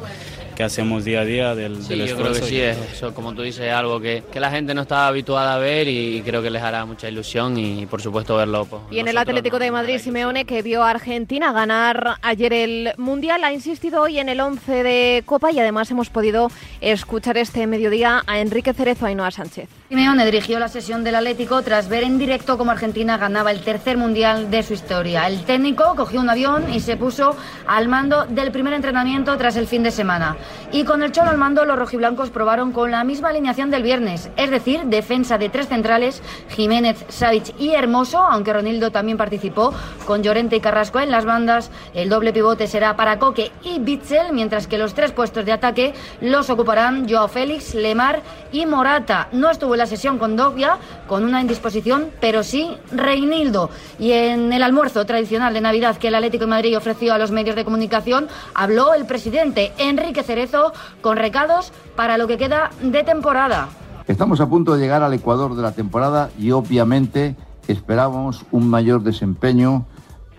que 0.59 0.65
hacemos 0.65 1.05
día 1.05 1.21
a 1.21 1.23
día 1.25 1.55
del, 1.55 1.81
sí, 1.81 1.95
del 1.95 2.05
yo 2.05 2.17
creo 2.17 2.33
que 2.33 2.41
sí, 2.41 2.59
es, 2.59 2.77
eso, 2.91 3.13
como 3.13 3.33
tú 3.33 3.43
dices, 3.43 3.65
es 3.65 3.71
algo 3.71 4.01
que, 4.01 4.23
que, 4.29 4.41
la 4.41 4.51
gente 4.51 4.73
no 4.73 4.81
está 4.81 5.07
habituada 5.07 5.55
a 5.55 5.57
ver 5.57 5.87
y 5.87 6.21
creo 6.21 6.41
que 6.41 6.49
les 6.49 6.61
hará 6.61 6.83
mucha 6.83 7.07
ilusión 7.07 7.57
y 7.57 7.85
por 7.85 8.01
supuesto 8.01 8.35
verlo. 8.35 8.65
Pues, 8.65 8.81
y 8.91 8.99
en 8.99 9.07
el 9.07 9.17
Atlético 9.17 9.57
de 9.57 9.71
Madrid, 9.71 9.99
Simeone, 9.99 10.43
que 10.43 10.61
vio 10.61 10.83
a 10.83 10.89
Argentina 10.89 11.53
ganar 11.53 12.17
ayer 12.21 12.51
el 12.51 12.91
Mundial, 12.97 13.45
ha 13.45 13.53
insistido 13.53 14.01
hoy 14.01 14.19
en 14.19 14.27
el 14.27 14.41
11 14.41 14.83
de 14.83 15.23
Copa 15.25 15.49
y 15.49 15.59
además 15.59 15.91
hemos 15.91 16.09
podido 16.09 16.51
escuchar 16.81 17.37
este 17.37 17.65
mediodía 17.65 18.23
a 18.27 18.41
Enrique 18.41 18.73
Cerezo 18.73 19.07
y 19.07 19.11
Ainhoa 19.11 19.31
Sánchez. 19.31 19.78
Simeone 19.89 20.23
dirigió 20.23 20.60
la 20.60 20.67
sesión 20.67 21.04
del 21.04 21.15
Atlético 21.15 21.63
tras 21.63 21.89
ver 21.89 22.04
en 22.04 22.19
directo 22.19 22.60
cómo 22.60 22.69
Argentina 22.69 23.17
ganaba 23.17 23.49
el 23.49 23.62
tercer 23.62 23.97
mundial 23.97 24.52
de 24.52 24.62
su 24.62 24.73
historia. 24.73 25.25
El 25.25 25.43
técnico 25.45 25.95
cogió 25.95 26.21
un 26.21 26.30
avión 26.30 26.71
y 26.71 26.80
se 26.80 26.95
puso 26.95 27.36
al 27.65 27.88
mando 27.88 28.28
del 28.28 28.52
primer 28.52 28.73
entrenamiento 28.73 29.36
tras 29.38 29.56
el 29.56 29.65
fin 29.65 29.82
de 29.82 29.89
semana. 29.89 30.38
Y 30.71 30.84
con 30.84 31.02
el 31.02 31.12
Cholo 31.12 31.32
al 31.32 31.39
mando, 31.39 31.65
los 31.65 31.80
rojiblancos 31.80 32.30
probaron 32.30 32.71
con 32.71 32.91
la 32.91 33.04
misma 33.04 33.30
alineación 33.30 33.71
del 33.71 33.82
viernes, 33.82 34.30
es 34.38 34.52
decir, 34.52 34.84
defensa 34.84 35.39
de 35.39 35.49
tres 35.49 35.67
centrales, 35.69 36.21
Jiménez, 36.49 37.04
Savic 37.08 37.60
y 37.60 37.71
Hermoso, 37.71 38.19
aunque 38.19 38.54
Ronildo 38.54 38.91
también 38.91 39.17
participó, 39.17 39.73
con 40.06 40.21
Llorente 40.21 40.58
y 40.58 40.60
Carrasco 40.60 40.99
en 40.99 41.10
las 41.10 41.25
bandas. 41.25 41.71
El 41.95 42.10
doble 42.10 42.32
pivote 42.32 42.67
será 42.67 42.95
para 42.95 43.17
Coque 43.17 43.52
y 43.63 43.80
Bitzel, 43.80 44.34
mientras 44.34 44.67
que 44.67 44.78
los 44.78 44.93
tres 44.93 45.13
puestos 45.13 45.45
de 45.45 45.52
ataque 45.52 45.95
los 46.21 46.52
ocuparán 46.52 47.10
Joao 47.10 47.28
Félix, 47.28 47.73
Lemar 47.73 48.21
y 48.52 48.67
Morata. 48.67 49.30
No 49.32 49.49
estuvo 49.49 49.78
la 49.79 49.87
sesión 49.87 50.19
con 50.19 50.35
Dogbia, 50.35 50.77
con 51.07 51.23
una 51.23 51.41
indisposición, 51.41 52.09
pero 52.21 52.43
sí 52.43 52.77
Reinildo. 52.91 53.71
Y 53.97 54.11
en 54.11 54.53
el 54.53 54.61
almuerzo 54.61 55.05
tradicional 55.05 55.53
de 55.53 55.61
Navidad 55.61 55.97
que 55.97 56.09
el 56.09 56.15
Atlético 56.15 56.43
de 56.43 56.51
Madrid 56.51 56.77
ofreció 56.77 57.13
a 57.13 57.17
los 57.17 57.31
medios 57.31 57.55
de 57.55 57.65
comunicación, 57.65 58.27
habló 58.53 58.93
el 58.93 59.05
presidente 59.05 59.71
Enrique 59.79 60.21
Cerezo 60.21 60.73
con 61.01 61.17
recados 61.17 61.71
para 61.95 62.17
lo 62.17 62.27
que 62.27 62.37
queda 62.37 62.69
de 62.83 63.03
temporada. 63.03 63.69
Estamos 64.07 64.41
a 64.41 64.49
punto 64.49 64.75
de 64.75 64.81
llegar 64.81 65.01
al 65.01 65.13
Ecuador 65.13 65.55
de 65.55 65.61
la 65.61 65.71
temporada 65.71 66.29
y 66.37 66.51
obviamente 66.51 67.35
esperábamos 67.67 68.45
un 68.51 68.69
mayor 68.69 69.01
desempeño 69.03 69.85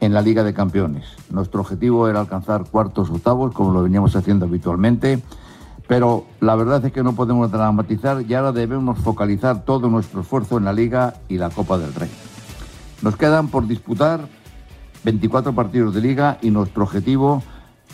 en 0.00 0.12
la 0.12 0.22
Liga 0.22 0.42
de 0.44 0.52
Campeones. 0.52 1.04
Nuestro 1.30 1.60
objetivo 1.60 2.08
era 2.08 2.20
alcanzar 2.20 2.64
cuartos 2.70 3.10
octavos, 3.10 3.54
como 3.54 3.72
lo 3.72 3.82
veníamos 3.82 4.16
haciendo 4.16 4.46
habitualmente, 4.46 5.22
Pero 5.90 6.24
la 6.38 6.54
verdad 6.54 6.84
es 6.84 6.92
que 6.92 7.02
no 7.02 7.16
podemos 7.16 7.50
dramatizar 7.50 8.22
y 8.22 8.32
ahora 8.34 8.52
debemos 8.52 9.00
focalizar 9.00 9.64
todo 9.64 9.88
nuestro 9.88 10.20
esfuerzo 10.20 10.56
en 10.56 10.64
la 10.64 10.72
Liga 10.72 11.14
y 11.26 11.36
la 11.36 11.50
Copa 11.50 11.78
del 11.78 11.92
Rey. 11.92 12.08
Nos 13.02 13.16
quedan 13.16 13.48
por 13.48 13.66
disputar 13.66 14.20
24 15.02 15.52
partidos 15.52 15.92
de 15.92 16.00
Liga 16.00 16.38
y 16.42 16.52
nuestro 16.52 16.84
objetivo, 16.84 17.42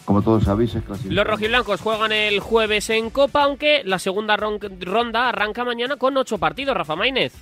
como 0.04 0.20
todos 0.20 0.44
sabéis, 0.44 0.74
es 0.74 0.84
clasificar. 0.84 1.14
Los 1.16 1.26
rojiblancos 1.26 1.80
juegan 1.80 2.12
el 2.12 2.38
jueves 2.40 2.90
en 2.90 3.08
Copa, 3.08 3.44
aunque 3.44 3.80
la 3.82 3.98
segunda 3.98 4.36
ronda 4.36 5.30
arranca 5.30 5.64
mañana 5.64 5.96
con 5.96 6.18
ocho 6.18 6.36
partidos. 6.36 6.76
Rafa 6.76 6.96
Maínez. 6.96 7.32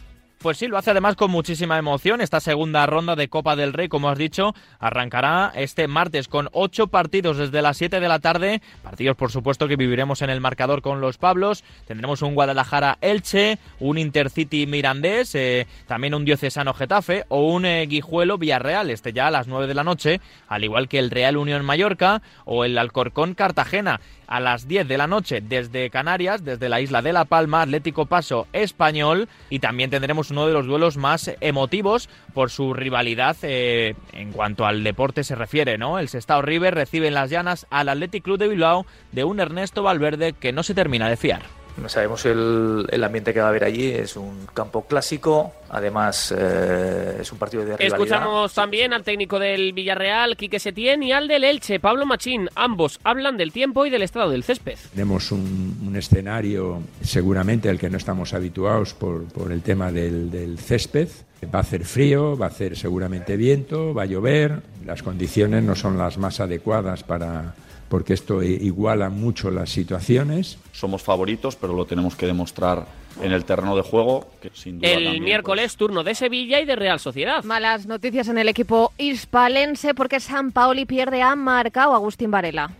Pues 0.44 0.58
sí, 0.58 0.68
lo 0.68 0.76
hace 0.76 0.90
además 0.90 1.16
con 1.16 1.30
muchísima 1.30 1.78
emoción. 1.78 2.20
Esta 2.20 2.38
segunda 2.38 2.84
ronda 2.84 3.16
de 3.16 3.28
Copa 3.28 3.56
del 3.56 3.72
Rey, 3.72 3.88
como 3.88 4.10
has 4.10 4.18
dicho, 4.18 4.54
arrancará 4.78 5.50
este 5.56 5.88
martes 5.88 6.28
con 6.28 6.50
ocho 6.52 6.88
partidos 6.88 7.38
desde 7.38 7.62
las 7.62 7.78
7 7.78 7.98
de 7.98 8.08
la 8.08 8.18
tarde. 8.18 8.60
Partidos, 8.82 9.16
por 9.16 9.32
supuesto, 9.32 9.68
que 9.68 9.76
viviremos 9.76 10.20
en 10.20 10.28
el 10.28 10.42
marcador 10.42 10.82
con 10.82 11.00
los 11.00 11.16
Pablos. 11.16 11.64
Tendremos 11.86 12.20
un 12.20 12.34
Guadalajara-Elche, 12.34 13.58
un 13.80 13.96
Intercity 13.96 14.66
Mirandés, 14.66 15.34
eh, 15.34 15.66
también 15.86 16.12
un 16.12 16.26
Diocesano 16.26 16.74
Getafe 16.74 17.24
o 17.30 17.46
un 17.50 17.64
eh, 17.64 17.86
Guijuelo 17.86 18.36
Villarreal, 18.36 18.90
este 18.90 19.14
ya 19.14 19.28
a 19.28 19.30
las 19.30 19.48
9 19.48 19.66
de 19.66 19.74
la 19.74 19.82
noche, 19.82 20.20
al 20.46 20.62
igual 20.62 20.88
que 20.88 20.98
el 20.98 21.10
Real 21.10 21.38
Unión 21.38 21.64
Mallorca 21.64 22.20
o 22.44 22.66
el 22.66 22.76
Alcorcón 22.76 23.32
Cartagena 23.32 23.98
a 24.26 24.40
las 24.40 24.68
10 24.68 24.88
de 24.88 24.98
la 24.98 25.06
noche 25.06 25.40
desde 25.40 25.90
Canarias, 25.90 26.44
desde 26.44 26.68
la 26.68 26.80
isla 26.80 27.02
de 27.02 27.12
La 27.12 27.24
Palma, 27.24 27.62
Atlético 27.62 28.06
Paso 28.06 28.46
Español 28.52 29.28
y 29.50 29.58
también 29.58 29.90
tendremos 29.90 30.30
uno 30.30 30.46
de 30.46 30.52
los 30.52 30.66
duelos 30.66 30.96
más 30.96 31.30
emotivos 31.40 32.08
por 32.32 32.50
su 32.50 32.74
rivalidad 32.74 33.36
eh, 33.42 33.94
en 34.12 34.32
cuanto 34.32 34.66
al 34.66 34.84
deporte 34.84 35.24
se 35.24 35.34
refiere, 35.34 35.78
¿no? 35.78 35.98
El 35.98 36.08
Sestao 36.08 36.42
River 36.42 36.74
recibe 36.74 37.08
en 37.08 37.14
las 37.14 37.30
llanas 37.30 37.66
al 37.70 37.88
Athletic 37.88 38.24
Club 38.24 38.38
de 38.38 38.48
Bilbao 38.48 38.86
de 39.12 39.24
un 39.24 39.40
Ernesto 39.40 39.82
Valverde 39.82 40.32
que 40.32 40.52
no 40.52 40.62
se 40.62 40.74
termina 40.74 41.08
de 41.08 41.16
fiar. 41.16 41.63
No 41.76 41.88
sabemos 41.88 42.24
el, 42.24 42.86
el, 42.88 43.04
ambiente 43.04 43.34
que 43.34 43.40
va 43.40 43.46
a 43.46 43.48
haber 43.48 43.64
allí. 43.64 43.90
Es 43.90 44.16
un 44.16 44.46
campo 44.54 44.86
clásico. 44.86 45.52
Además, 45.70 46.32
eh, 46.36 47.18
es 47.20 47.32
un 47.32 47.38
partido 47.38 47.64
de 47.64 47.76
rivalidad. 47.76 47.98
Escuchamos 47.98 48.54
también 48.54 48.92
al 48.92 49.02
técnico 49.02 49.40
del 49.40 49.72
Villarreal, 49.72 50.36
Quique 50.36 50.60
Setién, 50.60 51.02
y 51.02 51.12
al 51.12 51.26
del 51.26 51.42
Elche, 51.42 51.80
Pablo 51.80 52.06
Machín. 52.06 52.48
Ambos 52.54 53.00
hablan 53.02 53.36
del 53.36 53.50
tiempo 53.50 53.86
y 53.86 53.90
del 53.90 54.02
estado 54.02 54.30
del 54.30 54.44
césped. 54.44 54.78
Tenemos 54.92 55.32
un, 55.32 55.80
un 55.84 55.96
escenario 55.96 56.80
seguramente 57.02 57.68
al 57.68 57.78
que 57.78 57.90
no 57.90 57.96
estamos 57.96 58.34
habituados 58.34 58.94
por, 58.94 59.24
por 59.24 59.50
el 59.50 59.62
tema 59.62 59.90
del, 59.90 60.30
del 60.30 60.58
césped. 60.58 61.08
Va 61.52 61.58
a 61.58 61.62
hacer 61.62 61.84
frío, 61.84 62.38
va 62.38 62.46
a 62.46 62.48
hacer 62.48 62.76
seguramente 62.76 63.36
viento, 63.36 63.92
va 63.92 64.04
a 64.04 64.06
llover. 64.06 64.62
Las 64.86 65.02
condiciones 65.02 65.62
no 65.64 65.74
son 65.74 65.98
las 65.98 66.18
más 66.18 66.40
adecuadas 66.40 67.02
para 67.02 67.54
porque 67.88 68.14
esto 68.14 68.42
iguala 68.42 69.10
mucho 69.10 69.50
las 69.50 69.70
situaciones. 69.70 70.58
Somos 70.72 71.02
favoritos, 71.02 71.56
pero 71.56 71.74
lo 71.74 71.84
tenemos 71.84 72.16
que 72.16 72.26
demostrar 72.26 72.86
en 73.22 73.32
el 73.32 73.44
terreno 73.44 73.76
de 73.76 73.82
juego. 73.82 74.28
Que 74.40 74.50
sin 74.52 74.78
duda 74.78 74.90
el 74.90 75.04
también, 75.04 75.24
miércoles 75.24 75.64
pues, 75.66 75.76
turno 75.76 76.04
de 76.04 76.14
Sevilla 76.14 76.60
y 76.60 76.64
de 76.64 76.76
Real 76.76 77.00
Sociedad. 77.00 77.44
Malas 77.44 77.86
noticias 77.86 78.28
en 78.28 78.38
el 78.38 78.48
equipo 78.48 78.92
hispalense 78.98 79.94
porque 79.94 80.20
San 80.20 80.52
Paoli 80.52 80.84
pierde 80.84 81.22
a 81.22 81.34
Marcao 81.36 81.94
Agustín 81.94 82.30
Varela. 82.30 82.70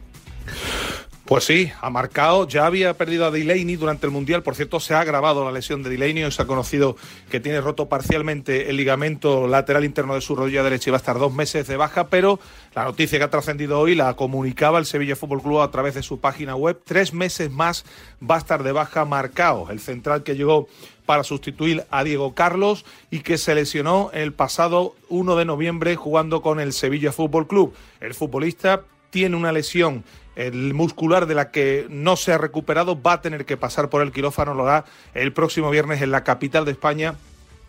Pues 1.24 1.44
sí, 1.44 1.72
ha 1.80 1.88
marcado, 1.88 2.46
ya 2.46 2.66
había 2.66 2.92
perdido 2.98 3.24
a 3.24 3.30
Delaney 3.30 3.76
durante 3.76 4.04
el 4.04 4.12
Mundial, 4.12 4.42
por 4.42 4.54
cierto 4.54 4.78
se 4.78 4.92
ha 4.92 5.00
agravado 5.00 5.42
la 5.42 5.52
lesión 5.52 5.82
de 5.82 5.88
Delaney, 5.88 6.22
hoy 6.22 6.30
se 6.30 6.42
ha 6.42 6.46
conocido 6.46 6.98
que 7.30 7.40
tiene 7.40 7.62
roto 7.62 7.88
parcialmente 7.88 8.68
el 8.68 8.76
ligamento 8.76 9.48
lateral 9.48 9.86
interno 9.86 10.14
de 10.14 10.20
su 10.20 10.36
rodilla 10.36 10.62
derecha 10.62 10.90
y 10.90 10.92
va 10.92 10.98
a 10.98 10.98
estar 10.98 11.18
dos 11.18 11.32
meses 11.32 11.66
de 11.66 11.78
baja, 11.78 12.08
pero 12.08 12.40
la 12.74 12.84
noticia 12.84 13.16
que 13.18 13.24
ha 13.24 13.30
trascendido 13.30 13.80
hoy 13.80 13.94
la 13.94 14.12
comunicaba 14.16 14.78
el 14.78 14.84
Sevilla 14.84 15.16
Fútbol 15.16 15.40
Club 15.40 15.60
a 15.62 15.70
través 15.70 15.94
de 15.94 16.02
su 16.02 16.20
página 16.20 16.56
web, 16.56 16.78
tres 16.84 17.14
meses 17.14 17.50
más 17.50 17.86
va 18.22 18.34
a 18.34 18.38
estar 18.38 18.62
de 18.62 18.72
baja 18.72 19.06
marcado, 19.06 19.70
el 19.70 19.80
central 19.80 20.24
que 20.24 20.36
llegó 20.36 20.68
para 21.06 21.24
sustituir 21.24 21.86
a 21.90 22.04
Diego 22.04 22.34
Carlos 22.34 22.84
y 23.10 23.20
que 23.20 23.38
se 23.38 23.54
lesionó 23.54 24.10
el 24.12 24.34
pasado 24.34 24.94
1 25.08 25.36
de 25.36 25.46
noviembre 25.46 25.96
jugando 25.96 26.42
con 26.42 26.60
el 26.60 26.74
Sevilla 26.74 27.12
Fútbol 27.12 27.46
Club. 27.46 27.74
El 28.00 28.12
futbolista 28.12 28.82
tiene 29.08 29.36
una 29.36 29.52
lesión 29.52 30.04
el 30.36 30.74
muscular 30.74 31.26
de 31.26 31.34
la 31.34 31.50
que 31.50 31.86
no 31.90 32.16
se 32.16 32.32
ha 32.32 32.38
recuperado 32.38 33.00
va 33.00 33.14
a 33.14 33.22
tener 33.22 33.44
que 33.44 33.56
pasar 33.56 33.88
por 33.88 34.02
el 34.02 34.12
quirófano, 34.12 34.54
lo 34.54 34.66
hará 34.66 34.84
el 35.14 35.32
próximo 35.32 35.70
viernes 35.70 36.02
en 36.02 36.10
la 36.10 36.24
capital 36.24 36.64
de 36.64 36.72
España 36.72 37.14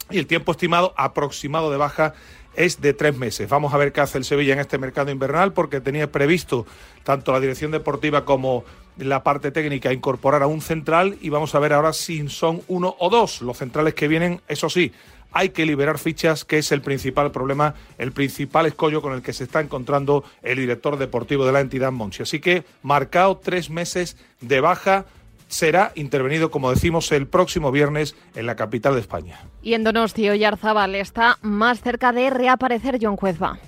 y 0.10 0.18
el 0.18 0.28
tiempo 0.28 0.52
estimado 0.52 0.94
aproximado 0.98 1.72
de 1.72 1.78
baja 1.78 2.14
es 2.56 2.82
de 2.82 2.94
tres 2.94 3.18
meses. 3.18 3.50
Vamos 3.50 3.74
a 3.74 3.78
ver 3.78 3.92
qué 3.92 4.02
hace 4.02 4.18
el 4.18 4.26
Sevilla 4.26 4.54
en 4.54 4.60
este 4.60 4.78
mercado 4.78 5.12
invernal 5.12 5.54
porque 5.54 5.82
tenía 5.82 6.12
previsto 6.12 6.66
tanto 7.04 7.32
la 7.32 7.40
dirección 7.40 7.72
deportiva 7.72 8.26
como 8.26 8.64
la 8.98 9.24
parte 9.24 9.52
técnica 9.52 9.92
incorporar 9.92 10.42
a 10.42 10.48
un 10.48 10.62
central 10.62 11.18
y 11.22 11.30
vamos 11.30 11.54
a 11.54 11.60
ver 11.60 11.74
ahora 11.74 11.92
si 11.92 12.28
son 12.30 12.62
uno 12.68 12.96
o 13.00 13.10
dos 13.10 13.42
los 13.42 13.58
centrales 13.58 13.94
que 13.94 14.08
vienen, 14.08 14.42
eso 14.48 14.70
sí, 14.70 14.94
hay 15.36 15.50
que 15.50 15.66
liberar 15.66 16.00
fichas, 16.00 16.46
que 16.46 16.58
es 16.60 16.72
el 16.72 16.82
principal 16.82 17.30
problema, 17.30 17.76
el 17.98 18.14
principal 18.14 18.66
escollo 18.68 19.02
con 19.02 19.12
el 19.12 19.22
que 19.22 19.34
se 19.34 19.44
está 19.44 19.60
encontrando 19.60 20.24
el 20.42 20.58
director 20.58 20.98
deportivo 20.98 21.46
de 21.46 21.52
la 21.52 21.60
entidad 21.60 21.92
Monchi. 21.92 22.24
Así 22.24 22.40
que 22.40 22.64
marcado 22.82 23.38
tres 23.38 23.70
meses 23.70 24.18
de 24.40 24.62
baja. 24.62 25.06
Será 25.50 25.92
intervenido, 25.96 26.50
como 26.50 26.72
decimos, 26.72 27.12
el 27.12 27.28
próximo 27.28 27.72
viernes 27.72 28.16
en 28.34 28.46
la 28.46 28.56
capital 28.56 28.96
de 28.96 29.02
España. 29.02 29.42
Y 29.62 29.74
en 29.74 29.84
Donosti, 29.84 30.30
Oyarzábal 30.30 30.96
está 30.96 31.38
más 31.42 31.82
cerca 31.82 32.14
de 32.14 32.30
reaparecer 32.30 32.98
John 33.00 33.18
Cuezba. 33.18 33.60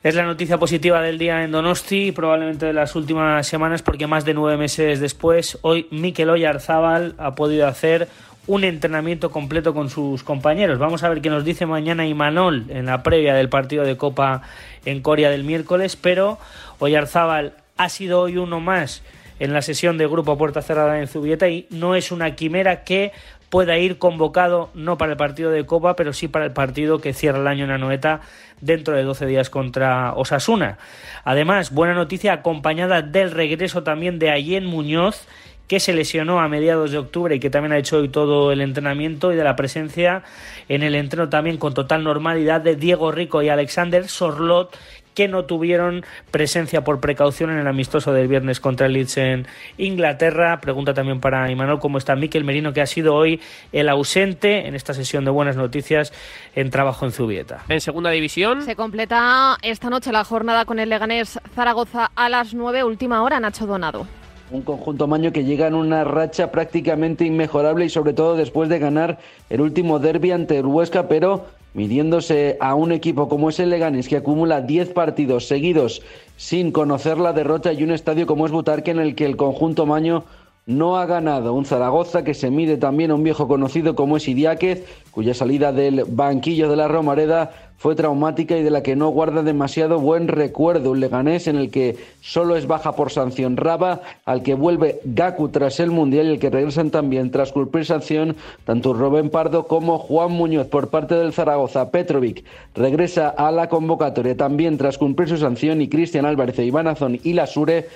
Es 0.00 0.14
la 0.14 0.22
noticia 0.22 0.58
positiva 0.58 1.02
del 1.02 1.18
día 1.18 1.42
en 1.42 1.50
Donosti, 1.50 2.12
probablemente 2.12 2.66
de 2.66 2.72
las 2.72 2.94
últimas 2.94 3.44
semanas, 3.48 3.82
porque 3.82 4.06
más 4.06 4.24
de 4.24 4.32
nueve 4.32 4.56
meses 4.56 5.00
después, 5.00 5.58
hoy 5.62 5.88
Mikel 5.90 6.30
Oyarzábal 6.30 7.16
ha 7.18 7.34
podido 7.34 7.66
hacer 7.66 8.08
un 8.48 8.64
entrenamiento 8.64 9.30
completo 9.30 9.74
con 9.74 9.90
sus 9.90 10.24
compañeros. 10.24 10.78
Vamos 10.78 11.04
a 11.04 11.08
ver 11.10 11.20
qué 11.20 11.28
nos 11.28 11.44
dice 11.44 11.66
mañana 11.66 12.06
Imanol 12.06 12.64
en 12.70 12.86
la 12.86 13.02
previa 13.02 13.34
del 13.34 13.50
partido 13.50 13.84
de 13.84 13.96
Copa 13.96 14.42
en 14.86 15.02
Corea 15.02 15.30
del 15.30 15.44
miércoles, 15.44 15.96
pero 15.96 16.38
Oyarzábal 16.78 17.52
ha 17.76 17.88
sido 17.90 18.22
hoy 18.22 18.38
uno 18.38 18.58
más 18.58 19.02
en 19.38 19.52
la 19.52 19.60
sesión 19.60 19.98
de 19.98 20.06
grupo 20.06 20.38
puerta 20.38 20.62
cerrada 20.62 20.98
en 20.98 21.08
Zubieta 21.08 21.48
y 21.48 21.66
no 21.70 21.94
es 21.94 22.10
una 22.10 22.34
quimera 22.34 22.84
que 22.84 23.12
pueda 23.50 23.78
ir 23.78 23.98
convocado 23.98 24.70
no 24.74 24.98
para 24.98 25.12
el 25.12 25.18
partido 25.18 25.50
de 25.50 25.66
Copa, 25.66 25.94
pero 25.94 26.14
sí 26.14 26.26
para 26.26 26.46
el 26.46 26.52
partido 26.52 27.00
que 27.00 27.12
cierra 27.12 27.38
el 27.38 27.46
año 27.46 27.64
en 27.64 27.70
Anoeta 27.70 28.20
dentro 28.60 28.96
de 28.96 29.02
12 29.02 29.26
días 29.26 29.50
contra 29.50 30.14
Osasuna. 30.14 30.78
Además, 31.24 31.70
buena 31.70 31.94
noticia 31.94 32.32
acompañada 32.32 33.02
del 33.02 33.30
regreso 33.30 33.82
también 33.82 34.18
de 34.18 34.30
Allen 34.30 34.64
Muñoz, 34.66 35.26
que 35.68 35.80
se 35.80 35.92
lesionó 35.92 36.40
a 36.40 36.48
mediados 36.48 36.90
de 36.90 36.98
octubre 36.98 37.36
y 37.36 37.40
que 37.40 37.50
también 37.50 37.72
ha 37.72 37.78
hecho 37.78 37.98
hoy 37.98 38.08
todo 38.08 38.50
el 38.50 38.60
entrenamiento 38.60 39.32
y 39.32 39.36
de 39.36 39.44
la 39.44 39.54
presencia 39.54 40.22
en 40.68 40.82
el 40.82 40.94
entreno 40.94 41.28
también 41.28 41.58
con 41.58 41.74
total 41.74 42.02
normalidad 42.02 42.60
de 42.62 42.74
Diego 42.74 43.12
Rico 43.12 43.42
y 43.42 43.50
Alexander 43.50 44.08
Sorlot 44.08 44.76
que 45.18 45.26
no 45.26 45.46
tuvieron 45.46 46.04
presencia 46.30 46.84
por 46.84 47.00
precaución 47.00 47.50
en 47.50 47.58
el 47.58 47.66
amistoso 47.66 48.12
del 48.12 48.28
viernes 48.28 48.60
contra 48.60 48.86
el 48.86 48.92
Leeds 48.92 49.16
en 49.16 49.48
Inglaterra. 49.76 50.60
Pregunta 50.60 50.94
también 50.94 51.18
para 51.18 51.50
Imanol 51.50 51.80
cómo 51.80 51.98
está 51.98 52.14
Miquel 52.14 52.44
Merino, 52.44 52.72
que 52.72 52.80
ha 52.80 52.86
sido 52.86 53.16
hoy 53.16 53.40
el 53.72 53.88
ausente 53.88 54.68
en 54.68 54.76
esta 54.76 54.94
sesión 54.94 55.24
de 55.24 55.32
buenas 55.32 55.56
noticias 55.56 56.12
en 56.54 56.70
trabajo 56.70 57.04
en 57.04 57.10
Zubieta. 57.10 57.64
En 57.68 57.80
segunda 57.80 58.10
división. 58.10 58.62
Se 58.62 58.76
completa 58.76 59.56
esta 59.62 59.90
noche 59.90 60.12
la 60.12 60.22
jornada 60.22 60.64
con 60.66 60.78
el 60.78 60.88
Leganés 60.88 61.40
Zaragoza 61.52 62.12
a 62.14 62.28
las 62.28 62.54
9, 62.54 62.84
última 62.84 63.20
hora, 63.24 63.40
Nacho 63.40 63.66
Donado. 63.66 64.06
Un 64.50 64.62
conjunto 64.62 65.06
maño 65.06 65.30
que 65.30 65.44
llega 65.44 65.66
en 65.66 65.74
una 65.74 66.04
racha 66.04 66.50
prácticamente 66.50 67.26
inmejorable 67.26 67.84
y 67.84 67.90
sobre 67.90 68.14
todo 68.14 68.34
después 68.34 68.70
de 68.70 68.78
ganar 68.78 69.18
el 69.50 69.60
último 69.60 69.98
derby 69.98 70.30
ante 70.30 70.56
el 70.56 70.64
Huesca, 70.64 71.06
pero 71.06 71.44
midiéndose 71.74 72.56
a 72.58 72.74
un 72.74 72.92
equipo 72.92 73.28
como 73.28 73.50
es 73.50 73.60
el 73.60 73.68
Leganés 73.68 74.08
que 74.08 74.16
acumula 74.16 74.62
10 74.62 74.94
partidos 74.94 75.46
seguidos 75.46 76.00
sin 76.38 76.72
conocer 76.72 77.18
la 77.18 77.34
derrota 77.34 77.74
y 77.74 77.82
un 77.82 77.90
estadio 77.90 78.26
como 78.26 78.46
es 78.46 78.52
Butarque 78.52 78.90
en 78.90 79.00
el 79.00 79.14
que 79.14 79.26
el 79.26 79.36
conjunto 79.36 79.84
maño 79.84 80.24
no 80.64 80.96
ha 80.96 81.04
ganado. 81.04 81.52
Un 81.52 81.66
Zaragoza 81.66 82.24
que 82.24 82.32
se 82.34 82.50
mide 82.50 82.78
también 82.78 83.10
a 83.10 83.16
un 83.16 83.24
viejo 83.24 83.48
conocido 83.48 83.94
como 83.94 84.16
es 84.16 84.28
Idiáquez, 84.28 84.84
cuya 85.10 85.34
salida 85.34 85.72
del 85.72 86.04
banquillo 86.04 86.70
de 86.70 86.76
la 86.76 86.88
Romareda 86.88 87.67
fue 87.78 87.94
traumática 87.94 88.56
y 88.56 88.64
de 88.64 88.70
la 88.70 88.82
que 88.82 88.96
no 88.96 89.08
guarda 89.10 89.44
demasiado 89.44 90.00
buen 90.00 90.26
recuerdo. 90.26 90.90
Un 90.90 91.00
Leganés 91.00 91.46
en 91.46 91.56
el 91.56 91.70
que 91.70 91.96
solo 92.20 92.56
es 92.56 92.66
baja 92.66 92.92
por 92.92 93.12
sanción 93.12 93.56
Raba, 93.56 94.02
al 94.24 94.42
que 94.42 94.54
vuelve 94.54 95.00
Gaku 95.04 95.48
tras 95.48 95.78
el 95.78 95.92
Mundial 95.92 96.26
y 96.26 96.30
el 96.30 96.38
que 96.40 96.50
regresan 96.50 96.90
también 96.90 97.30
tras 97.30 97.52
cumplir 97.52 97.86
sanción 97.86 98.36
tanto 98.64 98.94
Rubén 98.94 99.30
Pardo 99.30 99.68
como 99.68 99.98
Juan 99.98 100.32
Muñoz 100.32 100.66
por 100.66 100.88
parte 100.88 101.14
del 101.14 101.32
Zaragoza. 101.32 101.90
Petrovic 101.90 102.44
regresa 102.74 103.28
a 103.28 103.52
la 103.52 103.68
convocatoria 103.68 104.36
también 104.36 104.76
tras 104.76 104.98
cumplir 104.98 105.28
su 105.28 105.36
sanción 105.36 105.80
y 105.80 105.88
Cristian 105.88 106.26
Álvarez 106.26 106.58
e 106.58 106.64
Iván 106.64 106.88
Azón 106.88 107.20
y 107.22 107.34
Lasure 107.34 107.86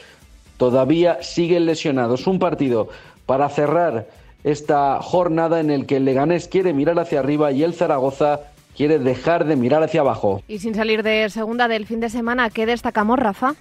todavía 0.58 1.20
siguen 1.22 1.66
lesionados. 1.66 2.28
Un 2.28 2.38
partido 2.38 2.88
para 3.26 3.48
cerrar 3.48 4.06
esta 4.44 5.02
jornada 5.02 5.58
en 5.58 5.70
el 5.70 5.86
que 5.86 5.96
el 5.96 6.04
Leganés 6.04 6.46
quiere 6.46 6.72
mirar 6.72 7.00
hacia 7.00 7.18
arriba 7.18 7.50
y 7.50 7.64
el 7.64 7.74
Zaragoza 7.74 8.51
quiere 8.76 8.98
dejar 8.98 9.44
de 9.44 9.56
mirar 9.56 9.82
hacia 9.82 10.00
abajo. 10.00 10.42
Y 10.48 10.58
sin 10.58 10.74
salir 10.74 11.02
de 11.02 11.28
segunda 11.30 11.68
del 11.68 11.86
fin 11.86 12.00
de 12.00 12.08
semana, 12.08 12.50
¿qué 12.50 12.66
destacamos, 12.66 13.18
Rafa? 13.18 13.54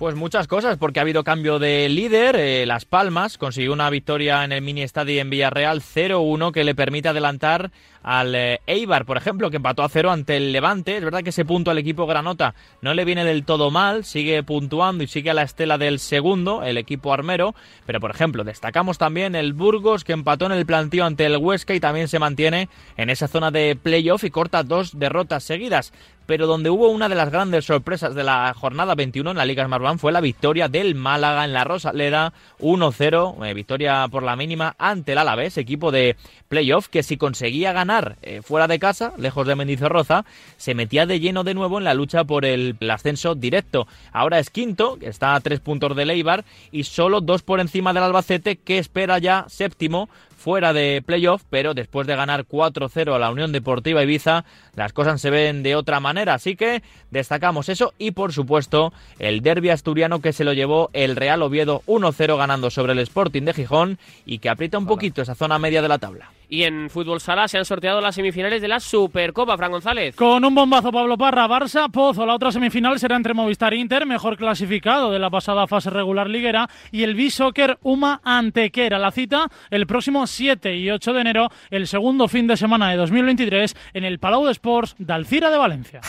Pues 0.00 0.14
muchas 0.14 0.48
cosas, 0.48 0.78
porque 0.78 0.98
ha 0.98 1.02
habido 1.02 1.24
cambio 1.24 1.58
de 1.58 1.86
líder. 1.90 2.34
Eh, 2.36 2.64
Las 2.64 2.86
Palmas 2.86 3.36
consiguió 3.36 3.74
una 3.74 3.90
victoria 3.90 4.42
en 4.44 4.52
el 4.52 4.62
mini 4.62 4.80
estadio 4.80 5.20
en 5.20 5.28
Villarreal 5.28 5.82
0-1 5.82 6.52
que 6.52 6.64
le 6.64 6.74
permite 6.74 7.10
adelantar 7.10 7.70
al 8.02 8.34
eh, 8.34 8.60
Eibar, 8.66 9.04
por 9.04 9.18
ejemplo, 9.18 9.50
que 9.50 9.58
empató 9.58 9.82
a 9.82 9.90
cero 9.90 10.10
ante 10.10 10.38
el 10.38 10.52
Levante. 10.52 10.96
Es 10.96 11.04
verdad 11.04 11.22
que 11.22 11.28
ese 11.28 11.44
punto 11.44 11.70
al 11.70 11.76
equipo 11.76 12.06
Granota 12.06 12.54
no 12.80 12.94
le 12.94 13.04
viene 13.04 13.26
del 13.26 13.44
todo 13.44 13.70
mal, 13.70 14.06
sigue 14.06 14.42
puntuando 14.42 15.04
y 15.04 15.06
sigue 15.06 15.28
a 15.28 15.34
la 15.34 15.42
estela 15.42 15.76
del 15.76 15.98
segundo, 15.98 16.62
el 16.62 16.78
equipo 16.78 17.12
armero. 17.12 17.54
Pero, 17.84 18.00
por 18.00 18.10
ejemplo, 18.10 18.42
destacamos 18.42 18.96
también 18.96 19.34
el 19.34 19.52
Burgos, 19.52 20.04
que 20.04 20.14
empató 20.14 20.46
en 20.46 20.52
el 20.52 20.64
plantío 20.64 21.04
ante 21.04 21.26
el 21.26 21.36
Huesca 21.36 21.74
y 21.74 21.80
también 21.80 22.08
se 22.08 22.18
mantiene 22.18 22.70
en 22.96 23.10
esa 23.10 23.28
zona 23.28 23.50
de 23.50 23.76
playoff 23.76 24.24
y 24.24 24.30
corta 24.30 24.62
dos 24.62 24.98
derrotas 24.98 25.44
seguidas 25.44 25.92
pero 26.30 26.46
donde 26.46 26.70
hubo 26.70 26.90
una 26.90 27.08
de 27.08 27.16
las 27.16 27.32
grandes 27.32 27.64
sorpresas 27.64 28.14
de 28.14 28.22
la 28.22 28.54
jornada 28.54 28.94
21 28.94 29.32
en 29.32 29.36
la 29.36 29.44
Liga 29.44 29.64
Smartbank 29.64 29.98
fue 29.98 30.12
la 30.12 30.20
victoria 30.20 30.68
del 30.68 30.94
Málaga 30.94 31.44
en 31.44 31.52
la 31.52 31.64
Rosaleda 31.64 32.32
1-0, 32.60 33.44
eh, 33.44 33.52
victoria 33.52 34.06
por 34.08 34.22
la 34.22 34.36
mínima 34.36 34.76
ante 34.78 35.10
el 35.10 35.18
Alavés, 35.18 35.58
equipo 35.58 35.90
de 35.90 36.14
playoff 36.48 36.86
que 36.86 37.02
si 37.02 37.16
conseguía 37.16 37.72
ganar 37.72 38.16
eh, 38.22 38.42
fuera 38.42 38.68
de 38.68 38.78
casa, 38.78 39.12
lejos 39.18 39.44
de 39.44 39.56
Mendizorroza, 39.56 40.24
se 40.56 40.76
metía 40.76 41.04
de 41.04 41.18
lleno 41.18 41.42
de 41.42 41.54
nuevo 41.54 41.78
en 41.78 41.84
la 41.84 41.94
lucha 41.94 42.22
por 42.22 42.44
el, 42.44 42.76
el 42.78 42.90
ascenso 42.92 43.34
directo. 43.34 43.88
Ahora 44.12 44.38
es 44.38 44.50
quinto, 44.50 44.98
está 45.00 45.34
a 45.34 45.40
tres 45.40 45.58
puntos 45.58 45.96
de 45.96 46.06
Leibar 46.06 46.44
y 46.70 46.84
solo 46.84 47.20
dos 47.20 47.42
por 47.42 47.58
encima 47.58 47.92
del 47.92 48.04
Albacete 48.04 48.54
que 48.54 48.78
espera 48.78 49.18
ya 49.18 49.46
séptimo 49.48 50.08
fuera 50.40 50.72
de 50.72 51.02
playoff, 51.04 51.42
pero 51.50 51.74
después 51.74 52.06
de 52.06 52.16
ganar 52.16 52.46
4-0 52.46 53.14
a 53.14 53.18
la 53.18 53.30
Unión 53.30 53.52
Deportiva 53.52 54.02
Ibiza, 54.02 54.46
las 54.74 54.94
cosas 54.94 55.20
se 55.20 55.28
ven 55.28 55.62
de 55.62 55.76
otra 55.76 56.00
manera. 56.00 56.34
Así 56.34 56.56
que 56.56 56.82
destacamos 57.10 57.68
eso 57.68 57.92
y, 57.98 58.12
por 58.12 58.32
supuesto, 58.32 58.92
el 59.18 59.42
derby 59.42 59.68
asturiano 59.68 60.22
que 60.22 60.32
se 60.32 60.44
lo 60.44 60.54
llevó 60.54 60.88
el 60.94 61.14
Real 61.14 61.42
Oviedo 61.42 61.82
1-0 61.86 62.38
ganando 62.38 62.70
sobre 62.70 62.94
el 62.94 63.00
Sporting 63.00 63.42
de 63.42 63.52
Gijón 63.52 63.98
y 64.24 64.38
que 64.38 64.48
aprieta 64.48 64.78
un 64.78 64.86
poquito 64.86 65.20
esa 65.20 65.34
zona 65.34 65.58
media 65.58 65.82
de 65.82 65.88
la 65.88 65.98
tabla. 65.98 66.30
Y 66.52 66.64
en 66.64 66.90
fútbol 66.90 67.20
sala 67.20 67.46
se 67.46 67.58
han 67.58 67.64
sorteado 67.64 68.00
las 68.00 68.16
semifinales 68.16 68.60
de 68.60 68.66
la 68.66 68.80
Supercopa, 68.80 69.56
Fran 69.56 69.70
González. 69.70 70.16
Con 70.16 70.44
un 70.44 70.52
bombazo 70.52 70.90
Pablo 70.90 71.16
Parra, 71.16 71.46
Barça, 71.46 71.88
Pozo. 71.88 72.26
La 72.26 72.34
otra 72.34 72.50
semifinal 72.50 72.98
será 72.98 73.14
entre 73.14 73.34
Movistar 73.34 73.72
Inter, 73.72 74.04
mejor 74.04 74.36
clasificado 74.36 75.12
de 75.12 75.20
la 75.20 75.30
pasada 75.30 75.68
fase 75.68 75.90
regular 75.90 76.28
liguera, 76.28 76.68
y 76.90 77.04
el 77.04 77.14
B-Soccer 77.14 77.78
Uma 77.82 78.20
Antequera. 78.24 78.98
La 78.98 79.12
cita 79.12 79.46
el 79.70 79.86
próximo 79.86 80.26
7 80.26 80.76
y 80.76 80.90
8 80.90 81.12
de 81.12 81.20
enero, 81.20 81.48
el 81.70 81.86
segundo 81.86 82.26
fin 82.26 82.48
de 82.48 82.56
semana 82.56 82.90
de 82.90 82.96
2023, 82.96 83.76
en 83.94 84.04
el 84.04 84.18
Palau 84.18 84.44
de 84.44 84.50
Sports 84.50 84.96
de 84.98 85.12
Alcira 85.12 85.50
de 85.50 85.56
Valencia. 85.56 86.00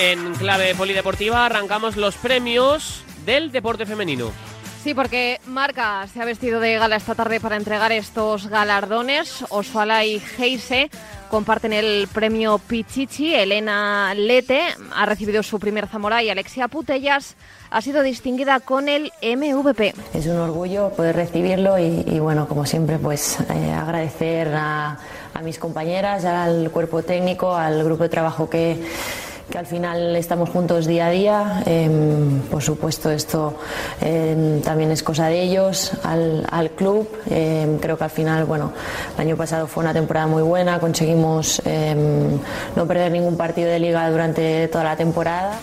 En 0.00 0.34
clave 0.34 0.74
polideportiva 0.74 1.46
arrancamos 1.46 1.96
los 1.96 2.16
premios 2.16 3.04
del 3.24 3.52
deporte 3.52 3.86
femenino. 3.86 4.32
Sí, 4.82 4.94
porque 4.94 5.40
Marca 5.46 6.06
se 6.10 6.22
ha 6.22 6.24
vestido 6.24 6.58
de 6.58 6.78
gala 6.78 6.96
esta 6.96 7.14
tarde 7.14 7.38
para 7.38 7.56
entregar 7.56 7.92
estos 7.92 8.46
galardones. 8.46 9.44
Oswala 9.50 10.06
y 10.06 10.22
Heise 10.38 10.88
comparten 11.28 11.74
el 11.74 12.08
premio 12.10 12.56
Pichichi. 12.56 13.34
Elena 13.34 14.14
Lete 14.14 14.62
ha 14.96 15.04
recibido 15.04 15.42
su 15.42 15.60
primer 15.60 15.86
Zamora 15.86 16.22
y 16.22 16.30
Alexia 16.30 16.66
Putellas 16.68 17.36
ha 17.70 17.82
sido 17.82 18.02
distinguida 18.02 18.58
con 18.60 18.88
el 18.88 19.12
MVP. 19.22 19.92
Es 20.14 20.26
un 20.26 20.38
orgullo 20.38 20.88
poder 20.96 21.14
recibirlo 21.14 21.78
y, 21.78 22.18
bueno, 22.18 22.48
como 22.48 22.64
siempre, 22.64 22.98
pues 22.98 23.38
eh, 23.50 23.72
agradecer 23.72 24.48
a 24.54 24.96
mis 25.42 25.58
compañeras, 25.58 26.24
al 26.24 26.70
cuerpo 26.70 27.02
técnico, 27.02 27.54
al 27.54 27.84
grupo 27.84 28.04
de 28.04 28.08
trabajo 28.08 28.48
que 28.48 28.78
que 29.50 29.58
al 29.58 29.66
final 29.66 30.14
estamos 30.16 30.48
juntos 30.48 30.86
día 30.86 31.06
a 31.06 31.10
día. 31.10 31.62
Eh, 31.66 31.90
por 32.50 32.62
supuesto, 32.62 33.10
esto 33.10 33.56
eh, 34.00 34.60
también 34.64 34.90
es 34.92 35.02
cosa 35.02 35.26
de 35.26 35.42
ellos, 35.42 35.92
al, 36.04 36.46
al 36.50 36.70
club. 36.70 37.08
Eh, 37.28 37.78
creo 37.80 37.98
que 37.98 38.04
al 38.04 38.10
final, 38.10 38.44
bueno, 38.44 38.72
el 39.16 39.20
año 39.20 39.36
pasado 39.36 39.66
fue 39.66 39.82
una 39.82 39.92
temporada 39.92 40.26
muy 40.26 40.42
buena, 40.42 40.78
conseguimos 40.78 41.60
no 42.76 42.86
perder 42.86 43.10
ningún 43.12 43.36
partido 43.36 43.70
de 43.70 43.78
liga 43.78 44.08
durante 44.10 44.68
toda 44.68 44.84
la 44.84 44.96
temporada. 44.96 45.58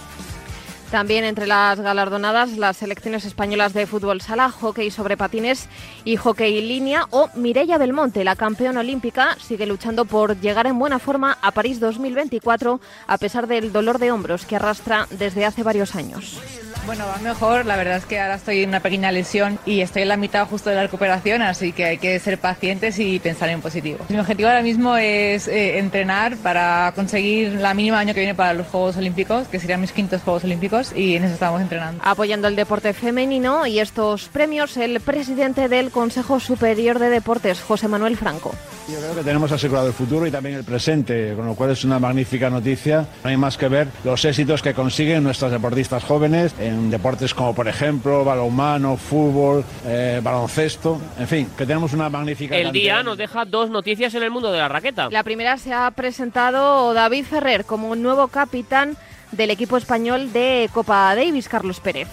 También 0.91 1.25
entre 1.25 1.47
las 1.47 1.81
galardonadas 1.81 2.57
las 2.57 2.77
selecciones 2.77 3.25
españolas 3.25 3.73
de 3.73 3.85
fútbol 3.85 4.21
sala, 4.21 4.49
hockey 4.49 4.89
sobre 4.89 5.17
patines 5.17 5.67
y 6.05 6.15
hockey 6.15 6.61
línea 6.61 7.07
o 7.09 7.29
Mireia 7.35 7.77
Belmonte, 7.77 8.23
la 8.23 8.38
campeona 8.38 8.79
olímpica, 8.79 9.35
sigue 9.39 9.65
luchando 9.65 10.05
por 10.05 10.39
llegar 10.39 10.65
en 10.65 10.79
buena 10.79 10.99
forma 10.99 11.38
a 11.41 11.51
París 11.51 11.81
2024 11.81 12.79
a 13.05 13.17
pesar 13.17 13.47
del 13.47 13.73
dolor 13.73 13.99
de 13.99 14.11
hombros 14.11 14.45
que 14.45 14.55
arrastra 14.55 15.07
desde 15.11 15.45
hace 15.45 15.61
varios 15.61 15.93
años. 15.93 16.39
Bueno, 16.88 17.05
va 17.05 17.17
mejor. 17.17 17.65
La 17.65 17.75
verdad 17.75 17.97
es 17.97 18.05
que 18.05 18.17
ahora 18.17 18.35
estoy 18.35 18.63
en 18.63 18.69
una 18.69 18.79
pequeña 18.79 19.11
lesión 19.11 19.59
y 19.65 19.81
estoy 19.81 20.03
en 20.03 20.07
la 20.07 20.15
mitad 20.15 20.47
justo 20.47 20.69
de 20.69 20.77
la 20.77 20.83
recuperación, 20.83 21.41
así 21.41 21.73
que 21.73 21.83
hay 21.83 21.97
que 21.97 22.17
ser 22.17 22.38
pacientes 22.38 22.97
y 22.97 23.19
pensar 23.19 23.49
en 23.49 23.59
positivo. 23.59 23.99
Mi 24.07 24.17
objetivo 24.17 24.47
ahora 24.47 24.61
mismo 24.61 24.95
es 24.95 25.49
eh, 25.49 25.79
entrenar 25.79 26.38
para 26.38 26.93
conseguir 26.95 27.55
la 27.55 27.73
mínima 27.73 27.99
año 27.99 28.13
que 28.13 28.21
viene 28.21 28.35
para 28.35 28.53
los 28.53 28.67
Juegos 28.67 28.95
Olímpicos, 28.95 29.49
que 29.49 29.59
serían 29.59 29.81
mis 29.81 29.91
quintos 29.91 30.21
Juegos 30.21 30.45
Olímpicos, 30.45 30.93
y 30.95 31.17
en 31.17 31.25
eso 31.25 31.33
estamos 31.33 31.61
entrenando. 31.61 32.01
Apoyando 32.05 32.47
el 32.47 32.55
deporte 32.55 32.93
femenino 32.93 33.67
y 33.67 33.79
estos 33.79 34.29
premios, 34.29 34.77
el 34.77 35.01
presidente 35.01 35.67
del 35.67 35.91
Consejo 35.91 36.39
Superior 36.39 36.99
de 36.99 37.09
Deportes, 37.09 37.59
José 37.59 37.89
Manuel 37.89 38.15
Franco. 38.15 38.55
Yo 38.88 38.97
creo 38.99 39.15
que 39.15 39.23
tenemos 39.23 39.51
asegurado 39.51 39.88
el 39.88 39.93
futuro 39.93 40.25
y 40.25 40.31
también 40.31 40.55
el 40.55 40.63
presente, 40.63 41.33
con 41.35 41.45
lo 41.45 41.55
cual 41.55 41.71
es 41.71 41.83
una 41.83 41.99
magnífica 41.99 42.49
noticia. 42.49 43.05
No 43.21 43.29
hay 43.29 43.35
más 43.35 43.57
que 43.57 43.67
ver 43.67 43.89
los 44.05 44.23
éxitos 44.23 44.61
que 44.61 44.73
consiguen 44.73 45.23
nuestras 45.23 45.51
deportistas 45.51 46.05
jóvenes 46.05 46.55
en 46.57 46.76
deportes 46.89 47.34
como, 47.34 47.53
por 47.53 47.67
ejemplo, 47.67 48.23
balonmano, 48.23 48.97
fútbol, 48.97 49.63
eh, 49.86 50.19
baloncesto, 50.23 51.01
en 51.17 51.28
fin, 51.28 51.49
que 51.57 51.65
tenemos 51.65 51.93
una 51.93 52.09
magnífica. 52.09 52.55
El 52.55 52.65
cantidad. 52.65 52.84
día 52.84 53.03
nos 53.03 53.17
deja 53.17 53.45
dos 53.45 53.69
noticias 53.69 54.13
en 54.15 54.23
el 54.23 54.32
mundo 54.32 54.51
de 54.51 54.59
la 54.59 54.69
raqueta. 54.69 55.09
La 55.09 55.23
primera 55.23 55.57
se 55.57 55.73
ha 55.73 55.89
presentado 55.91 56.93
David 56.93 57.25
Ferrer 57.25 57.65
como 57.65 57.95
nuevo 57.95 58.28
capitán 58.30 58.95
del 59.32 59.51
equipo 59.51 59.78
español 59.78 60.32
de 60.32 60.69
Copa 60.73 61.13
Davis, 61.15 61.49
Carlos 61.49 61.80
Pérez. 61.80 62.07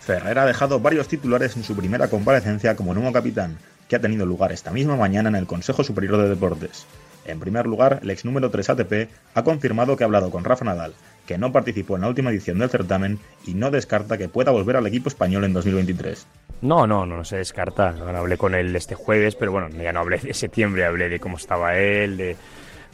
Ferrer 0.00 0.38
ha 0.38 0.46
dejado 0.46 0.80
varios 0.80 1.08
titulares 1.08 1.56
en 1.56 1.64
su 1.64 1.76
primera 1.76 2.08
comparecencia 2.08 2.76
como 2.76 2.94
nuevo 2.94 3.12
capitán, 3.12 3.58
que 3.88 3.96
ha 3.96 4.00
tenido 4.00 4.24
lugar 4.26 4.52
esta 4.52 4.70
misma 4.70 4.96
mañana 4.96 5.28
en 5.28 5.34
el 5.36 5.46
Consejo 5.46 5.84
Superior 5.84 6.16
de 6.18 6.28
Deportes. 6.28 6.86
En 7.26 7.38
primer 7.38 7.66
lugar, 7.66 8.00
el 8.02 8.10
ex 8.10 8.24
número 8.24 8.50
3 8.50 8.70
ATP 8.70 9.08
ha 9.34 9.44
confirmado 9.44 9.96
que 9.96 10.04
ha 10.04 10.06
hablado 10.06 10.30
con 10.30 10.42
Rafa 10.42 10.64
Nadal, 10.64 10.94
que 11.30 11.38
no 11.38 11.52
participó 11.52 11.94
en 11.94 12.02
la 12.02 12.08
última 12.08 12.30
edición 12.30 12.58
del 12.58 12.70
certamen 12.70 13.20
y 13.46 13.54
no 13.54 13.70
descarta 13.70 14.18
que 14.18 14.28
pueda 14.28 14.50
volver 14.50 14.74
al 14.74 14.86
equipo 14.88 15.08
español 15.08 15.44
en 15.44 15.52
2023. 15.52 16.26
No, 16.62 16.88
no, 16.88 17.06
no, 17.06 17.18
no 17.18 17.24
se 17.24 17.36
descarta. 17.36 17.90
Hablé 17.90 18.36
con 18.36 18.52
él 18.56 18.74
este 18.74 18.96
jueves, 18.96 19.36
pero 19.36 19.52
bueno, 19.52 19.68
ya 19.68 19.92
no 19.92 20.00
hablé 20.00 20.18
de 20.18 20.34
septiembre, 20.34 20.84
hablé 20.84 21.08
de 21.08 21.20
cómo 21.20 21.36
estaba 21.36 21.78
él, 21.78 22.16
de, 22.16 22.36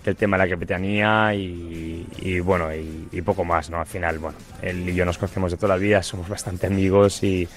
del 0.05 0.17
tema 0.17 0.37
de 0.37 0.45
la 0.45 0.51
capitanía 0.51 1.35
y, 1.35 2.07
y 2.19 2.41
bueno, 2.41 2.69
y, 2.75 3.23
poco 3.23 3.43
más, 3.43 3.71
¿no? 3.71 3.81
Al 3.81 3.87
final, 3.87 4.19
bueno, 4.19 4.37
él 4.61 4.87
y 4.87 4.95
yo 4.95 5.07
nos 5.07 5.17
conocemos 5.17 5.53
de 5.53 5.57
toda 5.57 5.69
la 5.69 5.81
vida, 5.81 6.03
somos 6.03 6.29
bastante 6.29 6.67
amigos 6.67 7.23
y, 7.23 7.49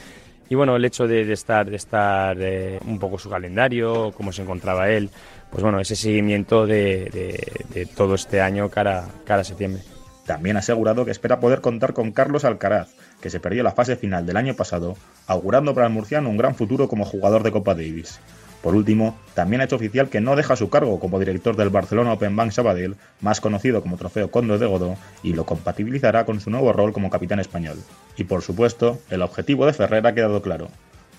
bueno, 0.50 0.78
el 0.78 0.86
hecho 0.86 1.08
de, 1.08 1.30
estar, 1.30 1.70
de 1.70 1.76
estar 1.76 2.38
eh, 2.40 2.80
un 2.86 3.00
poco 3.00 3.20
su 3.20 3.30
calendario, 3.30 4.14
cómo 4.16 4.32
se 4.32 4.44
encontraba 4.44 4.90
él, 4.90 5.10
pues 5.52 5.62
bueno, 5.62 5.82
ese 5.82 5.98
seguimiento 5.98 6.66
de 6.66 7.86
todo 7.98 8.16
este 8.16 8.40
año 8.40 8.70
cara, 8.70 9.10
cara 9.26 9.42
a 9.42 9.44
septiembre. 9.44 9.82
También 10.30 10.58
ha 10.58 10.60
asegurado 10.60 11.06
que 11.06 11.12
espera 11.12 11.40
poder 11.40 11.60
contar 11.60 11.94
con 11.94 12.12
Carlos 12.12 12.46
Alcaraz, 12.46 12.90
que 13.20 13.32
se 13.32 13.40
perdió 13.40 13.64
la 13.64 13.72
fase 13.72 13.96
final 13.96 14.28
del 14.28 14.38
año 14.38 14.54
pasado, 14.54 14.96
augurando 15.26 15.74
para 15.74 15.88
el 15.88 15.94
murciano 15.94 16.30
un 16.30 16.38
gran 16.38 16.54
futuro 16.54 16.88
como 16.88 17.04
jugador 17.04 17.42
de 17.42 17.52
Copa 17.52 17.74
Davis. 17.74 18.20
Por 18.62 18.76
último, 18.76 19.18
también 19.34 19.60
ha 19.60 19.64
hecho 19.64 19.78
oficial 19.78 20.08
que 20.08 20.22
no 20.22 20.36
deja 20.36 20.56
su 20.56 20.70
cargo 20.70 21.00
como 21.00 21.18
director 21.18 21.56
del 21.56 21.72
Barcelona 21.72 22.14
Open 22.14 22.36
Bank 22.36 22.52
Sabadell, 22.52 22.96
más 23.22 23.42
conocido 23.42 23.82
como 23.82 23.98
Trofeo 23.98 24.30
Conde 24.30 24.60
de 24.60 24.68
Godó, 24.68 24.98
y 25.24 25.34
lo 25.34 25.48
compatibilizará 25.48 26.26
con 26.26 26.40
su 26.40 26.52
nuevo 26.52 26.74
rol 26.74 26.94
como 26.94 27.10
capitán 27.10 27.40
español. 27.40 27.80
Y 28.16 28.26
por 28.26 28.44
supuesto, 28.44 29.00
el 29.10 29.24
objetivo 29.24 29.66
de 29.66 29.74
Ferrer 29.74 30.06
ha 30.06 30.14
quedado 30.14 30.44
claro, 30.44 30.70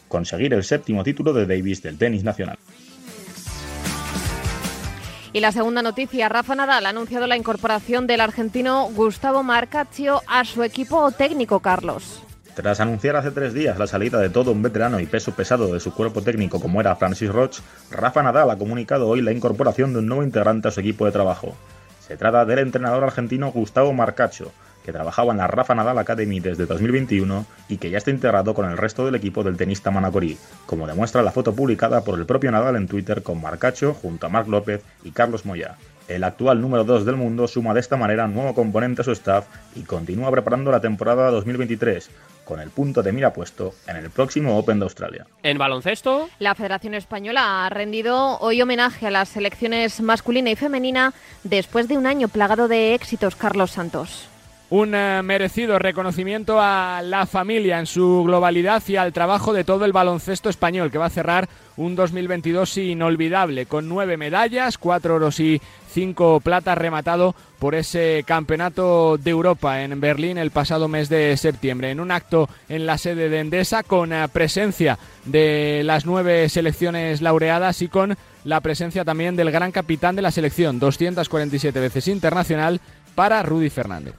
conseguir 0.06 0.54
el 0.54 0.62
séptimo 0.62 1.02
título 1.02 1.32
de 1.32 1.46
Davis 1.46 1.82
del 1.82 1.98
tenis 1.98 2.22
nacional. 2.22 2.58
Y 5.32 5.38
la 5.38 5.52
segunda 5.52 5.80
noticia, 5.80 6.28
Rafa 6.28 6.56
Nadal 6.56 6.86
ha 6.86 6.88
anunciado 6.88 7.28
la 7.28 7.36
incorporación 7.36 8.08
del 8.08 8.20
argentino 8.20 8.88
Gustavo 8.92 9.44
Marcaccio 9.44 10.22
a 10.26 10.44
su 10.44 10.64
equipo 10.64 11.08
técnico, 11.12 11.60
Carlos. 11.60 12.20
Tras 12.54 12.80
anunciar 12.80 13.14
hace 13.14 13.30
tres 13.30 13.54
días 13.54 13.78
la 13.78 13.86
salida 13.86 14.18
de 14.18 14.28
todo 14.28 14.50
un 14.50 14.60
veterano 14.60 14.98
y 14.98 15.06
peso 15.06 15.32
pesado 15.32 15.72
de 15.72 15.78
su 15.78 15.94
cuerpo 15.94 16.20
técnico 16.20 16.60
como 16.60 16.80
era 16.80 16.96
Francis 16.96 17.30
Roch, 17.30 17.60
Rafa 17.92 18.24
Nadal 18.24 18.50
ha 18.50 18.58
comunicado 18.58 19.06
hoy 19.06 19.22
la 19.22 19.30
incorporación 19.30 19.92
de 19.92 20.00
un 20.00 20.06
nuevo 20.06 20.24
integrante 20.24 20.66
a 20.66 20.72
su 20.72 20.80
equipo 20.80 21.06
de 21.06 21.12
trabajo. 21.12 21.54
Se 22.00 22.16
trata 22.16 22.44
del 22.44 22.58
entrenador 22.58 23.04
argentino 23.04 23.52
Gustavo 23.52 23.92
Marcacho, 23.92 24.50
que 24.84 24.92
trabajaba 24.92 25.32
en 25.32 25.38
la 25.38 25.46
Rafa 25.46 25.74
Nadal 25.74 25.98
Academy 25.98 26.40
desde 26.40 26.66
2021 26.66 27.46
y 27.68 27.76
que 27.78 27.90
ya 27.90 27.98
está 27.98 28.10
integrado 28.10 28.54
con 28.54 28.70
el 28.70 28.76
resto 28.76 29.04
del 29.04 29.14
equipo 29.14 29.42
del 29.42 29.56
tenista 29.56 29.90
manacorí, 29.90 30.38
como 30.66 30.86
demuestra 30.86 31.22
la 31.22 31.32
foto 31.32 31.54
publicada 31.54 32.02
por 32.02 32.18
el 32.18 32.26
propio 32.26 32.50
Nadal 32.50 32.76
en 32.76 32.88
Twitter 32.88 33.22
con 33.22 33.40
Marcacho 33.40 33.94
junto 33.94 34.26
a 34.26 34.30
Marc 34.30 34.48
López 34.48 34.82
y 35.04 35.10
Carlos 35.10 35.44
Moya. 35.44 35.76
El 36.08 36.24
actual 36.24 36.60
número 36.60 36.82
2 36.82 37.04
del 37.04 37.14
mundo 37.14 37.46
suma 37.46 37.72
de 37.72 37.78
esta 37.78 37.96
manera 37.96 38.24
un 38.24 38.34
nuevo 38.34 38.52
componente 38.52 39.02
a 39.02 39.04
su 39.04 39.12
staff 39.12 39.46
y 39.76 39.82
continúa 39.82 40.30
preparando 40.32 40.72
la 40.72 40.80
temporada 40.80 41.30
2023 41.30 42.10
con 42.44 42.58
el 42.58 42.70
punto 42.70 43.04
de 43.04 43.12
mira 43.12 43.32
puesto 43.32 43.74
en 43.86 43.94
el 43.94 44.10
próximo 44.10 44.58
Open 44.58 44.80
de 44.80 44.84
Australia. 44.86 45.26
En 45.44 45.56
baloncesto, 45.56 46.28
La 46.40 46.56
Federación 46.56 46.94
Española 46.94 47.64
ha 47.64 47.68
rendido 47.68 48.38
hoy 48.40 48.60
homenaje 48.60 49.06
a 49.06 49.12
las 49.12 49.28
selecciones 49.28 50.00
masculina 50.00 50.50
y 50.50 50.56
femenina 50.56 51.12
después 51.44 51.86
de 51.86 51.96
un 51.96 52.08
año 52.08 52.26
plagado 52.26 52.66
de 52.66 52.94
éxitos, 52.94 53.36
Carlos 53.36 53.70
Santos. 53.70 54.29
Un 54.70 54.94
eh, 54.94 55.20
merecido 55.24 55.80
reconocimiento 55.80 56.60
a 56.60 57.02
la 57.02 57.26
familia 57.26 57.80
en 57.80 57.86
su 57.86 58.22
globalidad 58.24 58.80
y 58.86 58.94
al 58.94 59.12
trabajo 59.12 59.52
de 59.52 59.64
todo 59.64 59.84
el 59.84 59.92
baloncesto 59.92 60.48
español, 60.48 60.92
que 60.92 60.98
va 60.98 61.06
a 61.06 61.10
cerrar 61.10 61.48
un 61.76 61.96
2022 61.96 62.76
inolvidable, 62.76 63.66
con 63.66 63.88
nueve 63.88 64.16
medallas, 64.16 64.78
cuatro 64.78 65.16
oros 65.16 65.40
y 65.40 65.60
cinco 65.92 66.38
platas, 66.38 66.78
rematado 66.78 67.34
por 67.58 67.74
ese 67.74 68.22
campeonato 68.24 69.18
de 69.18 69.32
Europa 69.32 69.82
en 69.82 70.00
Berlín 70.00 70.38
el 70.38 70.52
pasado 70.52 70.86
mes 70.86 71.08
de 71.08 71.36
septiembre. 71.36 71.90
En 71.90 71.98
un 71.98 72.12
acto 72.12 72.48
en 72.68 72.86
la 72.86 72.96
sede 72.96 73.28
de 73.28 73.40
Endesa, 73.40 73.82
con 73.82 74.12
eh, 74.12 74.28
presencia 74.28 75.00
de 75.24 75.82
las 75.84 76.06
nueve 76.06 76.48
selecciones 76.48 77.22
laureadas 77.22 77.82
y 77.82 77.88
con 77.88 78.16
la 78.44 78.60
presencia 78.60 79.04
también 79.04 79.34
del 79.34 79.50
gran 79.50 79.72
capitán 79.72 80.14
de 80.14 80.22
la 80.22 80.30
selección, 80.30 80.78
247 80.78 81.80
veces 81.80 82.06
internacional, 82.06 82.80
para 83.16 83.42
Rudy 83.42 83.68
Fernández. 83.68 84.14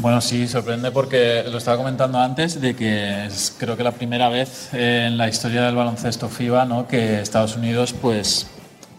Bueno, 0.00 0.20
sí, 0.20 0.46
sorprende 0.46 0.92
porque 0.92 1.44
lo 1.50 1.58
estaba 1.58 1.76
comentando 1.76 2.20
antes 2.20 2.60
de 2.60 2.76
que 2.76 3.26
es 3.26 3.52
creo 3.58 3.76
que 3.76 3.82
la 3.82 3.90
primera 3.90 4.28
vez 4.28 4.72
en 4.72 5.18
la 5.18 5.28
historia 5.28 5.64
del 5.64 5.74
baloncesto 5.74 6.28
FIBA 6.28 6.66
¿no? 6.66 6.86
que 6.86 7.20
Estados 7.20 7.56
Unidos 7.56 7.96
pues 8.00 8.46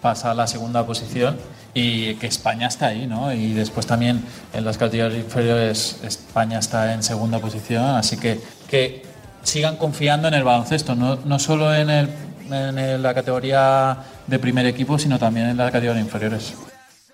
pasa 0.01 0.31
a 0.31 0.33
la 0.33 0.45
segunda 0.45 0.85
posición 0.85 1.37
y 1.73 2.15
que 2.15 2.27
España 2.27 2.67
está 2.67 2.87
ahí, 2.87 3.07
¿no? 3.07 3.31
Y 3.31 3.53
después 3.53 3.85
también 3.85 4.25
en 4.53 4.65
las 4.65 4.77
categorías 4.77 5.23
inferiores 5.23 6.01
España 6.03 6.59
está 6.59 6.93
en 6.93 7.01
segunda 7.01 7.39
posición, 7.39 7.83
así 7.83 8.17
que 8.17 8.41
que 8.69 9.03
sigan 9.43 9.77
confiando 9.77 10.27
en 10.27 10.33
el 10.33 10.43
baloncesto, 10.43 10.95
no, 10.95 11.15
no 11.23 11.39
solo 11.39 11.73
en, 11.73 11.89
el, 11.89 12.09
en 12.51 13.01
la 13.01 13.13
categoría 13.13 13.97
de 14.27 14.37
primer 14.37 14.65
equipo, 14.65 14.99
sino 14.99 15.17
también 15.17 15.47
en 15.47 15.57
la 15.57 15.71
categoría 15.71 16.01
inferiores. 16.01 16.55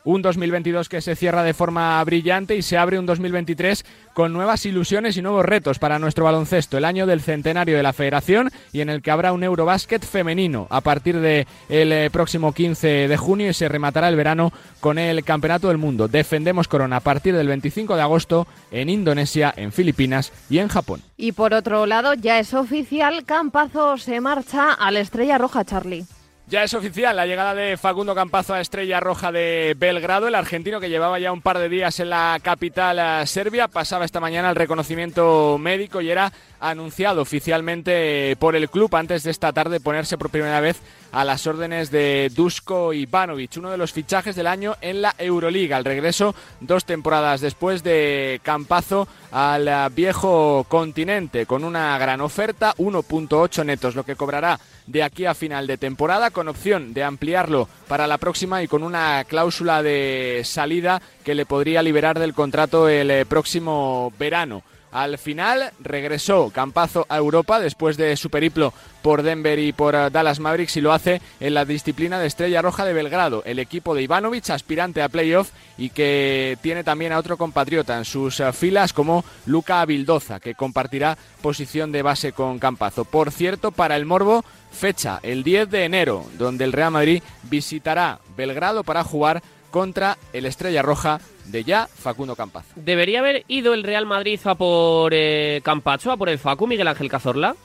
Un 0.05 0.21
2022 0.21 0.87
que 0.87 1.01
se 1.01 1.15
cierra 1.15 1.41
de 1.41 1.55
forma 1.55 2.03
brillante 2.03 2.55
y 2.55 2.61
se 2.61 2.77
abre 2.77 2.99
un 2.99 3.07
2023 3.07 3.83
con 4.13 4.33
nuevas 4.33 4.63
ilusiones 4.67 5.17
y 5.17 5.23
nuevos 5.23 5.43
retos 5.43 5.79
para 5.79 5.97
nuestro 5.97 6.25
baloncesto. 6.25 6.77
El 6.77 6.85
año 6.85 7.07
del 7.07 7.21
centenario 7.21 7.75
de 7.75 7.81
la 7.81 7.91
federación 7.91 8.51
y 8.71 8.81
en 8.81 8.89
el 8.89 9.01
que 9.01 9.09
habrá 9.09 9.33
un 9.33 9.43
Eurobásquet 9.43 10.05
femenino 10.05 10.67
a 10.69 10.81
partir 10.81 11.19
del 11.19 11.47
el 11.69 12.11
próximo 12.11 12.53
15 12.53 13.07
de 13.07 13.17
junio 13.17 13.49
y 13.49 13.53
se 13.53 13.67
rematará 13.67 14.07
el 14.07 14.15
verano 14.15 14.53
con 14.79 14.99
el 14.99 15.23
Campeonato 15.23 15.69
del 15.69 15.79
Mundo. 15.79 16.07
Defendemos 16.07 16.67
Corona 16.67 16.97
a 16.97 17.01
partir 17.01 17.35
del 17.35 17.47
25 17.47 17.95
de 17.95 18.01
agosto 18.03 18.47
en 18.69 18.89
Indonesia, 18.89 19.51
en 19.57 19.71
Filipinas 19.71 20.31
y 20.51 20.59
en 20.59 20.67
Japón. 20.67 21.01
Y 21.17 21.31
por 21.31 21.55
otro 21.55 21.87
lado, 21.87 22.13
ya 22.13 22.37
es 22.37 22.53
oficial, 22.53 23.25
Campazo 23.25 23.97
se 23.97 24.21
marcha 24.21 24.71
a 24.71 24.91
la 24.91 24.99
Estrella 24.99 25.39
Roja, 25.39 25.65
Charlie. 25.65 26.05
Ya 26.47 26.63
es 26.63 26.75
oficial 26.75 27.15
la 27.15 27.25
llegada 27.25 27.55
de 27.55 27.75
Facundo 27.75 28.13
Campazo 28.13 28.53
a 28.53 28.61
Estrella 28.61 28.99
Roja 28.99 29.31
de 29.31 29.75
Belgrado, 29.75 30.27
el 30.27 30.35
argentino 30.35 30.79
que 30.79 30.89
llevaba 30.89 31.17
ya 31.17 31.31
un 31.31 31.41
par 31.41 31.57
de 31.57 31.69
días 31.69 31.99
en 31.99 32.11
la 32.11 32.39
capital 32.39 32.99
eh, 32.99 33.25
serbia, 33.25 33.67
pasaba 33.67 34.05
esta 34.05 34.19
mañana 34.19 34.51
el 34.51 34.55
reconocimiento 34.55 35.57
médico 35.57 36.01
y 36.01 36.11
era 36.11 36.31
anunciado 36.59 37.23
oficialmente 37.23 38.35
por 38.37 38.55
el 38.55 38.69
club 38.69 38.95
antes 38.95 39.23
de 39.23 39.31
esta 39.31 39.53
tarde 39.53 39.79
ponerse 39.79 40.19
por 40.19 40.29
primera 40.29 40.59
vez 40.59 40.79
a 41.11 41.25
las 41.25 41.47
órdenes 41.47 41.89
de 41.89 42.31
Dusko 42.35 42.93
Ivanovic, 42.93 43.57
uno 43.57 43.71
de 43.71 43.77
los 43.77 43.91
fichajes 43.91 44.35
del 44.35 44.45
año 44.45 44.75
en 44.81 45.01
la 45.01 45.15
Euroliga. 45.17 45.77
Al 45.77 45.85
regreso, 45.85 46.35
dos 46.59 46.85
temporadas 46.85 47.41
después 47.41 47.81
de 47.81 48.39
Campazo 48.43 49.07
al 49.31 49.67
viejo 49.95 50.63
continente, 50.69 51.47
con 51.47 51.63
una 51.63 51.97
gran 51.97 52.21
oferta, 52.21 52.75
1.8 52.77 53.65
netos, 53.65 53.95
lo 53.95 54.05
que 54.05 54.15
cobrará 54.15 54.59
de 54.87 55.03
aquí 55.03 55.25
a 55.25 55.33
final 55.33 55.67
de 55.67 55.77
temporada, 55.77 56.31
con 56.31 56.47
opción 56.47 56.93
de 56.93 57.03
ampliarlo 57.03 57.67
para 57.87 58.07
la 58.07 58.17
próxima 58.17 58.63
y 58.63 58.67
con 58.67 58.83
una 58.83 59.23
cláusula 59.23 59.83
de 59.83 60.41
salida 60.43 61.01
que 61.23 61.35
le 61.35 61.45
podría 61.45 61.81
liberar 61.81 62.19
del 62.19 62.33
contrato 62.33 62.87
el 62.89 63.11
eh, 63.11 63.25
próximo 63.25 64.11
verano. 64.19 64.63
Al 64.95 65.17
final 65.17 65.73
regresó 65.81 66.51
Campazo 66.51 67.05
a 67.09 67.17
Europa 67.17 67.59
después 67.59 67.97
de 67.97 68.15
su 68.15 68.29
periplo 68.29 68.73
por 69.01 69.23
Denver 69.23 69.59
y 69.59 69.73
por 69.73 69.93
eh, 69.93 70.09
Dallas 70.09 70.39
Mavericks 70.39 70.77
y 70.77 70.81
lo 70.81 70.93
hace 70.93 71.21
en 71.41 71.53
la 71.53 71.65
disciplina 71.65 72.17
de 72.17 72.27
Estrella 72.27 72.61
Roja 72.61 72.85
de 72.85 72.93
Belgrado, 72.93 73.43
el 73.45 73.59
equipo 73.59 73.93
de 73.93 74.03
Ivanovic, 74.03 74.49
aspirante 74.51 75.01
a 75.01 75.09
playoff 75.09 75.51
y 75.77 75.89
que 75.89 76.57
tiene 76.61 76.85
también 76.85 77.11
a 77.11 77.19
otro 77.19 77.35
compatriota 77.35 77.97
en 77.97 78.05
sus 78.05 78.39
eh, 78.39 78.53
filas 78.53 78.93
como 78.93 79.25
Luca 79.45 79.81
Abildoza, 79.81 80.39
que 80.39 80.55
compartirá 80.55 81.17
posición 81.41 81.91
de 81.91 82.01
base 82.01 82.31
con 82.31 82.57
Campazo. 82.57 83.03
Por 83.03 83.31
cierto, 83.31 83.73
para 83.73 83.97
el 83.97 84.05
Morbo, 84.05 84.45
fecha 84.75 85.19
el 85.23 85.43
10 85.43 85.69
de 85.71 85.85
enero, 85.85 86.25
donde 86.37 86.65
el 86.65 86.73
Real 86.73 86.91
Madrid 86.91 87.23
visitará 87.43 88.19
Belgrado 88.37 88.83
para 88.83 89.03
jugar 89.03 89.41
contra 89.71 90.17
el 90.33 90.45
Estrella 90.45 90.81
Roja 90.81 91.19
de 91.45 91.63
ya 91.63 91.87
Facundo 91.87 92.35
Campazo. 92.35 92.69
¿debería 92.75 93.19
haber 93.19 93.43
ido 93.47 93.73
el 93.73 93.83
Real 93.83 94.05
Madrid 94.05 94.39
a 94.45 94.55
por 94.55 95.13
eh, 95.13 95.61
Campacho, 95.63 96.11
a 96.11 96.17
por 96.17 96.29
el 96.29 96.39
Facu, 96.39 96.67
Miguel 96.67 96.87
Ángel 96.87 97.09
Cazorla? 97.09 97.55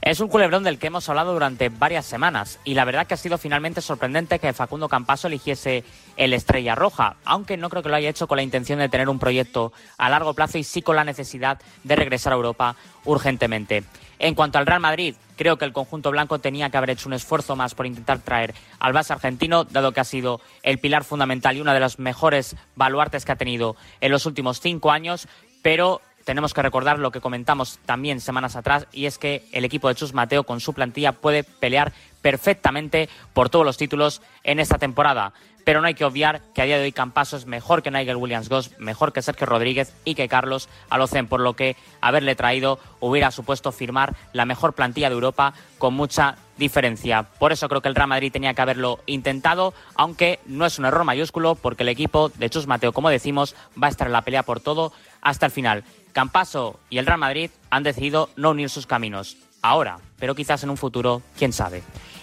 Es 0.00 0.20
un 0.20 0.28
culebrón 0.28 0.62
del 0.62 0.78
que 0.78 0.86
hemos 0.86 1.08
hablado 1.08 1.32
durante 1.32 1.70
varias 1.70 2.06
semanas 2.06 2.60
y 2.64 2.74
la 2.74 2.84
verdad 2.84 3.06
que 3.06 3.14
ha 3.14 3.18
sido 3.18 3.36
finalmente 3.36 3.80
sorprendente 3.80 4.38
que 4.38 4.52
Facundo 4.52 4.88
Campaso 4.88 5.26
eligiese 5.26 5.82
el 6.16 6.32
Estrella 6.32 6.76
Roja, 6.76 7.16
aunque 7.24 7.56
no 7.56 7.68
creo 7.68 7.82
que 7.82 7.88
lo 7.88 7.96
haya 7.96 8.08
hecho 8.08 8.28
con 8.28 8.36
la 8.36 8.44
intención 8.44 8.78
de 8.78 8.88
tener 8.88 9.08
un 9.08 9.18
proyecto 9.18 9.72
a 9.98 10.08
largo 10.08 10.34
plazo 10.34 10.56
y 10.56 10.64
sí 10.64 10.82
con 10.82 10.96
la 10.96 11.04
necesidad 11.04 11.60
de 11.82 11.96
regresar 11.96 12.32
a 12.32 12.36
Europa 12.36 12.76
urgentemente. 13.04 13.82
En 14.18 14.34
cuanto 14.34 14.58
al 14.58 14.66
Real 14.66 14.80
Madrid, 14.80 15.14
creo 15.36 15.56
que 15.56 15.64
el 15.64 15.72
conjunto 15.72 16.10
blanco 16.10 16.38
tenía 16.38 16.70
que 16.70 16.76
haber 16.76 16.90
hecho 16.90 17.08
un 17.08 17.12
esfuerzo 17.12 17.54
más 17.56 17.74
por 17.74 17.86
intentar 17.86 18.18
traer 18.18 18.54
al 18.80 18.92
base 18.92 19.12
argentino, 19.12 19.64
dado 19.64 19.92
que 19.92 20.00
ha 20.00 20.04
sido 20.04 20.40
el 20.62 20.78
pilar 20.78 21.04
fundamental 21.04 21.56
y 21.56 21.60
una 21.60 21.74
de 21.74 21.80
los 21.80 21.98
mejores 21.98 22.56
baluartes 22.74 23.24
que 23.24 23.32
ha 23.32 23.36
tenido 23.36 23.76
en 24.00 24.10
los 24.10 24.26
últimos 24.26 24.60
cinco 24.60 24.90
años, 24.90 25.28
pero 25.62 26.00
tenemos 26.24 26.52
que 26.52 26.60
recordar 26.60 26.98
lo 26.98 27.10
que 27.10 27.22
comentamos 27.22 27.78
también 27.86 28.20
semanas 28.20 28.54
atrás 28.54 28.86
y 28.92 29.06
es 29.06 29.16
que 29.16 29.48
el 29.52 29.64
equipo 29.64 29.88
de 29.88 29.94
Chus 29.94 30.12
Mateo 30.12 30.44
con 30.44 30.60
su 30.60 30.74
plantilla 30.74 31.12
puede 31.12 31.42
pelear 31.42 31.92
perfectamente 32.20 33.08
por 33.32 33.48
todos 33.48 33.64
los 33.64 33.78
títulos 33.78 34.20
en 34.44 34.58
esta 34.58 34.76
temporada. 34.76 35.32
Pero 35.68 35.82
no 35.82 35.86
hay 35.86 35.92
que 35.92 36.06
obviar 36.06 36.40
que 36.54 36.62
a 36.62 36.64
día 36.64 36.78
de 36.78 36.84
hoy 36.84 36.92
Campaso 36.92 37.36
es 37.36 37.44
mejor 37.44 37.82
que 37.82 37.90
Nigel 37.90 38.16
Williams 38.16 38.48
Goss, 38.48 38.70
mejor 38.78 39.12
que 39.12 39.20
Sergio 39.20 39.46
Rodríguez 39.46 39.92
y 40.06 40.14
que 40.14 40.26
Carlos 40.26 40.66
Alocen, 40.88 41.26
por 41.26 41.40
lo 41.40 41.52
que 41.52 41.76
haberle 42.00 42.34
traído 42.36 42.78
hubiera 43.00 43.30
supuesto 43.30 43.70
firmar 43.70 44.16
la 44.32 44.46
mejor 44.46 44.72
plantilla 44.72 45.10
de 45.10 45.14
Europa 45.14 45.52
con 45.76 45.92
mucha 45.92 46.36
diferencia. 46.56 47.24
Por 47.38 47.52
eso 47.52 47.68
creo 47.68 47.82
que 47.82 47.88
el 47.88 47.94
Real 47.94 48.08
Madrid 48.08 48.32
tenía 48.32 48.54
que 48.54 48.62
haberlo 48.62 49.00
intentado, 49.04 49.74
aunque 49.94 50.40
no 50.46 50.64
es 50.64 50.78
un 50.78 50.86
error 50.86 51.04
mayúsculo 51.04 51.54
porque 51.54 51.82
el 51.82 51.90
equipo 51.90 52.30
de 52.30 52.48
Chus 52.48 52.66
Mateo, 52.66 52.94
como 52.94 53.10
decimos, 53.10 53.54
va 53.74 53.88
a 53.88 53.90
estar 53.90 54.06
en 54.06 54.14
la 54.14 54.22
pelea 54.22 54.44
por 54.44 54.60
todo 54.60 54.94
hasta 55.20 55.44
el 55.44 55.52
final. 55.52 55.84
Campaso 56.14 56.80
y 56.88 56.96
el 56.96 57.04
Real 57.04 57.18
Madrid 57.18 57.50
han 57.68 57.82
decidido 57.82 58.30
no 58.36 58.52
unir 58.52 58.70
sus 58.70 58.86
caminos. 58.86 59.36
Ahora, 59.62 59.98
pero 60.18 60.34
quizás 60.34 60.62
en 60.62 60.70
un 60.70 60.76
futuro, 60.76 61.22
quién 61.36 61.52
sabe. 61.52 61.82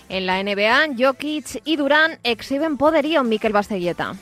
En 0.09 0.25
la 0.25 0.41
NBA, 0.41 0.95
Jokic 0.97 1.61
y 1.65 1.75
Durán 1.77 2.19
exhiben 2.23 2.77
poderío 2.77 3.21
en 3.21 3.29
Mikel 3.29 3.53
Basteguieta. 3.53 4.15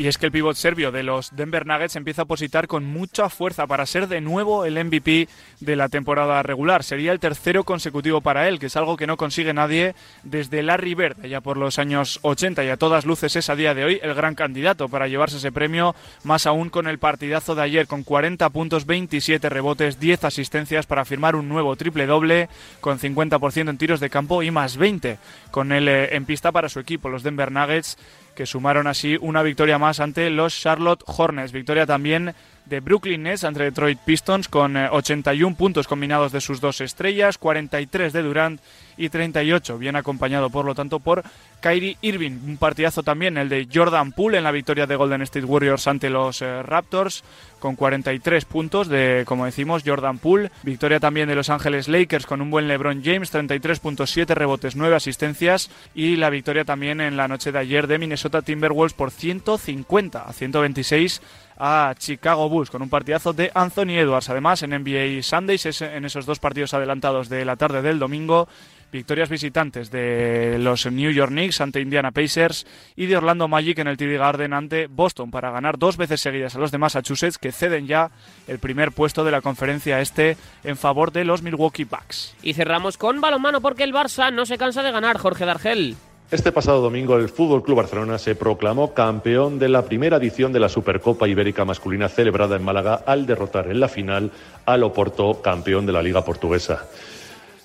Y 0.00 0.06
es 0.08 0.16
que 0.16 0.24
el 0.24 0.32
pívot 0.32 0.56
serbio 0.56 0.92
de 0.92 1.02
los 1.02 1.36
Denver 1.36 1.66
Nuggets 1.66 1.94
empieza 1.94 2.22
a 2.22 2.24
positar 2.24 2.66
con 2.68 2.86
mucha 2.86 3.28
fuerza 3.28 3.66
para 3.66 3.84
ser 3.84 4.08
de 4.08 4.22
nuevo 4.22 4.64
el 4.64 4.82
MVP 4.82 5.28
de 5.60 5.76
la 5.76 5.90
temporada 5.90 6.42
regular. 6.42 6.84
Sería 6.84 7.12
el 7.12 7.20
tercero 7.20 7.64
consecutivo 7.64 8.22
para 8.22 8.48
él, 8.48 8.58
que 8.58 8.64
es 8.64 8.76
algo 8.76 8.96
que 8.96 9.06
no 9.06 9.18
consigue 9.18 9.52
nadie 9.52 9.94
desde 10.22 10.62
Larry 10.62 10.94
Bird, 10.94 11.26
ya 11.26 11.42
por 11.42 11.58
los 11.58 11.78
años 11.78 12.18
80 12.22 12.64
y 12.64 12.70
a 12.70 12.78
todas 12.78 13.04
luces 13.04 13.36
es 13.36 13.50
a 13.50 13.56
día 13.56 13.74
de 13.74 13.84
hoy 13.84 14.00
el 14.02 14.14
gran 14.14 14.34
candidato 14.34 14.88
para 14.88 15.06
llevarse 15.06 15.36
ese 15.36 15.52
premio, 15.52 15.94
más 16.24 16.46
aún 16.46 16.70
con 16.70 16.88
el 16.88 16.98
partidazo 16.98 17.54
de 17.54 17.60
ayer 17.60 17.86
con 17.86 18.02
40 18.02 18.48
puntos, 18.48 18.86
27 18.86 19.50
rebotes, 19.50 20.00
10 20.00 20.24
asistencias 20.24 20.86
para 20.86 21.04
firmar 21.04 21.36
un 21.36 21.46
nuevo 21.46 21.76
triple 21.76 22.06
doble 22.06 22.48
con 22.80 22.98
50% 22.98 23.68
en 23.68 23.76
tiros 23.76 24.00
de 24.00 24.08
campo 24.08 24.42
y 24.42 24.50
más 24.50 24.78
20 24.78 25.18
con 25.50 25.72
él 25.72 25.88
eh, 25.88 26.16
en 26.16 26.24
pista 26.24 26.52
para 26.52 26.70
su 26.70 26.80
equipo, 26.80 27.10
los 27.10 27.22
Denver 27.22 27.52
Nuggets 27.52 27.98
que 28.34 28.46
sumaron 28.46 28.86
así 28.86 29.18
una 29.20 29.42
victoria 29.42 29.78
más 29.78 30.00
ante 30.00 30.30
los 30.30 30.58
Charlotte 30.58 31.02
Hornets. 31.06 31.52
Victoria 31.52 31.86
también 31.86 32.34
de 32.70 32.80
Brooklyn 32.80 33.24
Nets 33.24 33.44
ante 33.44 33.64
Detroit 33.64 33.98
Pistons 33.98 34.48
con 34.48 34.76
81 34.76 35.56
puntos 35.56 35.88
combinados 35.88 36.30
de 36.32 36.40
sus 36.40 36.60
dos 36.60 36.80
estrellas, 36.80 37.36
43 37.36 38.12
de 38.12 38.22
Durant 38.22 38.60
y 38.96 39.08
38, 39.08 39.76
bien 39.78 39.96
acompañado 39.96 40.50
por 40.50 40.64
lo 40.64 40.74
tanto 40.74 41.00
por 41.00 41.24
Kyrie 41.60 41.96
Irving. 42.00 42.38
Un 42.46 42.56
partidazo 42.58 43.02
también 43.02 43.36
el 43.38 43.48
de 43.48 43.66
Jordan 43.72 44.12
Poole 44.12 44.38
en 44.38 44.44
la 44.44 44.52
victoria 44.52 44.86
de 44.86 44.94
Golden 44.94 45.22
State 45.22 45.46
Warriors 45.46 45.86
ante 45.88 46.10
los 46.10 46.42
eh, 46.42 46.62
Raptors 46.62 47.24
con 47.58 47.76
43 47.76 48.44
puntos 48.44 48.88
de, 48.88 49.24
como 49.26 49.46
decimos, 49.46 49.82
Jordan 49.84 50.18
Poole. 50.18 50.50
Victoria 50.62 51.00
también 51.00 51.28
de 51.28 51.34
Los 51.34 51.50
Ángeles 51.50 51.88
Lakers 51.88 52.26
con 52.26 52.40
un 52.40 52.50
buen 52.50 52.68
LeBron 52.68 53.02
James, 53.04 53.32
33.7 53.32 54.34
rebotes, 54.34 54.76
9 54.76 54.96
asistencias. 54.96 55.70
Y 55.94 56.16
la 56.16 56.30
victoria 56.30 56.64
también 56.64 57.00
en 57.00 57.16
la 57.16 57.28
noche 57.28 57.52
de 57.52 57.58
ayer 57.58 57.86
de 57.86 57.98
Minnesota 57.98 58.42
Timberwolves 58.42 58.94
por 58.94 59.10
150 59.10 60.22
a 60.22 60.32
126 60.32 61.20
a 61.60 61.94
Chicago 61.96 62.48
Bulls 62.48 62.70
con 62.70 62.80
un 62.80 62.88
partidazo 62.88 63.34
de 63.34 63.52
Anthony 63.54 63.98
Edwards. 63.98 64.30
Además, 64.30 64.62
en 64.62 64.70
NBA 64.70 65.22
Sundays, 65.22 65.82
en 65.82 66.04
esos 66.06 66.24
dos 66.24 66.38
partidos 66.38 66.72
adelantados 66.72 67.28
de 67.28 67.44
la 67.44 67.56
tarde 67.56 67.82
del 67.82 67.98
domingo, 67.98 68.48
victorias 68.90 69.28
visitantes 69.28 69.90
de 69.90 70.56
los 70.58 70.86
New 70.86 71.10
York 71.10 71.30
Knicks 71.30 71.60
ante 71.60 71.80
Indiana 71.80 72.10
Pacers 72.10 72.66
y 72.96 73.06
de 73.06 73.16
Orlando 73.16 73.46
Magic 73.46 73.78
en 73.78 73.88
el 73.88 73.96
TD 73.96 74.18
Garden 74.18 74.54
ante 74.54 74.86
Boston 74.86 75.30
para 75.30 75.50
ganar 75.50 75.78
dos 75.78 75.96
veces 75.96 76.20
seguidas 76.20 76.56
a 76.56 76.58
los 76.58 76.70
de 76.70 76.78
Massachusetts 76.78 77.38
que 77.38 77.52
ceden 77.52 77.86
ya 77.86 78.10
el 78.48 78.58
primer 78.58 78.92
puesto 78.92 79.22
de 79.22 79.30
la 79.30 79.42
conferencia 79.42 80.00
este 80.00 80.36
en 80.64 80.76
favor 80.76 81.12
de 81.12 81.24
los 81.24 81.42
Milwaukee 81.42 81.84
Bucks. 81.84 82.34
Y 82.42 82.54
cerramos 82.54 82.96
con 82.96 83.20
balonmano 83.20 83.60
porque 83.60 83.84
el 83.84 83.92
Barça 83.92 84.32
no 84.32 84.46
se 84.46 84.58
cansa 84.58 84.82
de 84.82 84.92
ganar, 84.92 85.18
Jorge 85.18 85.44
Dargel. 85.44 85.96
Este 86.30 86.52
pasado 86.52 86.80
domingo 86.80 87.16
el 87.16 87.28
Fútbol 87.28 87.64
Club 87.64 87.78
Barcelona 87.78 88.16
se 88.16 88.36
proclamó 88.36 88.94
campeón 88.94 89.58
de 89.58 89.68
la 89.68 89.84
primera 89.84 90.18
edición 90.18 90.52
de 90.52 90.60
la 90.60 90.68
Supercopa 90.68 91.26
Ibérica 91.26 91.64
masculina 91.64 92.08
celebrada 92.08 92.54
en 92.54 92.62
Málaga 92.62 93.02
al 93.04 93.26
derrotar 93.26 93.68
en 93.68 93.80
la 93.80 93.88
final 93.88 94.30
al 94.64 94.84
Oporto, 94.84 95.42
campeón 95.42 95.86
de 95.86 95.92
la 95.92 96.04
Liga 96.04 96.24
Portuguesa. 96.24 96.86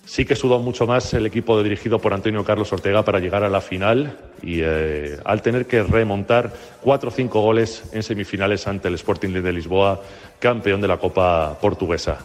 Sí 0.03 0.25
que 0.25 0.35
sudó 0.35 0.57
mucho 0.57 0.87
más 0.87 1.13
el 1.13 1.27
equipo 1.27 1.61
dirigido 1.61 1.99
por 1.99 2.11
Antonio 2.11 2.43
Carlos 2.43 2.73
Ortega 2.73 3.05
para 3.05 3.19
llegar 3.19 3.43
a 3.43 3.49
la 3.49 3.61
final 3.61 4.17
y 4.41 4.61
eh, 4.63 5.19
al 5.23 5.43
tener 5.43 5.67
que 5.67 5.83
remontar 5.83 6.51
cuatro 6.81 7.09
o 7.09 7.13
cinco 7.13 7.41
goles 7.41 7.83
en 7.93 8.01
semifinales 8.01 8.65
ante 8.65 8.87
el 8.87 8.95
Sporting 8.95 9.29
de 9.29 9.53
Lisboa, 9.53 10.01
campeón 10.39 10.81
de 10.81 10.87
la 10.87 10.97
Copa 10.97 11.55
Portuguesa. 11.61 12.17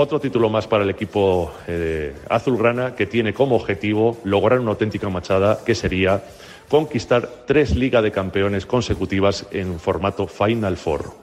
Otro 0.00 0.20
título 0.20 0.48
más 0.48 0.68
para 0.68 0.84
el 0.84 0.90
equipo 0.90 1.50
eh, 1.66 2.14
azulgrana 2.30 2.94
que 2.94 3.06
tiene 3.06 3.34
como 3.34 3.56
objetivo 3.56 4.16
lograr 4.22 4.60
una 4.60 4.70
auténtica 4.70 5.08
machada 5.08 5.58
que 5.66 5.74
sería 5.74 6.22
conquistar 6.68 7.28
tres 7.48 7.74
Liga 7.74 8.00
de 8.00 8.12
Campeones 8.12 8.64
consecutivas 8.64 9.46
en 9.50 9.80
formato 9.80 10.28
Final 10.28 10.76
Four. 10.76 11.14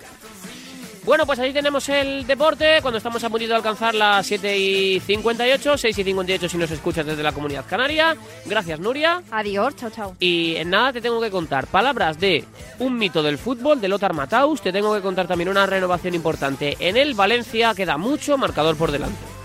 Bueno, 1.05 1.27
pues 1.27 1.37
ahí 1.37 1.53
tenemos 1.53 1.87
el 1.89 2.25
deporte. 2.25 2.79
Cuando 2.81 2.97
estamos 2.97 3.23
a 3.23 3.29
punto 3.29 3.45
de 3.45 3.53
alcanzar 3.53 3.93
las 3.93 4.25
7 4.25 4.57
y 4.57 4.99
58, 4.99 5.77
6 5.77 5.97
y 5.99 6.03
58 6.03 6.49
si 6.49 6.57
nos 6.57 6.71
escuchas 6.71 7.05
desde 7.05 7.21
la 7.21 7.31
comunidad 7.31 7.63
canaria. 7.69 8.17
Gracias, 8.45 8.79
Nuria. 8.79 9.21
Adiós, 9.29 9.75
chao, 9.75 9.91
chao. 9.91 10.15
Y 10.19 10.55
en 10.55 10.71
nada 10.71 10.93
te 10.93 11.01
tengo 11.01 11.21
que 11.21 11.29
contar 11.29 11.67
palabras 11.67 12.19
de 12.19 12.43
un 12.79 12.97
mito 12.97 13.21
del 13.21 13.37
fútbol, 13.37 13.79
de 13.79 13.87
Lothar 13.87 14.13
Mataus. 14.13 14.61
Te 14.61 14.71
tengo 14.71 14.95
que 14.95 15.01
contar 15.01 15.27
también 15.27 15.49
una 15.49 15.67
renovación 15.67 16.15
importante 16.15 16.75
en 16.79 16.97
el 16.97 17.13
Valencia. 17.13 17.75
Queda 17.75 17.97
mucho 17.97 18.35
marcador 18.39 18.75
por 18.75 18.91
delante. 18.91 19.44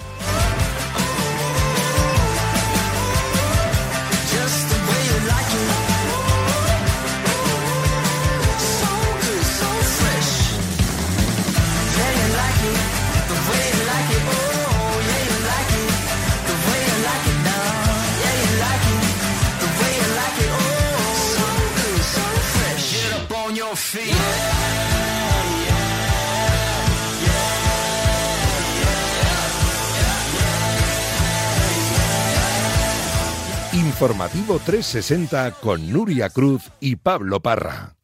Informativo 33.72 34.58
360 34.58 35.52
con 35.60 35.92
Nuria 35.92 36.30
Cruz 36.30 36.70
y 36.80 36.96
Pablo 36.96 37.40
Parra. 37.40 37.96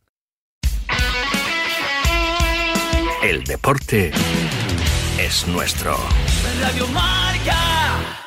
El 3.22 3.44
deporte 3.44 4.12
es 5.18 5.46
nuestro. 5.48 5.96
Radio 6.60 6.86
Marca. 6.88 8.25